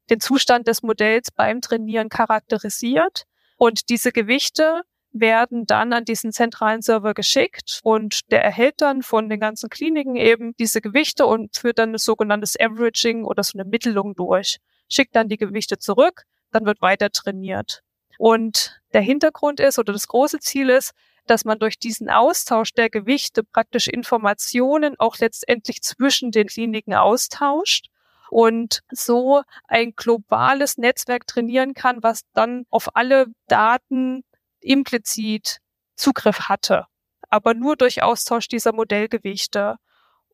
den 0.09 0.19
Zustand 0.19 0.67
des 0.67 0.83
Modells 0.83 1.31
beim 1.31 1.61
Trainieren 1.61 2.09
charakterisiert. 2.09 3.23
Und 3.55 3.89
diese 3.89 4.11
Gewichte 4.11 4.81
werden 5.13 5.65
dann 5.65 5.93
an 5.93 6.05
diesen 6.05 6.31
zentralen 6.31 6.81
Server 6.81 7.13
geschickt 7.13 7.79
und 7.83 8.31
der 8.31 8.43
erhält 8.43 8.81
dann 8.81 9.03
von 9.03 9.29
den 9.29 9.39
ganzen 9.39 9.69
Kliniken 9.69 10.15
eben 10.15 10.55
diese 10.57 10.81
Gewichte 10.81 11.25
und 11.25 11.55
führt 11.55 11.79
dann 11.79 11.93
ein 11.93 11.97
sogenanntes 11.97 12.59
Averaging 12.59 13.23
oder 13.23 13.43
so 13.43 13.57
eine 13.57 13.69
Mittelung 13.69 14.15
durch, 14.15 14.57
schickt 14.89 15.15
dann 15.15 15.29
die 15.29 15.37
Gewichte 15.37 15.77
zurück, 15.77 16.23
dann 16.51 16.65
wird 16.65 16.81
weiter 16.81 17.11
trainiert. 17.11 17.83
Und 18.17 18.81
der 18.93 19.01
Hintergrund 19.01 19.59
ist 19.59 19.79
oder 19.79 19.93
das 19.93 20.07
große 20.07 20.39
Ziel 20.39 20.69
ist, 20.69 20.91
dass 21.25 21.45
man 21.45 21.59
durch 21.59 21.79
diesen 21.79 22.09
Austausch 22.09 22.73
der 22.73 22.89
Gewichte 22.89 23.43
praktisch 23.43 23.87
Informationen 23.87 24.95
auch 24.99 25.17
letztendlich 25.19 25.81
zwischen 25.81 26.31
den 26.31 26.47
Kliniken 26.47 26.93
austauscht 26.93 27.87
und 28.29 28.81
so 28.89 29.43
ein 29.67 29.93
globales 29.95 30.77
Netzwerk 30.77 31.27
trainieren 31.27 31.73
kann, 31.73 32.03
was 32.03 32.23
dann 32.33 32.65
auf 32.69 32.95
alle 32.95 33.27
Daten 33.47 34.23
implizit 34.63 35.59
Zugriff 35.95 36.41
hatte, 36.49 36.85
aber 37.29 37.53
nur 37.53 37.75
durch 37.75 38.03
Austausch 38.03 38.47
dieser 38.47 38.73
Modellgewichte. 38.73 39.77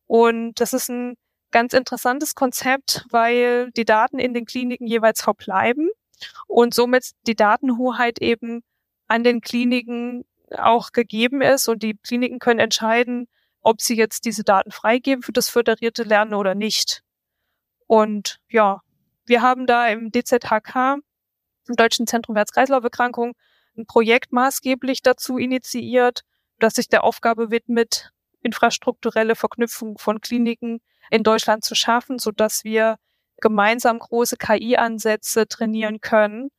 Und 0.06 0.54
das 0.60 0.72
ist 0.72 0.88
ein 0.88 1.16
ganz 1.50 1.72
interessantes 1.72 2.34
Konzept, 2.34 3.04
weil 3.10 3.70
die 3.72 3.84
Daten 3.84 4.18
in 4.18 4.34
den 4.34 4.46
Kliniken 4.46 4.86
jeweils 4.86 5.22
verbleiben 5.22 5.90
und 6.46 6.74
somit 6.74 7.10
die 7.26 7.34
Datenhoheit 7.34 8.20
eben 8.20 8.62
an 9.08 9.24
den 9.24 9.40
Kliniken 9.40 10.24
auch 10.56 10.92
gegeben 10.92 11.42
ist 11.42 11.68
und 11.68 11.82
die 11.82 11.96
Kliniken 11.96 12.38
können 12.38 12.60
entscheiden, 12.60 13.28
ob 13.60 13.80
sie 13.80 13.96
jetzt 13.96 14.24
diese 14.24 14.44
Daten 14.44 14.70
freigeben 14.70 15.22
für 15.22 15.32
das 15.32 15.48
föderierte 15.48 16.02
Lernen 16.02 16.34
oder 16.34 16.54
nicht. 16.54 17.02
Und 17.86 18.38
ja, 18.48 18.80
wir 19.26 19.42
haben 19.42 19.66
da 19.66 19.86
im 19.88 20.10
DZHK, 20.10 20.98
im 21.68 21.76
Deutschen 21.76 22.06
Zentrum 22.06 22.34
für 22.34 22.40
Herz-Kreislauf-Erkrankungen, 22.40 23.34
ein 23.80 23.86
Projekt 23.86 24.32
maßgeblich 24.32 25.02
dazu 25.02 25.38
initiiert, 25.38 26.22
das 26.58 26.74
sich 26.74 26.88
der 26.88 27.04
Aufgabe 27.04 27.50
widmet, 27.50 28.10
infrastrukturelle 28.42 29.34
Verknüpfung 29.34 29.98
von 29.98 30.20
Kliniken 30.20 30.80
in 31.10 31.22
Deutschland 31.22 31.64
zu 31.64 31.74
schaffen, 31.74 32.18
so 32.18 32.30
dass 32.30 32.64
wir 32.64 32.96
gemeinsam 33.40 33.98
große 33.98 34.36
KI-Ansätze 34.36 35.48
trainieren 35.48 36.00
können, 36.00 36.50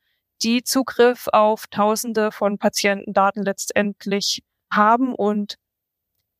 die 0.41 0.63
Zugriff 0.63 1.27
auf 1.31 1.67
Tausende 1.67 2.31
von 2.31 2.57
Patientendaten 2.57 3.43
letztendlich 3.43 4.43
haben 4.71 5.13
und 5.13 5.55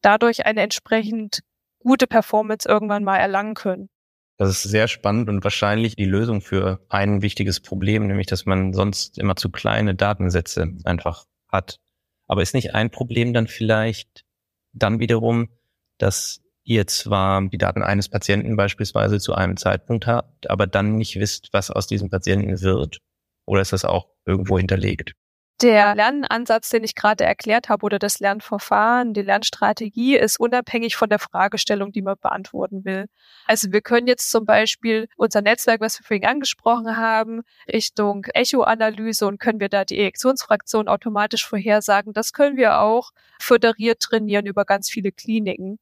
dadurch 0.01 0.45
eine 0.45 0.61
entsprechend 0.61 1.41
gute 1.79 2.07
Performance 2.07 2.67
irgendwann 2.67 3.03
mal 3.03 3.17
erlangen 3.17 3.53
können. 3.53 3.89
Das 4.37 4.49
ist 4.49 4.63
sehr 4.63 4.87
spannend 4.87 5.29
und 5.29 5.43
wahrscheinlich 5.43 5.95
die 5.95 6.05
Lösung 6.05 6.41
für 6.41 6.83
ein 6.89 7.21
wichtiges 7.21 7.59
Problem, 7.59 8.07
nämlich 8.07 8.27
dass 8.27 8.45
man 8.45 8.73
sonst 8.73 9.17
immer 9.17 9.35
zu 9.35 9.49
kleine 9.49 9.93
Datensätze 9.95 10.73
einfach 10.83 11.25
hat. 11.47 11.79
Aber 12.27 12.41
ist 12.41 12.53
nicht 12.53 12.73
ein 12.73 12.89
Problem 12.89 13.33
dann 13.33 13.47
vielleicht 13.47 14.25
dann 14.73 14.99
wiederum, 14.99 15.49
dass 15.97 16.41
ihr 16.63 16.87
zwar 16.87 17.47
die 17.49 17.57
Daten 17.57 17.83
eines 17.83 18.09
Patienten 18.09 18.55
beispielsweise 18.55 19.19
zu 19.19 19.35
einem 19.35 19.57
Zeitpunkt 19.57 20.07
habt, 20.07 20.49
aber 20.49 20.67
dann 20.67 20.97
nicht 20.97 21.19
wisst, 21.19 21.49
was 21.51 21.69
aus 21.71 21.87
diesem 21.87 22.09
Patienten 22.09 22.61
wird? 22.61 22.99
Oder 23.45 23.61
ist 23.61 23.73
das 23.73 23.85
auch 23.85 24.07
irgendwo 24.25 24.57
hinterlegt? 24.57 25.13
Der 25.61 25.93
Lernansatz, 25.93 26.69
den 26.69 26.83
ich 26.83 26.95
gerade 26.95 27.23
erklärt 27.23 27.69
habe, 27.69 27.85
oder 27.85 27.99
das 27.99 28.19
Lernverfahren, 28.19 29.13
die 29.13 29.21
Lernstrategie 29.21 30.17
ist 30.17 30.39
unabhängig 30.39 30.95
von 30.95 31.07
der 31.07 31.19
Fragestellung, 31.19 31.91
die 31.91 32.01
man 32.01 32.15
beantworten 32.19 32.83
will. 32.83 33.05
Also 33.45 33.71
wir 33.71 33.81
können 33.81 34.07
jetzt 34.07 34.31
zum 34.31 34.45
Beispiel 34.45 35.07
unser 35.17 35.43
Netzwerk, 35.43 35.79
was 35.79 35.99
wir 35.99 36.05
vorhin 36.05 36.25
angesprochen 36.25 36.97
haben, 36.97 37.41
Richtung 37.71 38.25
Echo-Analyse 38.33 39.27
und 39.27 39.39
können 39.39 39.59
wir 39.59 39.69
da 39.69 39.85
die 39.85 39.99
Ejektionsfraktion 39.99 40.87
automatisch 40.87 41.45
vorhersagen. 41.47 42.13
Das 42.13 42.33
können 42.33 42.57
wir 42.57 42.79
auch 42.79 43.11
föderiert 43.39 43.99
trainieren 43.99 44.47
über 44.47 44.65
ganz 44.65 44.89
viele 44.89 45.11
Kliniken. 45.11 45.77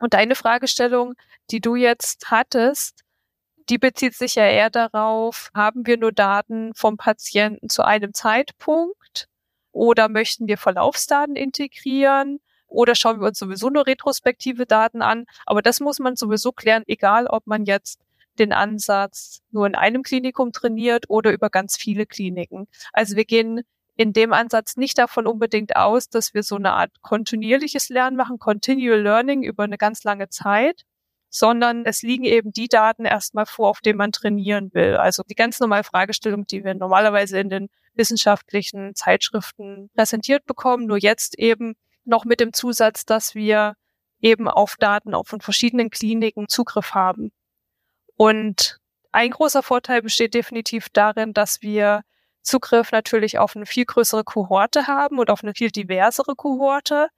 Und 0.00 0.14
deine 0.14 0.34
Fragestellung, 0.34 1.14
die 1.50 1.60
du 1.60 1.76
jetzt 1.76 2.30
hattest, 2.30 3.05
die 3.68 3.78
bezieht 3.78 4.14
sich 4.14 4.36
ja 4.36 4.44
eher 4.44 4.70
darauf, 4.70 5.50
haben 5.54 5.86
wir 5.86 5.96
nur 5.96 6.12
Daten 6.12 6.72
vom 6.74 6.96
Patienten 6.96 7.68
zu 7.68 7.84
einem 7.84 8.14
Zeitpunkt 8.14 9.28
oder 9.72 10.08
möchten 10.08 10.48
wir 10.48 10.58
Verlaufsdaten 10.58 11.36
integrieren 11.36 12.40
oder 12.68 12.94
schauen 12.94 13.20
wir 13.20 13.28
uns 13.28 13.38
sowieso 13.38 13.70
nur 13.70 13.86
retrospektive 13.86 14.66
Daten 14.66 15.02
an. 15.02 15.26
Aber 15.46 15.62
das 15.62 15.80
muss 15.80 15.98
man 15.98 16.16
sowieso 16.16 16.52
klären, 16.52 16.84
egal 16.86 17.26
ob 17.26 17.46
man 17.46 17.64
jetzt 17.64 18.00
den 18.38 18.52
Ansatz 18.52 19.40
nur 19.50 19.66
in 19.66 19.74
einem 19.74 20.02
Klinikum 20.02 20.52
trainiert 20.52 21.06
oder 21.08 21.32
über 21.32 21.50
ganz 21.50 21.76
viele 21.76 22.06
Kliniken. 22.06 22.68
Also 22.92 23.16
wir 23.16 23.24
gehen 23.24 23.62
in 23.96 24.12
dem 24.12 24.32
Ansatz 24.32 24.76
nicht 24.76 24.98
davon 24.98 25.26
unbedingt 25.26 25.74
aus, 25.74 26.08
dass 26.08 26.34
wir 26.34 26.42
so 26.42 26.56
eine 26.56 26.72
Art 26.72 26.90
kontinuierliches 27.00 27.88
Lernen 27.88 28.16
machen, 28.16 28.38
Continual 28.38 29.00
Learning 29.00 29.42
über 29.42 29.64
eine 29.64 29.78
ganz 29.78 30.04
lange 30.04 30.28
Zeit, 30.28 30.82
sondern 31.36 31.84
es 31.84 32.00
liegen 32.00 32.24
eben 32.24 32.50
die 32.52 32.66
Daten 32.66 33.04
erstmal 33.04 33.44
vor, 33.44 33.68
auf 33.68 33.80
denen 33.80 33.98
man 33.98 34.10
trainieren 34.10 34.72
will. 34.72 34.96
Also 34.96 35.22
die 35.22 35.34
ganz 35.34 35.60
normale 35.60 35.84
Fragestellung, 35.84 36.46
die 36.46 36.64
wir 36.64 36.74
normalerweise 36.74 37.38
in 37.38 37.50
den 37.50 37.68
wissenschaftlichen 37.94 38.94
Zeitschriften 38.94 39.90
präsentiert 39.94 40.46
bekommen, 40.46 40.86
nur 40.86 40.96
jetzt 40.96 41.38
eben 41.38 41.74
noch 42.06 42.24
mit 42.24 42.40
dem 42.40 42.54
Zusatz, 42.54 43.04
dass 43.04 43.34
wir 43.34 43.74
eben 44.22 44.48
auf 44.48 44.76
Daten 44.78 45.14
auch 45.14 45.26
von 45.26 45.42
verschiedenen 45.42 45.90
Kliniken 45.90 46.48
Zugriff 46.48 46.94
haben. 46.94 47.32
Und 48.16 48.78
ein 49.12 49.30
großer 49.30 49.62
Vorteil 49.62 50.00
besteht 50.00 50.32
definitiv 50.32 50.88
darin, 50.88 51.34
dass 51.34 51.60
wir 51.60 52.00
Zugriff 52.40 52.92
natürlich 52.92 53.38
auf 53.38 53.56
eine 53.56 53.66
viel 53.66 53.84
größere 53.84 54.24
Kohorte 54.24 54.86
haben 54.86 55.18
und 55.18 55.28
auf 55.28 55.42
eine 55.42 55.52
viel 55.52 55.70
diversere 55.70 56.34
Kohorte. 56.34 57.08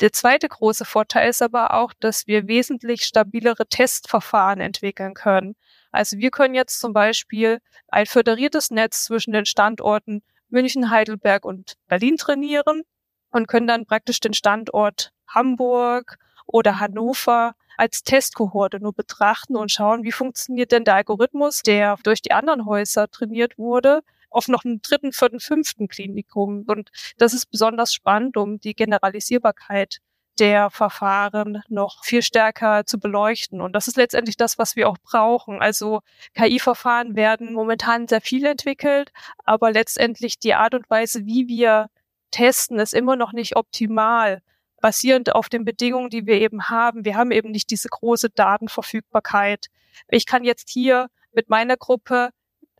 Der 0.00 0.12
zweite 0.12 0.48
große 0.48 0.86
Vorteil 0.86 1.28
ist 1.28 1.42
aber 1.42 1.74
auch, 1.74 1.92
dass 1.92 2.26
wir 2.26 2.48
wesentlich 2.48 3.04
stabilere 3.04 3.66
Testverfahren 3.66 4.60
entwickeln 4.60 5.12
können. 5.12 5.56
Also 5.92 6.16
wir 6.16 6.30
können 6.30 6.54
jetzt 6.54 6.80
zum 6.80 6.94
Beispiel 6.94 7.60
ein 7.88 8.06
föderiertes 8.06 8.70
Netz 8.70 9.04
zwischen 9.04 9.32
den 9.32 9.44
Standorten 9.44 10.22
München, 10.48 10.90
Heidelberg 10.90 11.44
und 11.44 11.74
Berlin 11.86 12.16
trainieren 12.16 12.82
und 13.30 13.46
können 13.46 13.66
dann 13.66 13.84
praktisch 13.84 14.20
den 14.20 14.32
Standort 14.32 15.12
Hamburg 15.28 16.16
oder 16.46 16.80
Hannover 16.80 17.54
als 17.76 18.02
Testkohorte 18.02 18.80
nur 18.80 18.94
betrachten 18.94 19.56
und 19.56 19.70
schauen, 19.70 20.02
wie 20.02 20.12
funktioniert 20.12 20.72
denn 20.72 20.84
der 20.84 20.96
Algorithmus, 20.96 21.62
der 21.62 21.96
durch 22.02 22.22
die 22.22 22.32
anderen 22.32 22.64
Häuser 22.66 23.08
trainiert 23.08 23.58
wurde, 23.58 24.00
auf 24.30 24.48
noch 24.48 24.64
einen 24.64 24.80
dritten, 24.82 25.12
vierten, 25.12 25.40
fünften 25.40 25.88
Klinikum. 25.88 26.64
Und 26.66 26.90
das 27.18 27.34
ist 27.34 27.46
besonders 27.46 27.92
spannend, 27.92 28.36
um 28.36 28.60
die 28.60 28.74
Generalisierbarkeit 28.74 29.98
der 30.38 30.70
Verfahren 30.70 31.62
noch 31.68 32.02
viel 32.04 32.22
stärker 32.22 32.86
zu 32.86 32.98
beleuchten. 32.98 33.60
Und 33.60 33.74
das 33.74 33.88
ist 33.88 33.96
letztendlich 33.96 34.36
das, 34.38 34.56
was 34.56 34.74
wir 34.74 34.88
auch 34.88 34.96
brauchen. 35.02 35.60
Also 35.60 36.00
KI-Verfahren 36.34 37.14
werden 37.14 37.52
momentan 37.52 38.08
sehr 38.08 38.22
viel 38.22 38.46
entwickelt, 38.46 39.12
aber 39.44 39.70
letztendlich 39.70 40.38
die 40.38 40.54
Art 40.54 40.74
und 40.74 40.88
Weise, 40.88 41.26
wie 41.26 41.46
wir 41.46 41.90
testen, 42.30 42.78
ist 42.78 42.94
immer 42.94 43.16
noch 43.16 43.32
nicht 43.32 43.56
optimal, 43.56 44.40
basierend 44.80 45.34
auf 45.34 45.50
den 45.50 45.66
Bedingungen, 45.66 46.08
die 46.08 46.26
wir 46.26 46.40
eben 46.40 46.70
haben. 46.70 47.04
Wir 47.04 47.16
haben 47.16 47.32
eben 47.32 47.50
nicht 47.50 47.70
diese 47.70 47.88
große 47.88 48.30
Datenverfügbarkeit. 48.30 49.66
Ich 50.08 50.24
kann 50.24 50.44
jetzt 50.44 50.70
hier 50.70 51.08
mit 51.32 51.50
meiner 51.50 51.76
Gruppe 51.76 52.30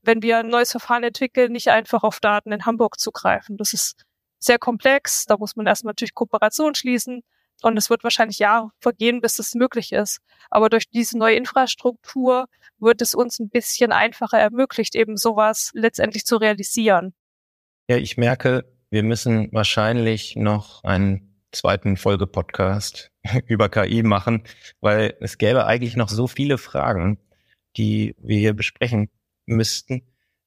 wenn 0.03 0.23
wir 0.23 0.39
ein 0.39 0.49
neues 0.49 0.71
Verfahren 0.71 1.05
entwickeln, 1.05 1.53
nicht 1.53 1.69
einfach 1.69 2.03
auf 2.03 2.21
Daten 2.21 2.53
in 2.53 2.67
Hamburg 2.67 2.99
zugreifen. 2.99 3.57
Das 3.57 3.73
ist 3.73 4.05
sehr 4.39 4.59
komplex. 4.59 5.27
Da 5.27 5.37
muss 5.37 5.57
man 5.57 5.67
erstmal 5.67 5.93
natürlich 5.93 6.15
Kooperation 6.15 6.75
schließen. 6.75 7.23
Und 7.63 7.77
es 7.77 7.91
wird 7.91 8.05
wahrscheinlich 8.05 8.39
Jahre 8.39 8.71
vergehen, 8.81 9.21
bis 9.21 9.37
das 9.37 9.55
möglich 9.55 9.93
ist. 9.93 10.19
Aber 10.49 10.71
durch 10.71 10.89
diese 10.89 11.19
neue 11.19 11.37
Infrastruktur 11.37 12.47
wird 12.79 13.03
es 13.03 13.15
uns 13.15 13.39
ein 13.39 13.51
bisschen 13.51 13.93
einfacher 13.93 14.39
ermöglicht, 14.39 14.95
eben 14.95 15.19
sowas 15.19 15.71
letztendlich 15.75 16.25
zu 16.25 16.37
realisieren. 16.37 17.13
Ja, 17.89 17.97
ich 17.97 18.17
merke, 18.17 18.65
wir 18.89 19.03
müssen 19.03 19.53
wahrscheinlich 19.53 20.37
noch 20.37 20.83
einen 20.85 21.31
zweiten 21.53 21.99
Folge-Podcast 21.99 23.11
über 23.47 23.69
KI 23.69 24.03
machen, 24.03 24.45
weil 24.81 25.17
es 25.21 25.37
gäbe 25.37 25.67
eigentlich 25.67 25.97
noch 25.97 26.09
so 26.09 26.27
viele 26.27 26.57
Fragen, 26.57 27.19
die 27.77 28.15
wir 28.19 28.39
hier 28.39 28.55
besprechen 28.55 29.11
müssten. 29.47 30.03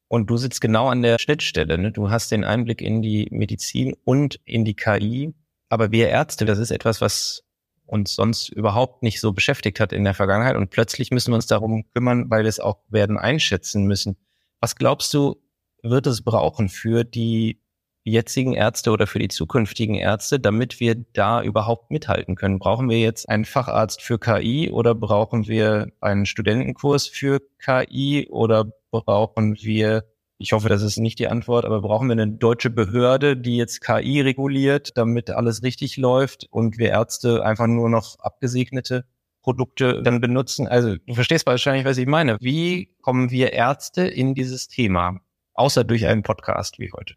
Und 0.08 0.30
du 0.30 0.38
sitzt 0.38 0.62
genau 0.62 0.90
an 0.90 1.02
der 1.02 1.18
Schnittstelle. 1.18 1.78
Ne? 1.78 1.92
Du 1.92 2.10
hast 2.10 2.32
den 2.32 2.44
Einblick 2.44 2.82
in 2.82 3.02
die 3.02 3.28
Medizin 3.32 3.96
und 4.04 4.40
in 4.46 4.64
die 4.64 4.76
KI. 4.76 5.34
Aber 5.70 5.92
wir 5.92 6.10
Ärzte, 6.10 6.46
das 6.46 6.60
ist 6.60 6.72
etwas, 6.72 7.02
was 7.02 7.44
uns 7.86 8.14
sonst 8.16 8.50
überhaupt 8.50 9.04
nicht 9.04 9.20
so 9.20 9.34
beschäftigt 9.34 9.80
hat 9.80 9.92
in 9.92 10.04
der 10.04 10.14
Vergangenheit. 10.14 10.56
Und 10.56 10.70
plötzlich 10.70 11.12
müssen 11.12 11.32
wir 11.32 11.36
uns 11.36 11.48
darum 11.48 11.86
kümmern, 11.94 12.30
weil 12.30 12.44
wir 12.44 12.50
es 12.50 12.60
auch 12.60 12.80
werden 12.90 13.18
einschätzen 13.18 13.86
müssen. 13.86 14.18
Was 14.60 14.76
glaubst 14.76 15.14
du, 15.14 15.42
wird 15.82 16.08
es 16.08 16.22
brauchen 16.22 16.70
für 16.70 17.04
die 17.04 17.63
jetzigen 18.12 18.54
Ärzte 18.54 18.92
oder 18.92 19.08
für 19.08 19.20
die 19.20 19.30
zukünftigen 19.30 19.96
Ärzte, 19.96 20.40
damit 20.40 20.80
wir 20.80 20.96
da 21.14 21.42
überhaupt 21.42 21.92
mithalten 21.92 22.36
können? 22.36 22.60
Brauchen 22.60 22.90
wir 22.90 23.00
jetzt 23.00 23.30
einen 23.30 23.46
Facharzt 23.46 24.02
für 24.02 24.20
KI 24.20 24.70
oder 24.72 24.94
brauchen 24.94 25.48
wir 25.48 25.88
einen 26.02 26.26
Studentenkurs 26.26 27.08
für 27.08 27.42
KI 27.60 28.28
oder 28.30 28.66
brauchen 28.92 29.56
wir, 29.62 30.06
ich 30.38 30.52
hoffe, 30.52 30.70
das 30.70 30.82
ist 30.82 30.98
nicht 30.98 31.20
die 31.20 31.28
Antwort, 31.28 31.66
aber 31.66 31.82
brauchen 31.82 32.08
wir 32.08 32.14
eine 32.14 32.28
deutsche 32.28 32.70
Behörde, 32.70 33.38
die 33.38 33.58
jetzt 33.58 33.82
KI 33.82 34.22
reguliert, 34.22 34.98
damit 34.98 35.30
alles 35.30 35.64
richtig 35.64 35.98
läuft 35.98 36.48
und 36.52 36.78
wir 36.78 36.90
Ärzte 36.90 37.46
einfach 37.46 37.68
nur 37.68 37.90
noch 37.90 38.20
abgesegnete 38.20 39.06
Produkte 39.42 40.02
dann 40.04 40.20
benutzen? 40.20 40.68
Also 40.68 40.98
du 40.98 41.14
verstehst 41.14 41.46
wahrscheinlich, 41.46 41.86
was 41.86 41.98
ich 41.98 42.08
meine. 42.08 42.38
Wie 42.42 42.94
kommen 43.02 43.32
wir 43.32 43.54
Ärzte 43.54 44.06
in 44.08 44.36
dieses 44.36 44.68
Thema? 44.68 45.20
Außer 45.54 45.84
durch 45.84 46.08
einen 46.08 46.24
Podcast 46.24 46.80
wie 46.80 46.92
heute. 46.92 47.14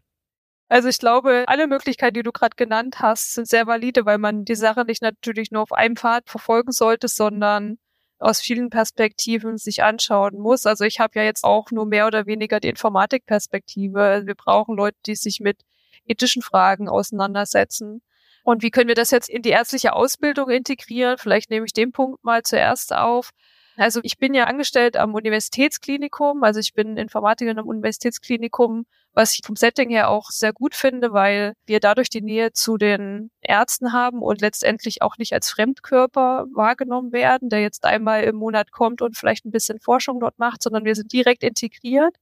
Also 0.69 0.89
ich 0.89 0.99
glaube, 0.99 1.45
alle 1.47 1.67
Möglichkeiten, 1.67 2.15
die 2.15 2.23
du 2.23 2.31
gerade 2.31 2.55
genannt 2.57 2.97
hast, 2.99 3.33
sind 3.33 3.47
sehr 3.47 3.67
valide, 3.67 4.05
weil 4.05 4.17
man 4.17 4.43
die 4.43 4.55
Sache 4.55 4.83
nicht 4.83 5.01
natürlich 5.01 5.51
nur 5.51 5.61
auf 5.61 5.71
einem 5.71 5.95
Pfad 5.95 6.29
verfolgen 6.29 6.71
sollte, 6.71 7.07
sondern 7.07 7.77
aus 8.19 8.41
vielen 8.41 8.69
Perspektiven 8.69 9.57
sich 9.57 9.83
anschauen 9.83 10.37
muss. 10.39 10.65
Also 10.65 10.83
ich 10.83 10.99
habe 10.99 11.19
ja 11.19 11.23
jetzt 11.23 11.43
auch 11.43 11.71
nur 11.71 11.85
mehr 11.85 12.07
oder 12.07 12.25
weniger 12.25 12.59
die 12.59 12.69
Informatikperspektive. 12.69 14.23
Wir 14.25 14.35
brauchen 14.35 14.75
Leute, 14.75 14.97
die 15.05 15.15
sich 15.15 15.39
mit 15.39 15.61
ethischen 16.05 16.41
Fragen 16.41 16.89
auseinandersetzen. 16.89 18.01
Und 18.43 18.63
wie 18.63 18.71
können 18.71 18.87
wir 18.87 18.95
das 18.95 19.11
jetzt 19.11 19.29
in 19.29 19.41
die 19.41 19.49
ärztliche 19.49 19.93
Ausbildung 19.93 20.49
integrieren? 20.49 21.17
Vielleicht 21.17 21.49
nehme 21.49 21.65
ich 21.65 21.73
den 21.73 21.91
Punkt 21.91 22.23
mal 22.23 22.43
zuerst 22.43 22.93
auf. 22.93 23.31
Also 23.77 23.99
ich 24.03 24.17
bin 24.17 24.33
ja 24.33 24.45
angestellt 24.45 24.97
am 24.97 25.13
Universitätsklinikum, 25.13 26.43
also 26.43 26.59
ich 26.59 26.73
bin 26.73 26.97
Informatikerin 26.97 27.59
am 27.59 27.67
Universitätsklinikum, 27.67 28.85
was 29.17 29.33
ich 29.33 29.41
vom 29.43 29.55
Setting 29.55 29.89
her 29.89 30.09
auch 30.11 30.29
sehr 30.29 30.53
gut 30.53 30.75
finde, 30.75 31.11
weil 31.11 31.53
wir 31.65 31.79
dadurch 31.79 32.07
die 32.09 32.21
Nähe 32.21 32.53
zu 32.53 32.77
den 32.77 33.31
Ärzten 33.41 33.91
haben 33.91 34.21
und 34.21 34.41
letztendlich 34.41 35.01
auch 35.01 35.17
nicht 35.17 35.33
als 35.33 35.49
Fremdkörper 35.49 36.45
wahrgenommen 36.53 37.11
werden, 37.11 37.49
der 37.49 37.61
jetzt 37.61 37.83
einmal 37.83 38.23
im 38.25 38.35
Monat 38.35 38.71
kommt 38.71 39.01
und 39.01 39.17
vielleicht 39.17 39.43
ein 39.43 39.51
bisschen 39.51 39.79
Forschung 39.79 40.19
dort 40.19 40.37
macht, 40.37 40.61
sondern 40.61 40.85
wir 40.85 40.93
sind 40.93 41.11
direkt 41.11 41.41
integriert. 41.41 42.15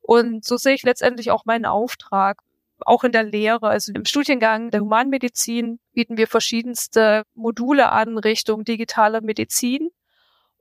Und 0.00 0.44
so 0.44 0.56
sehe 0.56 0.74
ich 0.74 0.82
letztendlich 0.82 1.30
auch 1.30 1.44
meinen 1.44 1.64
Auftrag 1.64 2.40
auch 2.80 3.04
in 3.04 3.12
der 3.12 3.22
Lehre, 3.22 3.68
also 3.68 3.92
im 3.94 4.04
Studiengang 4.04 4.72
der 4.72 4.80
Humanmedizin 4.80 5.78
bieten 5.92 6.16
wir 6.16 6.26
verschiedenste 6.26 7.22
Module 7.34 7.92
an 7.92 8.18
Richtung 8.18 8.64
digitale 8.64 9.20
Medizin. 9.20 9.90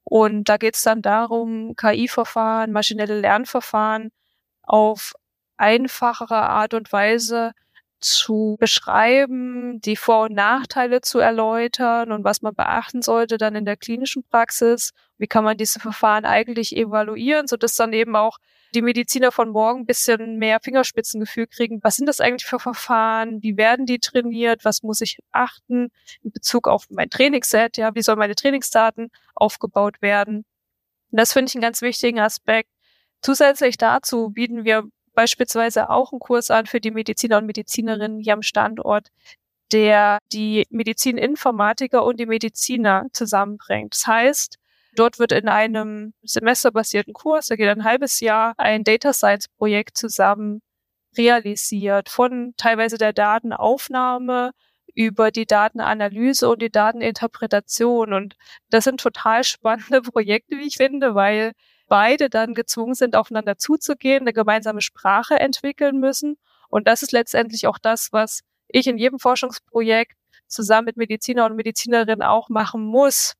Und 0.04 0.48
da 0.48 0.58
geht 0.58 0.76
es 0.76 0.84
dann 0.84 1.02
darum, 1.02 1.76
KI-Verfahren, 1.76 2.72
maschinelle 2.72 3.20
Lernverfahren 3.20 4.12
auf 4.62 5.14
einfachere 5.62 6.42
Art 6.50 6.74
und 6.74 6.92
Weise 6.92 7.54
zu 8.00 8.58
beschreiben, 8.60 9.80
die 9.82 9.96
Vor- 9.96 10.26
und 10.26 10.34
Nachteile 10.34 11.02
zu 11.02 11.20
erläutern 11.20 12.12
und 12.12 12.24
was 12.24 12.42
man 12.42 12.56
beachten 12.56 13.04
sollte 13.04 13.38
dann 13.38 13.56
in 13.56 13.64
der 13.64 13.78
klinischen 13.78 14.24
Praxis. 14.24 14.92
Wie 15.18 15.28
kann 15.28 15.44
man 15.44 15.56
diese 15.56 15.80
Verfahren 15.80 16.26
eigentlich 16.26 16.76
evaluieren, 16.76 17.48
sodass 17.48 17.76
dann 17.76 17.94
eben 17.94 18.16
auch 18.16 18.38
die 18.74 18.82
Mediziner 18.82 19.32
von 19.32 19.50
morgen 19.50 19.82
ein 19.82 19.86
bisschen 19.86 20.38
mehr 20.38 20.60
Fingerspitzengefühl 20.62 21.48
kriegen. 21.48 21.80
Was 21.84 21.98
sind 21.98 22.08
das 22.08 22.22
eigentlich 22.22 22.48
für 22.48 22.60
Verfahren? 22.60 23.44
Wie 23.44 23.58
werden 23.58 23.86
die 23.86 24.00
trainiert? 24.00 24.66
Was 24.66 24.82
muss 24.82 25.02
ich 25.02 25.20
achten 25.32 25.90
in 26.24 26.32
Bezug 26.32 26.68
auf 26.68 26.86
mein 26.90 27.10
Trainingsset? 27.10 27.78
Ja, 27.78 27.94
wie 27.96 28.02
sollen 28.02 28.20
meine 28.20 28.36
Trainingsdaten 28.36 29.10
aufgebaut 29.36 30.02
werden? 30.02 30.46
Und 31.12 31.20
das 31.20 31.34
finde 31.34 31.50
ich 31.50 31.56
einen 31.56 31.62
ganz 31.62 31.82
wichtigen 31.82 32.20
Aspekt. 32.20 32.70
Zusätzlich 33.22 33.78
dazu 33.78 34.30
bieten 34.30 34.64
wir 34.64 34.86
beispielsweise 35.22 35.90
auch 35.92 36.12
einen 36.12 36.20
Kurs 36.20 36.50
an 36.50 36.66
für 36.66 36.82
die 36.82 36.92
Mediziner 36.92 37.38
und 37.38 37.46
Medizinerinnen 37.46 38.20
hier 38.20 38.34
am 38.34 38.42
Standort, 38.42 39.10
der 39.72 40.18
die 40.34 40.66
Medizininformatiker 40.72 42.04
und 42.04 42.20
die 42.20 42.26
Mediziner 42.26 43.06
zusammenbringt. 43.14 43.94
Das 43.94 44.08
heißt, 44.08 44.58
Dort 44.94 45.20
wird 45.20 45.32
in 45.32 45.48
einem 45.48 46.14
semesterbasierten 46.22 47.14
Kurs, 47.14 47.48
da 47.48 47.56
geht 47.56 47.70
ein 47.70 47.86
halbes 47.86 48.20
Jahr, 48.20 48.54
ein 48.58 48.84
Data 48.84 49.14
Science 49.14 49.48
Projekt 49.48 49.98
zusammen 49.98 50.62
realisiert, 51.18 52.10
von 52.10 52.54
teilweise 52.58 52.98
der 52.98 53.14
Datenaufnahme 53.14 54.52
über 54.94 55.32
die 55.32 55.46
Datenanalyse 55.46 56.50
und 56.50 56.62
die 56.62 56.70
Dateninterpretation. 56.70 58.12
Und 58.12 58.36
das 58.70 58.84
sind 58.84 59.00
total 59.00 59.44
spannende 59.46 60.02
Projekte, 60.02 60.58
wie 60.58 60.68
ich 60.68 60.76
finde, 60.76 61.16
weil 61.16 61.54
beide 61.92 62.30
dann 62.30 62.54
gezwungen 62.54 62.94
sind, 62.94 63.18
aufeinander 63.18 63.58
zuzugehen, 63.58 64.22
eine 64.22 64.32
gemeinsame 64.32 64.80
Sprache 64.80 65.38
entwickeln 65.38 66.00
müssen. 66.00 66.38
Und 66.70 66.88
das 66.88 67.04
ist 67.04 67.12
letztendlich 67.12 67.68
auch 67.68 67.78
das, 67.78 68.14
was 68.14 68.44
ich 68.70 68.88
in 68.88 68.98
jedem 68.98 69.20
Forschungsprojekt 69.20 70.14
zusammen 70.48 70.86
mit 70.86 70.96
Mediziner 70.96 71.46
und 71.46 71.58
Medizinerinnen 71.58 72.24
auch 72.24 72.48
machen 72.48 72.82
muss, 72.82 73.34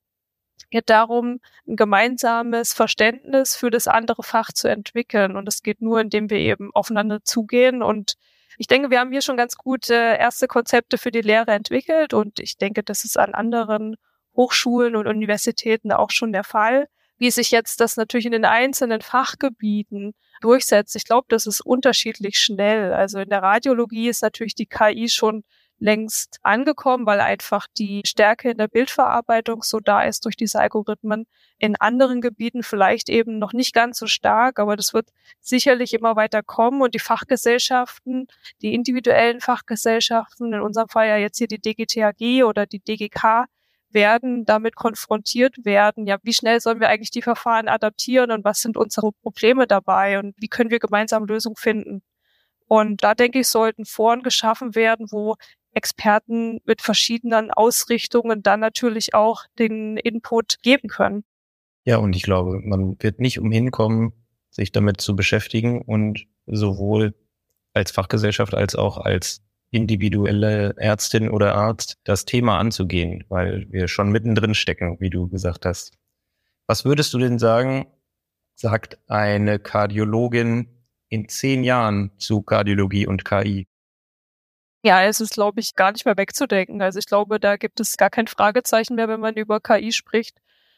geht 0.68 0.90
darum, 0.90 1.40
ein 1.66 1.76
gemeinsames 1.76 2.74
Verständnis 2.74 3.56
für 3.56 3.70
das 3.70 3.88
andere 3.88 4.22
Fach 4.22 4.52
zu 4.52 4.68
entwickeln. 4.68 5.34
Und 5.36 5.46
das 5.46 5.62
geht 5.62 5.80
nur, 5.80 6.02
indem 6.02 6.28
wir 6.28 6.36
eben 6.36 6.70
aufeinander 6.74 7.24
zugehen. 7.24 7.82
Und 7.82 8.16
ich 8.58 8.66
denke, 8.66 8.90
wir 8.90 9.00
haben 9.00 9.12
hier 9.12 9.22
schon 9.22 9.38
ganz 9.38 9.56
gute 9.56 9.94
erste 9.94 10.46
Konzepte 10.46 10.98
für 10.98 11.10
die 11.10 11.22
Lehre 11.22 11.52
entwickelt. 11.52 12.12
Und 12.12 12.38
ich 12.38 12.58
denke, 12.58 12.82
das 12.82 13.04
ist 13.04 13.18
an 13.18 13.32
anderen 13.32 13.96
Hochschulen 14.36 14.94
und 14.94 15.06
Universitäten 15.06 15.90
auch 15.90 16.10
schon 16.10 16.34
der 16.34 16.44
Fall. 16.44 16.86
Wie 17.22 17.30
sich 17.30 17.52
jetzt 17.52 17.78
das 17.78 17.96
natürlich 17.96 18.26
in 18.26 18.32
den 18.32 18.44
einzelnen 18.44 19.00
Fachgebieten 19.00 20.12
durchsetzt, 20.40 20.96
ich 20.96 21.04
glaube, 21.04 21.26
das 21.28 21.46
ist 21.46 21.60
unterschiedlich 21.60 22.40
schnell. 22.40 22.92
Also 22.92 23.20
in 23.20 23.28
der 23.28 23.44
Radiologie 23.44 24.08
ist 24.08 24.22
natürlich 24.22 24.56
die 24.56 24.66
KI 24.66 25.08
schon 25.08 25.44
längst 25.78 26.40
angekommen, 26.42 27.06
weil 27.06 27.20
einfach 27.20 27.68
die 27.78 28.02
Stärke 28.04 28.50
in 28.50 28.58
der 28.58 28.66
Bildverarbeitung 28.66 29.62
so 29.62 29.78
da 29.78 30.02
ist 30.02 30.24
durch 30.24 30.34
diese 30.34 30.58
Algorithmen. 30.58 31.28
In 31.58 31.76
anderen 31.76 32.22
Gebieten 32.22 32.64
vielleicht 32.64 33.08
eben 33.08 33.38
noch 33.38 33.52
nicht 33.52 33.72
ganz 33.72 34.00
so 34.00 34.08
stark, 34.08 34.58
aber 34.58 34.74
das 34.74 34.92
wird 34.92 35.10
sicherlich 35.38 35.94
immer 35.94 36.16
weiter 36.16 36.42
kommen 36.42 36.82
und 36.82 36.92
die 36.92 36.98
Fachgesellschaften, 36.98 38.26
die 38.62 38.74
individuellen 38.74 39.40
Fachgesellschaften, 39.40 40.54
in 40.54 40.60
unserem 40.60 40.88
Fall 40.88 41.06
ja 41.06 41.18
jetzt 41.18 41.38
hier 41.38 41.46
die 41.46 41.60
DGTAG 41.60 42.44
oder 42.44 42.66
die 42.66 42.80
DGK, 42.80 43.46
werden 43.94 44.44
damit 44.44 44.76
konfrontiert 44.76 45.64
werden. 45.64 46.06
Ja, 46.06 46.18
wie 46.22 46.32
schnell 46.32 46.60
sollen 46.60 46.80
wir 46.80 46.88
eigentlich 46.88 47.10
die 47.10 47.22
Verfahren 47.22 47.68
adaptieren 47.68 48.30
und 48.30 48.44
was 48.44 48.60
sind 48.60 48.76
unsere 48.76 49.12
Probleme 49.12 49.66
dabei 49.66 50.18
und 50.18 50.34
wie 50.38 50.48
können 50.48 50.70
wir 50.70 50.78
gemeinsam 50.78 51.24
Lösungen 51.24 51.56
finden? 51.56 52.02
Und 52.66 53.04
da 53.04 53.14
denke 53.14 53.40
ich, 53.40 53.48
sollten 53.48 53.84
Foren 53.84 54.22
geschaffen 54.22 54.74
werden, 54.74 55.08
wo 55.10 55.36
Experten 55.74 56.60
mit 56.64 56.82
verschiedenen 56.82 57.50
Ausrichtungen 57.50 58.42
dann 58.42 58.60
natürlich 58.60 59.14
auch 59.14 59.44
den 59.58 59.96
Input 59.96 60.56
geben 60.62 60.88
können. 60.88 61.24
Ja, 61.84 61.96
und 61.96 62.14
ich 62.14 62.22
glaube, 62.22 62.60
man 62.62 62.96
wird 63.00 63.20
nicht 63.20 63.38
umhin 63.38 63.70
kommen, 63.70 64.12
sich 64.50 64.72
damit 64.72 65.00
zu 65.00 65.16
beschäftigen 65.16 65.82
und 65.82 66.26
sowohl 66.46 67.14
als 67.72 67.90
Fachgesellschaft 67.90 68.54
als 68.54 68.74
auch 68.74 68.98
als 68.98 69.42
individuelle 69.72 70.74
Ärztin 70.76 71.30
oder 71.30 71.54
Arzt 71.54 71.98
das 72.04 72.26
Thema 72.26 72.58
anzugehen, 72.58 73.24
weil 73.28 73.66
wir 73.70 73.88
schon 73.88 74.10
mittendrin 74.10 74.54
stecken, 74.54 74.98
wie 75.00 75.10
du 75.10 75.28
gesagt 75.28 75.64
hast. 75.64 75.94
Was 76.66 76.84
würdest 76.84 77.12
du 77.14 77.18
denn 77.18 77.38
sagen, 77.38 77.86
sagt 78.54 78.98
eine 79.08 79.58
Kardiologin 79.58 80.68
in 81.08 81.28
zehn 81.28 81.64
Jahren 81.64 82.12
zu 82.18 82.42
Kardiologie 82.42 83.06
und 83.06 83.24
KI? 83.24 83.66
Ja, 84.84 85.02
es 85.04 85.20
ist, 85.20 85.34
glaube 85.34 85.60
ich, 85.60 85.74
gar 85.74 85.92
nicht 85.92 86.04
mehr 86.04 86.16
wegzudenken. 86.16 86.82
Also 86.82 86.98
ich 86.98 87.06
glaube, 87.06 87.40
da 87.40 87.56
gibt 87.56 87.80
es 87.80 87.96
gar 87.96 88.10
kein 88.10 88.26
Fragezeichen 88.26 88.96
mehr, 88.96 89.08
wenn 89.08 89.20
man 89.20 89.34
über 89.34 89.60
KI 89.60 89.92
spricht, 89.92 90.36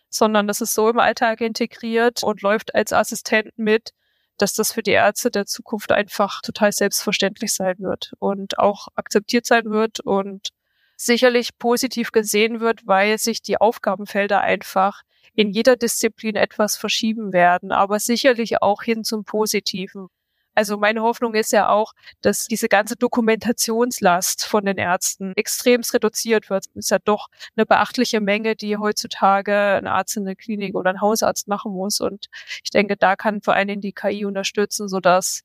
sondern 0.08 0.46
das 0.46 0.60
ist 0.60 0.72
so 0.72 0.88
im 0.88 1.00
Alltag 1.00 1.40
integriert 1.40 2.22
und 2.22 2.42
läuft 2.42 2.74
als 2.74 2.92
Assistent 2.92 3.50
mit, 3.56 3.92
dass 4.38 4.54
das 4.54 4.72
für 4.72 4.82
die 4.82 4.92
Ärzte 4.92 5.30
der 5.30 5.46
Zukunft 5.46 5.92
einfach 5.92 6.40
total 6.42 6.72
selbstverständlich 6.72 7.52
sein 7.52 7.76
wird 7.78 8.12
und 8.18 8.58
auch 8.58 8.88
akzeptiert 8.94 9.46
sein 9.46 9.66
wird 9.66 10.00
und 10.00 10.50
sicherlich 10.96 11.58
positiv 11.58 12.12
gesehen 12.12 12.60
wird, 12.60 12.86
weil 12.86 13.18
sich 13.18 13.42
die 13.42 13.60
Aufgabenfelder 13.60 14.40
einfach 14.40 15.02
in 15.34 15.50
jeder 15.50 15.76
Disziplin 15.76 16.36
etwas 16.36 16.76
verschieben 16.76 17.32
werden, 17.32 17.72
aber 17.72 17.98
sicherlich 17.98 18.62
auch 18.62 18.82
hin 18.82 19.04
zum 19.04 19.24
Positiven. 19.24 20.08
Also 20.54 20.76
meine 20.78 21.02
Hoffnung 21.02 21.34
ist 21.34 21.52
ja 21.52 21.68
auch, 21.68 21.92
dass 22.20 22.46
diese 22.46 22.68
ganze 22.68 22.96
Dokumentationslast 22.96 24.46
von 24.46 24.64
den 24.64 24.76
Ärzten 24.78 25.32
extremst 25.36 25.94
reduziert 25.94 26.48
wird. 26.50 26.66
Es 26.66 26.76
ist 26.76 26.90
ja 26.90 26.98
doch 27.04 27.28
eine 27.56 27.66
beachtliche 27.66 28.20
Menge, 28.20 28.54
die 28.54 28.76
heutzutage 28.76 29.54
ein 29.54 29.86
Arzt 29.86 30.16
in 30.16 30.24
der 30.24 30.36
Klinik 30.36 30.74
oder 30.74 30.90
ein 30.90 31.00
Hausarzt 31.00 31.48
machen 31.48 31.72
muss. 31.72 32.00
Und 32.00 32.28
ich 32.62 32.70
denke, 32.70 32.96
da 32.96 33.16
kann 33.16 33.42
vor 33.42 33.54
allen 33.54 33.68
Dingen 33.68 33.80
die 33.80 33.92
KI 33.92 34.24
unterstützen, 34.24 34.88
sodass 34.88 35.42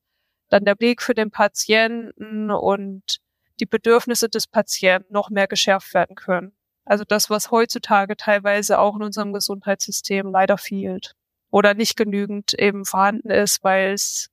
dann 0.50 0.66
der 0.66 0.76
Blick 0.76 1.02
für 1.02 1.14
den 1.14 1.32
Patienten 1.32 2.52
und 2.52 3.20
die 3.60 3.66
Bedürfnisse 3.66 4.30
des 4.30 4.48
Patienten 4.48 5.14
noch 5.14 5.30
mehr 5.30 5.48
geschärft 5.48 5.94
werden 5.94 6.16
können. 6.16 6.54
Also 6.86 7.04
das, 7.04 7.30
was 7.30 7.52
heutzutage 7.52 8.18
teilweise 8.18 8.80
auch 8.80 8.96
in 8.96 9.04
unserem 9.04 9.34
Gesundheitssystem 9.34 10.32
leider 10.32 10.58
fehlt 10.58 11.16
oder 11.52 11.74
nicht 11.74 11.98
genügend 11.98 12.54
eben 12.54 12.86
vorhanden 12.86 13.30
ist, 13.30 13.64
weil 13.64 13.94
es 13.94 14.30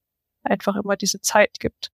einfach 0.47 0.77
immer 0.77 0.97
diese 0.97 1.21
Zeit 1.21 1.61
gibt. 1.61 1.91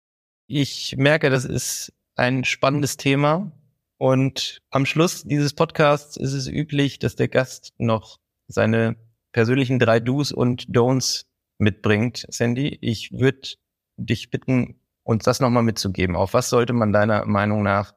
Ich 0.46 0.96
merke, 0.96 1.30
das 1.30 1.44
ist 1.44 1.92
ein 2.16 2.44
spannendes 2.44 2.96
Thema. 2.96 3.53
Und 3.98 4.61
am 4.70 4.86
Schluss 4.86 5.24
dieses 5.24 5.55
Podcasts 5.55 6.16
ist 6.16 6.32
es 6.32 6.48
üblich, 6.48 6.98
dass 6.98 7.16
der 7.16 7.28
Gast 7.28 7.72
noch 7.78 8.18
seine 8.48 8.96
persönlichen 9.32 9.78
drei 9.78 10.01
Do's 10.01 10.32
und 10.32 10.66
Don'ts 10.68 11.26
mitbringt. 11.59 12.26
Sandy, 12.28 12.78
ich 12.80 13.12
würde 13.12 13.51
dich 13.96 14.30
bitten, 14.30 14.80
uns 15.03 15.24
das 15.24 15.40
nochmal 15.40 15.62
mitzugeben. 15.62 16.16
Auf 16.16 16.34
was 16.34 16.51
sollte 16.51 16.72
man 16.72 16.92
deiner 16.92 17.26
Meinung 17.26 17.62
nach 17.62 17.94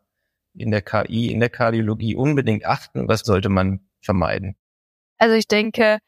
in 0.53 0.71
der 0.71 0.81
KI, 0.81 1.31
in 1.31 1.39
der 1.39 1.49
Kardiologie 1.49 2.15
unbedingt 2.15 2.65
achten? 2.65 3.07
Was 3.07 3.21
sollte 3.21 3.49
man 3.49 3.87
vermeiden? 4.01 4.55
Also 5.17 5.35
ich 5.35 5.47
denke, 5.47 5.99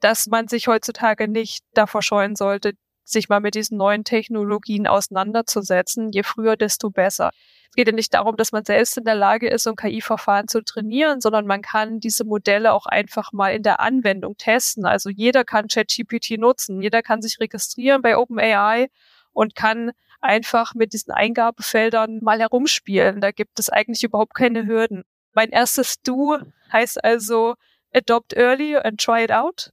dass 0.00 0.26
man 0.26 0.48
sich 0.48 0.66
heutzutage 0.66 1.28
nicht 1.28 1.64
davor 1.74 2.02
scheuen 2.02 2.34
sollte, 2.36 2.72
sich 3.04 3.28
mal 3.28 3.40
mit 3.40 3.54
diesen 3.54 3.78
neuen 3.78 4.04
Technologien 4.04 4.86
auseinanderzusetzen. 4.86 6.10
Je 6.12 6.22
früher, 6.22 6.56
desto 6.56 6.90
besser. 6.90 7.30
Es 7.70 7.76
geht 7.76 7.86
ja 7.86 7.94
nicht 7.94 8.12
darum, 8.12 8.36
dass 8.36 8.52
man 8.52 8.66
selbst 8.66 8.98
in 8.98 9.04
der 9.04 9.14
Lage 9.14 9.48
ist, 9.48 9.66
um 9.66 9.76
KI-Verfahren 9.76 10.46
zu 10.46 10.62
trainieren, 10.62 11.22
sondern 11.22 11.46
man 11.46 11.62
kann 11.62 12.00
diese 12.00 12.24
Modelle 12.24 12.74
auch 12.74 12.84
einfach 12.84 13.32
mal 13.32 13.54
in 13.54 13.62
der 13.62 13.80
Anwendung 13.80 14.36
testen. 14.36 14.84
Also 14.84 15.08
jeder 15.08 15.44
kann 15.44 15.68
ChatGPT 15.68 16.38
nutzen, 16.38 16.82
jeder 16.82 17.00
kann 17.02 17.22
sich 17.22 17.40
registrieren 17.40 18.02
bei 18.02 18.18
OpenAI 18.18 18.90
und 19.32 19.54
kann 19.54 19.92
einfach 20.20 20.74
mit 20.74 20.92
diesen 20.92 21.12
Eingabefeldern 21.12 22.18
mal 22.22 22.38
herumspielen. 22.40 23.20
Da 23.20 23.30
gibt 23.30 23.58
es 23.58 23.70
eigentlich 23.70 24.04
überhaupt 24.04 24.34
keine 24.34 24.66
Hürden. 24.66 25.04
Mein 25.32 25.48
erstes 25.48 26.02
Do 26.02 26.38
heißt 26.72 27.02
also 27.02 27.54
Adopt 27.94 28.34
Early 28.34 28.76
and 28.76 29.00
Try 29.00 29.24
It 29.24 29.32
Out. 29.32 29.72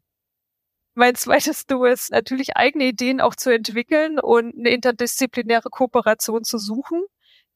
Mein 1.00 1.16
zweites 1.16 1.66
Du 1.66 1.86
ist 1.86 2.12
natürlich 2.12 2.58
eigene 2.58 2.84
Ideen 2.84 3.22
auch 3.22 3.34
zu 3.34 3.52
entwickeln 3.52 4.20
und 4.20 4.54
eine 4.58 4.72
interdisziplinäre 4.72 5.70
Kooperation 5.70 6.44
zu 6.44 6.58
suchen, 6.58 7.02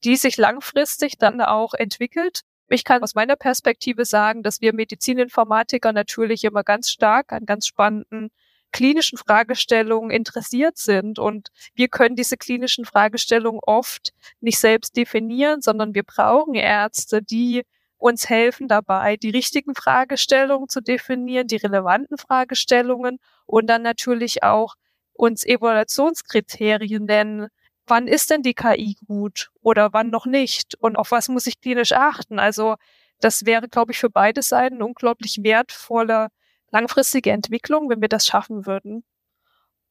die 0.05 0.15
sich 0.15 0.37
langfristig 0.37 1.17
dann 1.17 1.41
auch 1.41 1.73
entwickelt. 1.73 2.43
Ich 2.69 2.85
kann 2.85 3.03
aus 3.03 3.15
meiner 3.15 3.35
Perspektive 3.35 4.05
sagen, 4.05 4.43
dass 4.43 4.61
wir 4.61 4.73
Medizininformatiker 4.73 5.91
natürlich 5.91 6.45
immer 6.45 6.63
ganz 6.63 6.89
stark 6.89 7.33
an 7.33 7.45
ganz 7.45 7.67
spannenden 7.67 8.29
klinischen 8.71 9.17
Fragestellungen 9.17 10.09
interessiert 10.09 10.77
sind. 10.77 11.19
Und 11.19 11.49
wir 11.75 11.89
können 11.89 12.15
diese 12.15 12.37
klinischen 12.37 12.85
Fragestellungen 12.85 13.59
oft 13.61 14.13
nicht 14.39 14.57
selbst 14.57 14.95
definieren, 14.95 15.61
sondern 15.61 15.93
wir 15.93 16.03
brauchen 16.03 16.53
Ärzte, 16.53 17.21
die 17.21 17.63
uns 18.03 18.27
helfen 18.29 18.67
dabei, 18.67 19.15
die 19.15 19.29
richtigen 19.29 19.75
Fragestellungen 19.75 20.67
zu 20.67 20.81
definieren, 20.81 21.47
die 21.47 21.55
relevanten 21.55 22.17
Fragestellungen 22.17 23.17
und 23.45 23.67
dann 23.67 23.81
natürlich 23.81 24.43
auch 24.43 24.75
uns 25.13 25.45
Evaluationskriterien 25.45 27.05
nennen. 27.05 27.47
Wann 27.87 28.07
ist 28.07 28.29
denn 28.29 28.41
die 28.41 28.55
KI 28.55 28.97
gut 29.07 29.51
oder 29.61 29.93
wann 29.93 30.09
noch 30.09 30.25
nicht? 30.25 30.75
Und 30.75 30.97
auf 30.97 31.11
was 31.11 31.29
muss 31.29 31.47
ich 31.47 31.61
klinisch 31.61 31.93
achten? 31.93 32.39
Also 32.39 32.75
das 33.21 33.45
wäre, 33.45 33.69
glaube 33.69 33.93
ich, 33.93 33.99
für 33.99 34.09
beide 34.09 34.41
Seiten 34.41 34.81
unglaublich 34.81 35.41
wertvolle 35.41 36.27
langfristige 36.71 37.31
Entwicklung, 37.31 37.89
wenn 37.89 38.01
wir 38.01 38.09
das 38.09 38.25
schaffen 38.25 38.65
würden. 38.65 39.05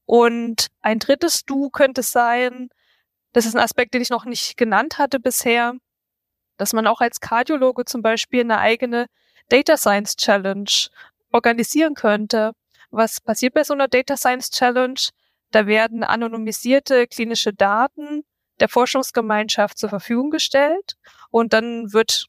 Und 0.04 0.66
ein 0.82 0.98
drittes 0.98 1.46
Du 1.46 1.70
könnte 1.70 2.02
sein, 2.02 2.68
das 3.32 3.46
ist 3.46 3.54
ein 3.56 3.62
Aspekt, 3.62 3.94
den 3.94 4.02
ich 4.02 4.10
noch 4.10 4.26
nicht 4.26 4.58
genannt 4.58 4.98
hatte 4.98 5.18
bisher, 5.18 5.74
dass 6.56 6.72
man 6.72 6.86
auch 6.86 7.00
als 7.00 7.20
Kardiologe 7.20 7.84
zum 7.84 8.02
Beispiel 8.02 8.40
eine 8.40 8.58
eigene 8.58 9.06
Data 9.48 9.76
Science 9.76 10.16
Challenge 10.16 10.70
organisieren 11.32 11.94
könnte. 11.94 12.52
Was 12.90 13.20
passiert 13.20 13.54
bei 13.54 13.64
so 13.64 13.74
einer 13.74 13.88
Data 13.88 14.16
Science 14.16 14.50
Challenge? 14.50 15.00
Da 15.50 15.66
werden 15.66 16.04
anonymisierte 16.04 17.06
klinische 17.06 17.52
Daten 17.52 18.24
der 18.60 18.68
Forschungsgemeinschaft 18.68 19.78
zur 19.78 19.88
Verfügung 19.88 20.30
gestellt 20.30 20.96
und 21.30 21.52
dann 21.52 21.92
wird 21.92 22.26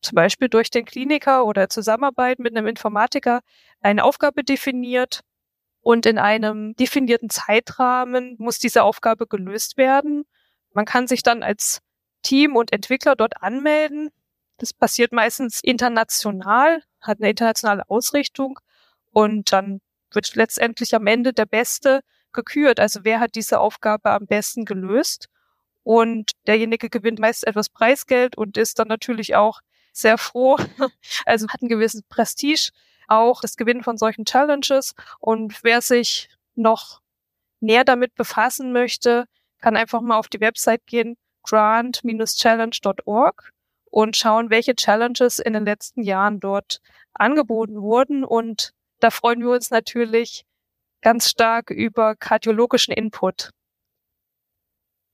zum 0.00 0.14
Beispiel 0.14 0.48
durch 0.48 0.70
den 0.70 0.84
Kliniker 0.84 1.44
oder 1.44 1.68
Zusammenarbeit 1.68 2.38
mit 2.38 2.56
einem 2.56 2.66
Informatiker 2.66 3.40
eine 3.80 4.04
Aufgabe 4.04 4.44
definiert 4.44 5.22
und 5.80 6.06
in 6.06 6.18
einem 6.18 6.74
definierten 6.76 7.30
Zeitrahmen 7.30 8.36
muss 8.38 8.58
diese 8.58 8.82
Aufgabe 8.82 9.26
gelöst 9.26 9.76
werden. 9.76 10.24
Man 10.72 10.84
kann 10.84 11.06
sich 11.06 11.22
dann 11.22 11.42
als 11.42 11.80
Team 12.22 12.56
und 12.56 12.72
Entwickler 12.72 13.16
dort 13.16 13.42
anmelden. 13.42 14.10
Das 14.58 14.72
passiert 14.72 15.12
meistens 15.12 15.60
international, 15.62 16.82
hat 17.00 17.18
eine 17.20 17.30
internationale 17.30 17.88
Ausrichtung 17.88 18.58
und 19.12 19.52
dann 19.52 19.80
wird 20.10 20.34
letztendlich 20.34 20.94
am 20.94 21.06
Ende 21.06 21.32
der 21.32 21.46
Beste 21.46 22.00
gekürt. 22.32 22.80
Also 22.80 23.00
wer 23.04 23.20
hat 23.20 23.34
diese 23.34 23.60
Aufgabe 23.60 24.10
am 24.10 24.26
besten 24.26 24.64
gelöst? 24.64 25.28
Und 25.84 26.32
derjenige 26.46 26.90
gewinnt 26.90 27.18
meist 27.18 27.46
etwas 27.46 27.70
Preisgeld 27.70 28.36
und 28.36 28.56
ist 28.56 28.78
dann 28.78 28.88
natürlich 28.88 29.36
auch 29.36 29.60
sehr 29.92 30.18
froh, 30.18 30.56
also 31.26 31.48
hat 31.48 31.62
ein 31.62 31.68
gewisses 31.68 32.02
Prestige, 32.02 32.70
auch 33.06 33.40
das 33.40 33.56
Gewinnen 33.56 33.82
von 33.82 33.96
solchen 33.96 34.24
Challenges. 34.24 34.94
Und 35.18 35.64
wer 35.64 35.80
sich 35.80 36.28
noch 36.54 37.00
näher 37.60 37.84
damit 37.84 38.14
befassen 38.14 38.72
möchte, 38.72 39.24
kann 39.60 39.76
einfach 39.76 40.00
mal 40.00 40.18
auf 40.18 40.28
die 40.28 40.40
Website 40.40 40.86
gehen, 40.86 41.16
grant-challenge.org 41.48 43.52
und 43.90 44.16
schauen, 44.16 44.50
welche 44.50 44.74
Challenges 44.74 45.38
in 45.38 45.54
den 45.54 45.64
letzten 45.64 46.02
Jahren 46.02 46.40
dort 46.40 46.80
angeboten 47.14 47.80
wurden. 47.80 48.24
Und 48.24 48.72
da 49.00 49.10
freuen 49.10 49.40
wir 49.40 49.50
uns 49.50 49.70
natürlich 49.70 50.44
ganz 51.00 51.30
stark 51.30 51.70
über 51.70 52.16
kardiologischen 52.16 52.92
Input. 52.92 53.50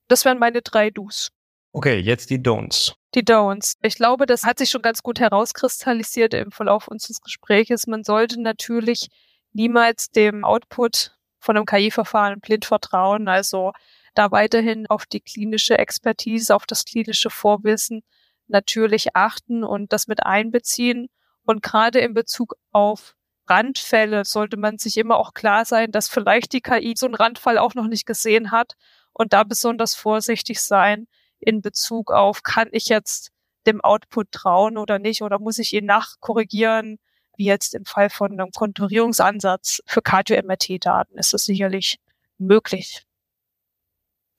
Das 0.08 0.24
wären 0.24 0.38
meine 0.38 0.62
drei 0.62 0.90
Do's. 0.90 1.30
Okay, 1.72 1.98
jetzt 1.98 2.30
die 2.30 2.38
Don'ts. 2.38 2.94
Die 3.14 3.24
Don'ts. 3.24 3.76
Ich 3.82 3.96
glaube, 3.96 4.26
das 4.26 4.44
hat 4.44 4.58
sich 4.58 4.70
schon 4.70 4.82
ganz 4.82 5.02
gut 5.02 5.18
herauskristallisiert 5.18 6.34
im 6.34 6.52
Verlauf 6.52 6.86
unseres 6.86 7.20
Gespräches. 7.20 7.86
Man 7.86 8.04
sollte 8.04 8.40
natürlich 8.40 9.08
niemals 9.52 10.10
dem 10.10 10.44
Output 10.44 11.16
von 11.40 11.56
einem 11.56 11.66
KI-Verfahren 11.66 12.40
blind 12.40 12.64
vertrauen. 12.64 13.28
Also 13.28 13.72
da 14.14 14.30
weiterhin 14.30 14.86
auf 14.86 15.06
die 15.06 15.20
klinische 15.20 15.78
Expertise, 15.78 16.54
auf 16.54 16.66
das 16.66 16.84
klinische 16.84 17.30
Vorwissen 17.30 18.02
natürlich 18.46 19.16
achten 19.16 19.64
und 19.64 19.92
das 19.92 20.06
mit 20.06 20.24
einbeziehen. 20.24 21.08
Und 21.44 21.62
gerade 21.62 21.98
in 22.00 22.14
Bezug 22.14 22.54
auf 22.72 23.16
Randfälle 23.46 24.24
sollte 24.24 24.56
man 24.56 24.78
sich 24.78 24.96
immer 24.96 25.16
auch 25.16 25.34
klar 25.34 25.64
sein, 25.64 25.92
dass 25.92 26.08
vielleicht 26.08 26.52
die 26.52 26.60
KI 26.60 26.94
so 26.96 27.06
einen 27.06 27.14
Randfall 27.14 27.58
auch 27.58 27.74
noch 27.74 27.86
nicht 27.86 28.06
gesehen 28.06 28.50
hat 28.50 28.74
und 29.12 29.32
da 29.32 29.44
besonders 29.44 29.94
vorsichtig 29.94 30.60
sein 30.60 31.06
in 31.40 31.60
Bezug 31.60 32.10
auf, 32.10 32.42
kann 32.42 32.68
ich 32.72 32.88
jetzt 32.88 33.30
dem 33.66 33.80
Output 33.82 34.32
trauen 34.32 34.78
oder 34.78 34.98
nicht 34.98 35.22
oder 35.22 35.38
muss 35.38 35.58
ich 35.58 35.72
ihn 35.74 35.84
nachkorrigieren, 35.86 36.98
wie 37.36 37.44
jetzt 37.46 37.74
im 37.74 37.84
Fall 37.84 38.10
von 38.10 38.32
einem 38.32 38.50
Konturierungsansatz 38.50 39.82
für 39.86 40.02
Cardio-MRT-Daten 40.02 41.18
ist 41.18 41.34
das 41.34 41.44
sicherlich 41.44 41.98
möglich. 42.38 43.06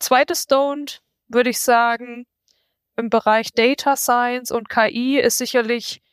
Zweites 0.05 0.47
Don't 0.47 0.99
würde 1.29 1.49
ich 1.49 1.59
sagen, 1.59 2.27
im 2.95 3.09
Bereich 3.09 3.53
Data 3.53 3.95
Science 3.95 4.51
und 4.51 4.69
KI 4.69 5.17
ist 5.17 5.39
sicherlich 5.39 6.03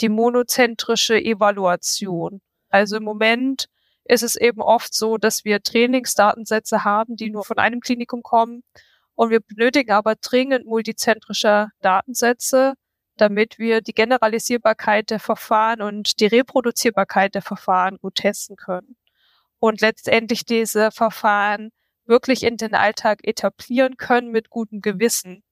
die 0.00 0.08
monozentrische 0.08 1.18
Evaluation. 1.22 2.40
Also 2.70 2.96
im 2.96 3.02
Moment 3.02 3.66
ist 4.04 4.22
es 4.22 4.36
eben 4.36 4.62
oft 4.62 4.94
so, 4.94 5.18
dass 5.18 5.44
wir 5.44 5.62
Trainingsdatensätze 5.62 6.84
haben, 6.84 7.16
die 7.16 7.28
nur 7.28 7.44
von 7.44 7.58
einem 7.58 7.80
Klinikum 7.80 8.22
kommen. 8.22 8.62
Und 9.14 9.28
wir 9.28 9.40
benötigen 9.40 9.92
aber 9.92 10.14
dringend 10.14 10.64
multizentrische 10.64 11.68
Datensätze, 11.82 12.72
damit 13.18 13.58
wir 13.58 13.82
die 13.82 13.92
Generalisierbarkeit 13.92 15.10
der 15.10 15.20
Verfahren 15.20 15.82
und 15.82 16.18
die 16.18 16.26
Reproduzierbarkeit 16.28 17.34
der 17.34 17.42
Verfahren 17.42 17.98
gut 17.98 18.14
testen 18.14 18.56
können. 18.56 18.96
Und 19.58 19.82
letztendlich 19.82 20.46
diese 20.46 20.90
Verfahren 20.90 21.72
wirklich 22.06 22.42
in 22.42 22.56
den 22.56 22.74
Alltag 22.74 23.20
etablieren 23.26 23.96
können 23.96 24.30
mit 24.30 24.50
gutem 24.50 24.80
Gewissen. 24.80 25.42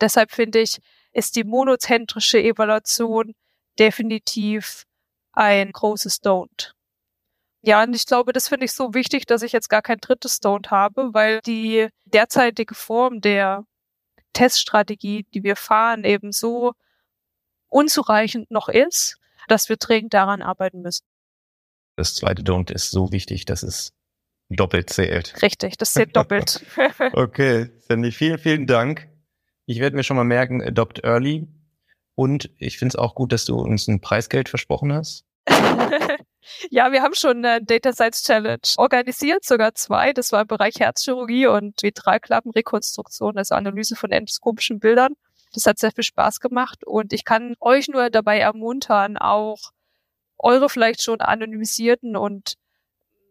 Deshalb 0.00 0.32
finde 0.32 0.60
ich, 0.60 0.78
ist 1.12 1.36
die 1.36 1.44
monozentrische 1.44 2.40
Evaluation 2.40 3.34
definitiv 3.78 4.84
ein 5.32 5.72
großes 5.72 6.22
Don't. 6.22 6.72
Ja, 7.62 7.82
und 7.82 7.94
ich 7.94 8.06
glaube, 8.06 8.32
das 8.32 8.48
finde 8.48 8.66
ich 8.66 8.72
so 8.72 8.94
wichtig, 8.94 9.26
dass 9.26 9.42
ich 9.42 9.52
jetzt 9.52 9.68
gar 9.68 9.82
kein 9.82 9.98
drittes 9.98 10.40
Don't 10.40 10.70
habe, 10.70 11.10
weil 11.12 11.40
die 11.40 11.88
derzeitige 12.04 12.74
Form 12.74 13.20
der 13.20 13.64
Teststrategie, 14.32 15.26
die 15.34 15.42
wir 15.42 15.56
fahren, 15.56 16.04
eben 16.04 16.32
so 16.32 16.74
unzureichend 17.68 18.50
noch 18.50 18.68
ist, 18.68 19.16
dass 19.48 19.68
wir 19.68 19.76
dringend 19.76 20.14
daran 20.14 20.42
arbeiten 20.42 20.82
müssen. 20.82 21.04
Das 21.96 22.14
zweite 22.14 22.42
Don't 22.42 22.72
ist 22.72 22.90
so 22.90 23.10
wichtig, 23.10 23.44
dass 23.44 23.64
es 23.64 23.92
doppelt 24.48 24.90
zählt. 24.90 25.40
Richtig, 25.42 25.76
das 25.76 25.92
zählt 25.92 26.16
doppelt. 26.16 26.64
okay, 27.12 27.70
Sandy, 27.80 28.12
vielen, 28.12 28.38
vielen 28.38 28.66
Dank 28.66 29.08
Ich 29.66 29.80
werde 29.80 29.96
mir 29.96 30.04
schon 30.04 30.16
mal 30.16 30.24
merken, 30.24 30.62
adopt 30.62 31.04
early. 31.04 31.46
Und 32.14 32.50
ich 32.56 32.78
finde 32.78 32.92
es 32.92 32.96
auch 32.96 33.14
gut, 33.14 33.32
dass 33.32 33.44
du 33.44 33.56
uns 33.56 33.86
ein 33.86 34.00
Preisgeld 34.00 34.48
versprochen 34.48 34.92
hast. 34.92 35.24
ja, 36.70 36.90
wir 36.90 37.02
haben 37.02 37.14
schon 37.14 37.44
eine 37.44 37.64
Data 37.64 37.92
Science 37.92 38.22
Challenge 38.24 38.58
organisiert, 38.76 39.44
sogar 39.44 39.74
zwei. 39.74 40.12
Das 40.12 40.32
war 40.32 40.42
im 40.42 40.48
Bereich 40.48 40.80
Herzchirurgie 40.80 41.46
und 41.46 41.82
Vitralklappenrekonstruktion, 41.82 43.38
also 43.38 43.54
Analyse 43.54 43.94
von 43.94 44.10
endoskopischen 44.10 44.80
Bildern. 44.80 45.14
Das 45.54 45.66
hat 45.66 45.78
sehr 45.78 45.92
viel 45.92 46.04
Spaß 46.04 46.40
gemacht 46.40 46.84
und 46.84 47.12
ich 47.12 47.24
kann 47.24 47.54
euch 47.60 47.88
nur 47.88 48.10
dabei 48.10 48.38
ermuntern, 48.38 49.16
auch 49.16 49.58
eure 50.38 50.68
vielleicht 50.68 51.02
schon 51.02 51.20
anonymisierten 51.20 52.16
und 52.16 52.54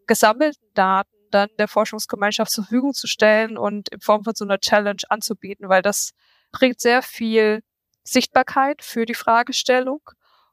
gesammelten 0.08 0.66
Daten 0.74 1.10
dann 1.30 1.50
der 1.58 1.68
Forschungsgemeinschaft 1.68 2.50
zur 2.50 2.64
Verfügung 2.64 2.94
zu 2.94 3.06
stellen 3.06 3.56
und 3.56 3.90
in 3.90 4.00
Form 4.00 4.24
von 4.24 4.34
so 4.34 4.44
einer 4.44 4.58
Challenge 4.58 5.02
anzubieten, 5.08 5.68
weil 5.68 5.82
das 5.82 6.12
bringt 6.50 6.80
sehr 6.80 7.02
viel 7.02 7.62
Sichtbarkeit 8.02 8.82
für 8.82 9.04
die 9.04 9.14
Fragestellung 9.14 10.00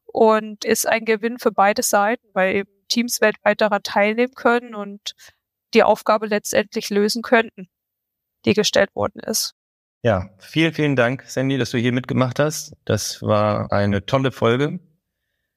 und 0.05 0.65
ist 0.65 0.87
ein 0.87 1.05
Gewinn 1.05 1.39
für 1.39 1.51
beide 1.51 1.81
Seiten, 1.81 2.27
weil 2.33 2.55
eben 2.55 2.71
Teams 2.89 3.21
weltweit 3.21 3.61
daran 3.61 3.83
teilnehmen 3.83 4.33
können 4.35 4.75
und 4.75 5.13
die 5.73 5.83
Aufgabe 5.83 6.27
letztendlich 6.27 6.89
lösen 6.89 7.21
könnten, 7.21 7.69
die 8.45 8.53
gestellt 8.53 8.93
worden 8.95 9.19
ist. 9.19 9.53
Ja, 10.03 10.29
vielen, 10.37 10.73
vielen 10.73 10.95
Dank, 10.95 11.23
Sandy, 11.23 11.57
dass 11.57 11.71
du 11.71 11.79
hier 11.79 11.91
mitgemacht 11.91 12.37
hast. 12.37 12.75
Das 12.85 13.23
war 13.23 13.71
eine 13.71 14.05
tolle 14.05 14.31
Folge. 14.31 14.79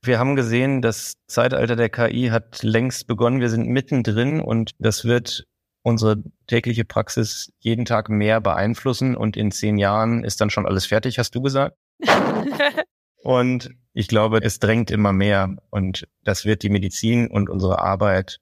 Wir 0.03 0.18
haben 0.18 0.36
gesehen, 0.36 0.80
das 0.80 1.14
Zeitalter 1.26 1.76
der 1.76 1.88
KI 1.88 2.28
hat 2.28 2.62
längst 2.62 3.07
begonnen. 3.07 3.40
Wir 3.40 3.51
sind 3.51 3.66
mittendrin 3.66 4.40
und 4.40 4.72
das 4.78 5.05
wird 5.05 5.44
unsere 5.82 6.22
tägliche 6.46 6.84
Praxis 6.84 7.53
jeden 7.59 7.84
Tag 7.84 8.09
mehr 8.09 8.40
beeinflussen 8.40 9.16
und 9.16 9.36
in 9.36 9.51
zehn 9.51 9.78
Jahren 9.78 10.24
ist 10.24 10.40
dann 10.40 10.51
schon 10.51 10.66
alles 10.66 10.86
fertig, 10.86 11.18
hast 11.18 11.34
du 11.34 11.42
gesagt. 11.42 11.76
und 13.22 13.70
ich 13.92 14.09
glaube, 14.09 14.40
es 14.42 14.61
drängt 14.61 14.90
immer 14.90 15.12
mehr 15.12 15.57
und 15.70 16.07
das 16.22 16.44
wird 16.44 16.62
die 16.62 16.70
Medizin 16.70 17.28
und 17.28 17.49
unsere 17.49 17.80
Arbeit 17.80 18.38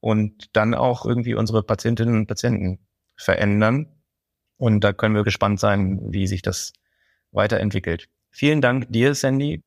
und 0.00 0.54
dann 0.54 0.74
auch 0.74 1.06
irgendwie 1.06 1.34
unsere 1.34 1.62
Patientinnen 1.62 2.14
und 2.14 2.26
Patienten 2.26 2.86
verändern. 3.16 4.02
Und 4.56 4.84
da 4.84 4.92
können 4.92 5.14
wir 5.14 5.24
gespannt 5.24 5.58
sein, 5.58 6.00
wie 6.12 6.26
sich 6.26 6.42
das 6.42 6.72
weiterentwickelt. 7.32 8.08
Vielen 8.30 8.60
Dank 8.60 8.92
dir, 8.92 9.14
Sandy, 9.14 9.62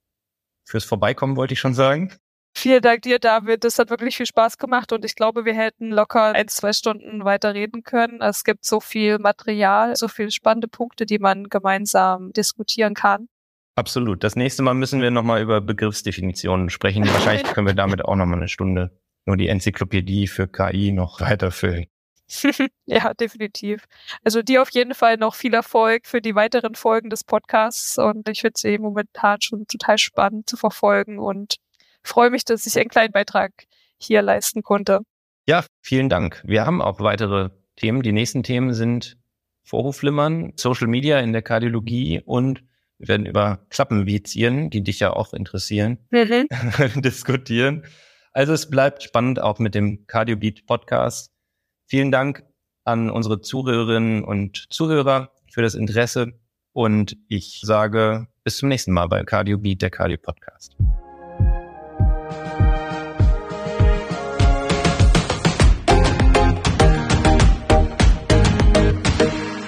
fürs 0.67 0.83
Vorbeikommen, 0.83 1.35
wollte 1.35 1.53
ich 1.53 1.59
schon 1.59 1.73
sagen. 1.73 2.13
Vielen 2.55 2.81
Dank 2.81 3.03
dir, 3.03 3.19
David. 3.19 3.63
Das 3.63 3.77
hat 3.77 3.91
wirklich 3.91 4.17
viel 4.17 4.25
Spaß 4.25 4.57
gemacht 4.57 4.91
und 4.91 5.05
ich 5.05 5.15
glaube, 5.15 5.45
wir 5.45 5.53
hätten 5.53 5.91
locker 5.91 6.33
ein, 6.33 6.47
zwei 6.47 6.73
Stunden 6.73 7.23
weiter 7.23 7.53
reden 7.53 7.83
können. 7.83 8.19
Es 8.19 8.43
gibt 8.43 8.65
so 8.65 8.79
viel 8.79 9.19
Material, 9.19 9.95
so 9.95 10.07
viele 10.07 10.31
spannende 10.31 10.67
Punkte, 10.67 11.05
die 11.05 11.19
man 11.19 11.49
gemeinsam 11.49 12.31
diskutieren 12.33 12.95
kann. 12.95 13.27
Absolut. 13.75 14.23
Das 14.23 14.35
nächste 14.35 14.63
Mal 14.63 14.73
müssen 14.73 15.01
wir 15.01 15.11
nochmal 15.11 15.43
über 15.43 15.61
Begriffsdefinitionen 15.61 16.71
sprechen. 16.71 17.05
Wahrscheinlich 17.05 17.43
können 17.43 17.67
wir 17.67 17.75
damit 17.75 18.03
auch 18.03 18.15
nochmal 18.15 18.39
eine 18.39 18.47
Stunde 18.47 18.89
nur 19.27 19.37
die 19.37 19.49
Enzyklopädie 19.49 20.25
für 20.25 20.47
KI 20.47 20.91
noch 20.91 21.21
weiterfüllen. 21.21 21.85
ja, 22.85 23.13
definitiv. 23.13 23.85
Also 24.23 24.41
dir 24.41 24.61
auf 24.61 24.69
jeden 24.71 24.93
Fall 24.93 25.17
noch 25.17 25.35
viel 25.35 25.53
Erfolg 25.53 26.05
für 26.05 26.21
die 26.21 26.35
weiteren 26.35 26.75
Folgen 26.75 27.09
des 27.09 27.23
Podcasts 27.23 27.97
und 27.97 28.27
ich 28.29 28.41
finde 28.41 28.59
sie 28.59 28.77
momentan 28.77 29.41
schon 29.41 29.65
total 29.67 29.97
spannend 29.97 30.49
zu 30.49 30.57
verfolgen 30.57 31.19
und 31.19 31.57
freue 32.03 32.29
mich, 32.29 32.45
dass 32.45 32.65
ich 32.65 32.77
einen 32.77 32.89
kleinen 32.89 33.11
Beitrag 33.11 33.51
hier 33.97 34.21
leisten 34.21 34.63
konnte. 34.63 35.01
Ja, 35.47 35.65
vielen 35.81 36.09
Dank. 36.09 36.41
Wir 36.45 36.65
haben 36.65 36.81
auch 36.81 36.99
weitere 36.99 37.49
Themen. 37.77 38.01
Die 38.01 38.11
nächsten 38.11 38.43
Themen 38.43 38.73
sind 38.73 39.17
Vorhofflimmern, 39.63 40.53
Social 40.55 40.87
Media 40.87 41.19
in 41.19 41.33
der 41.33 41.41
Kardiologie 41.41 42.21
und 42.25 42.63
wir 42.99 43.09
werden 43.09 43.25
über 43.25 43.65
Klappenvizien, 43.69 44.69
die 44.69 44.83
dich 44.83 44.99
ja 44.99 45.13
auch 45.13 45.33
interessieren, 45.33 45.99
mhm. 46.09 46.47
diskutieren. 47.01 47.85
Also 48.33 48.53
es 48.53 48.69
bleibt 48.69 49.03
spannend 49.03 49.41
auch 49.41 49.59
mit 49.59 49.75
dem 49.75 50.07
Cardiobeat 50.07 50.65
Podcast. 50.65 51.31
Vielen 51.89 52.11
Dank 52.11 52.43
an 52.83 53.09
unsere 53.09 53.39
Zuhörerinnen 53.39 54.25
und 54.25 54.65
Zuhörer 54.69 55.31
für 55.49 55.61
das 55.61 55.73
Interesse 55.73 56.33
und 56.73 57.15
ich 57.29 57.61
sage 57.63 58.27
bis 58.43 58.57
zum 58.57 58.67
nächsten 58.67 58.91
Mal 58.91 59.07
bei 59.07 59.23
Cardio 59.23 59.57
Beat, 59.57 59.81
der 59.81 59.89
Cardio 59.89 60.17
Podcast. 60.17 60.75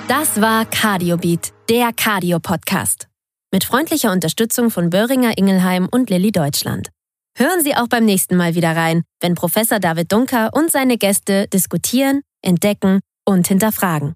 Das 0.09 0.41
war 0.41 0.65
Cardiobeat, 0.65 1.53
der 1.69 1.91
Cardio 1.95 2.39
Podcast. 2.39 3.07
Mit 3.53 3.63
freundlicher 3.63 4.11
Unterstützung 4.11 4.71
von 4.71 4.89
Böhringer 4.89 5.37
Ingelheim 5.37 5.87
und 5.89 6.09
Lilly 6.09 6.33
Deutschland. 6.33 6.89
Hören 7.41 7.63
Sie 7.63 7.73
auch 7.73 7.87
beim 7.87 8.03
nächsten 8.03 8.35
Mal 8.35 8.53
wieder 8.55 8.75
rein, 8.75 9.03
wenn 9.21 9.33
Professor 9.33 9.79
David 9.79 10.11
Dunker 10.11 10.49
und 10.51 10.71
seine 10.71 10.97
Gäste 10.97 11.47
diskutieren, 11.47 12.19
entdecken 12.41 12.99
und 13.23 13.47
hinterfragen. 13.47 14.07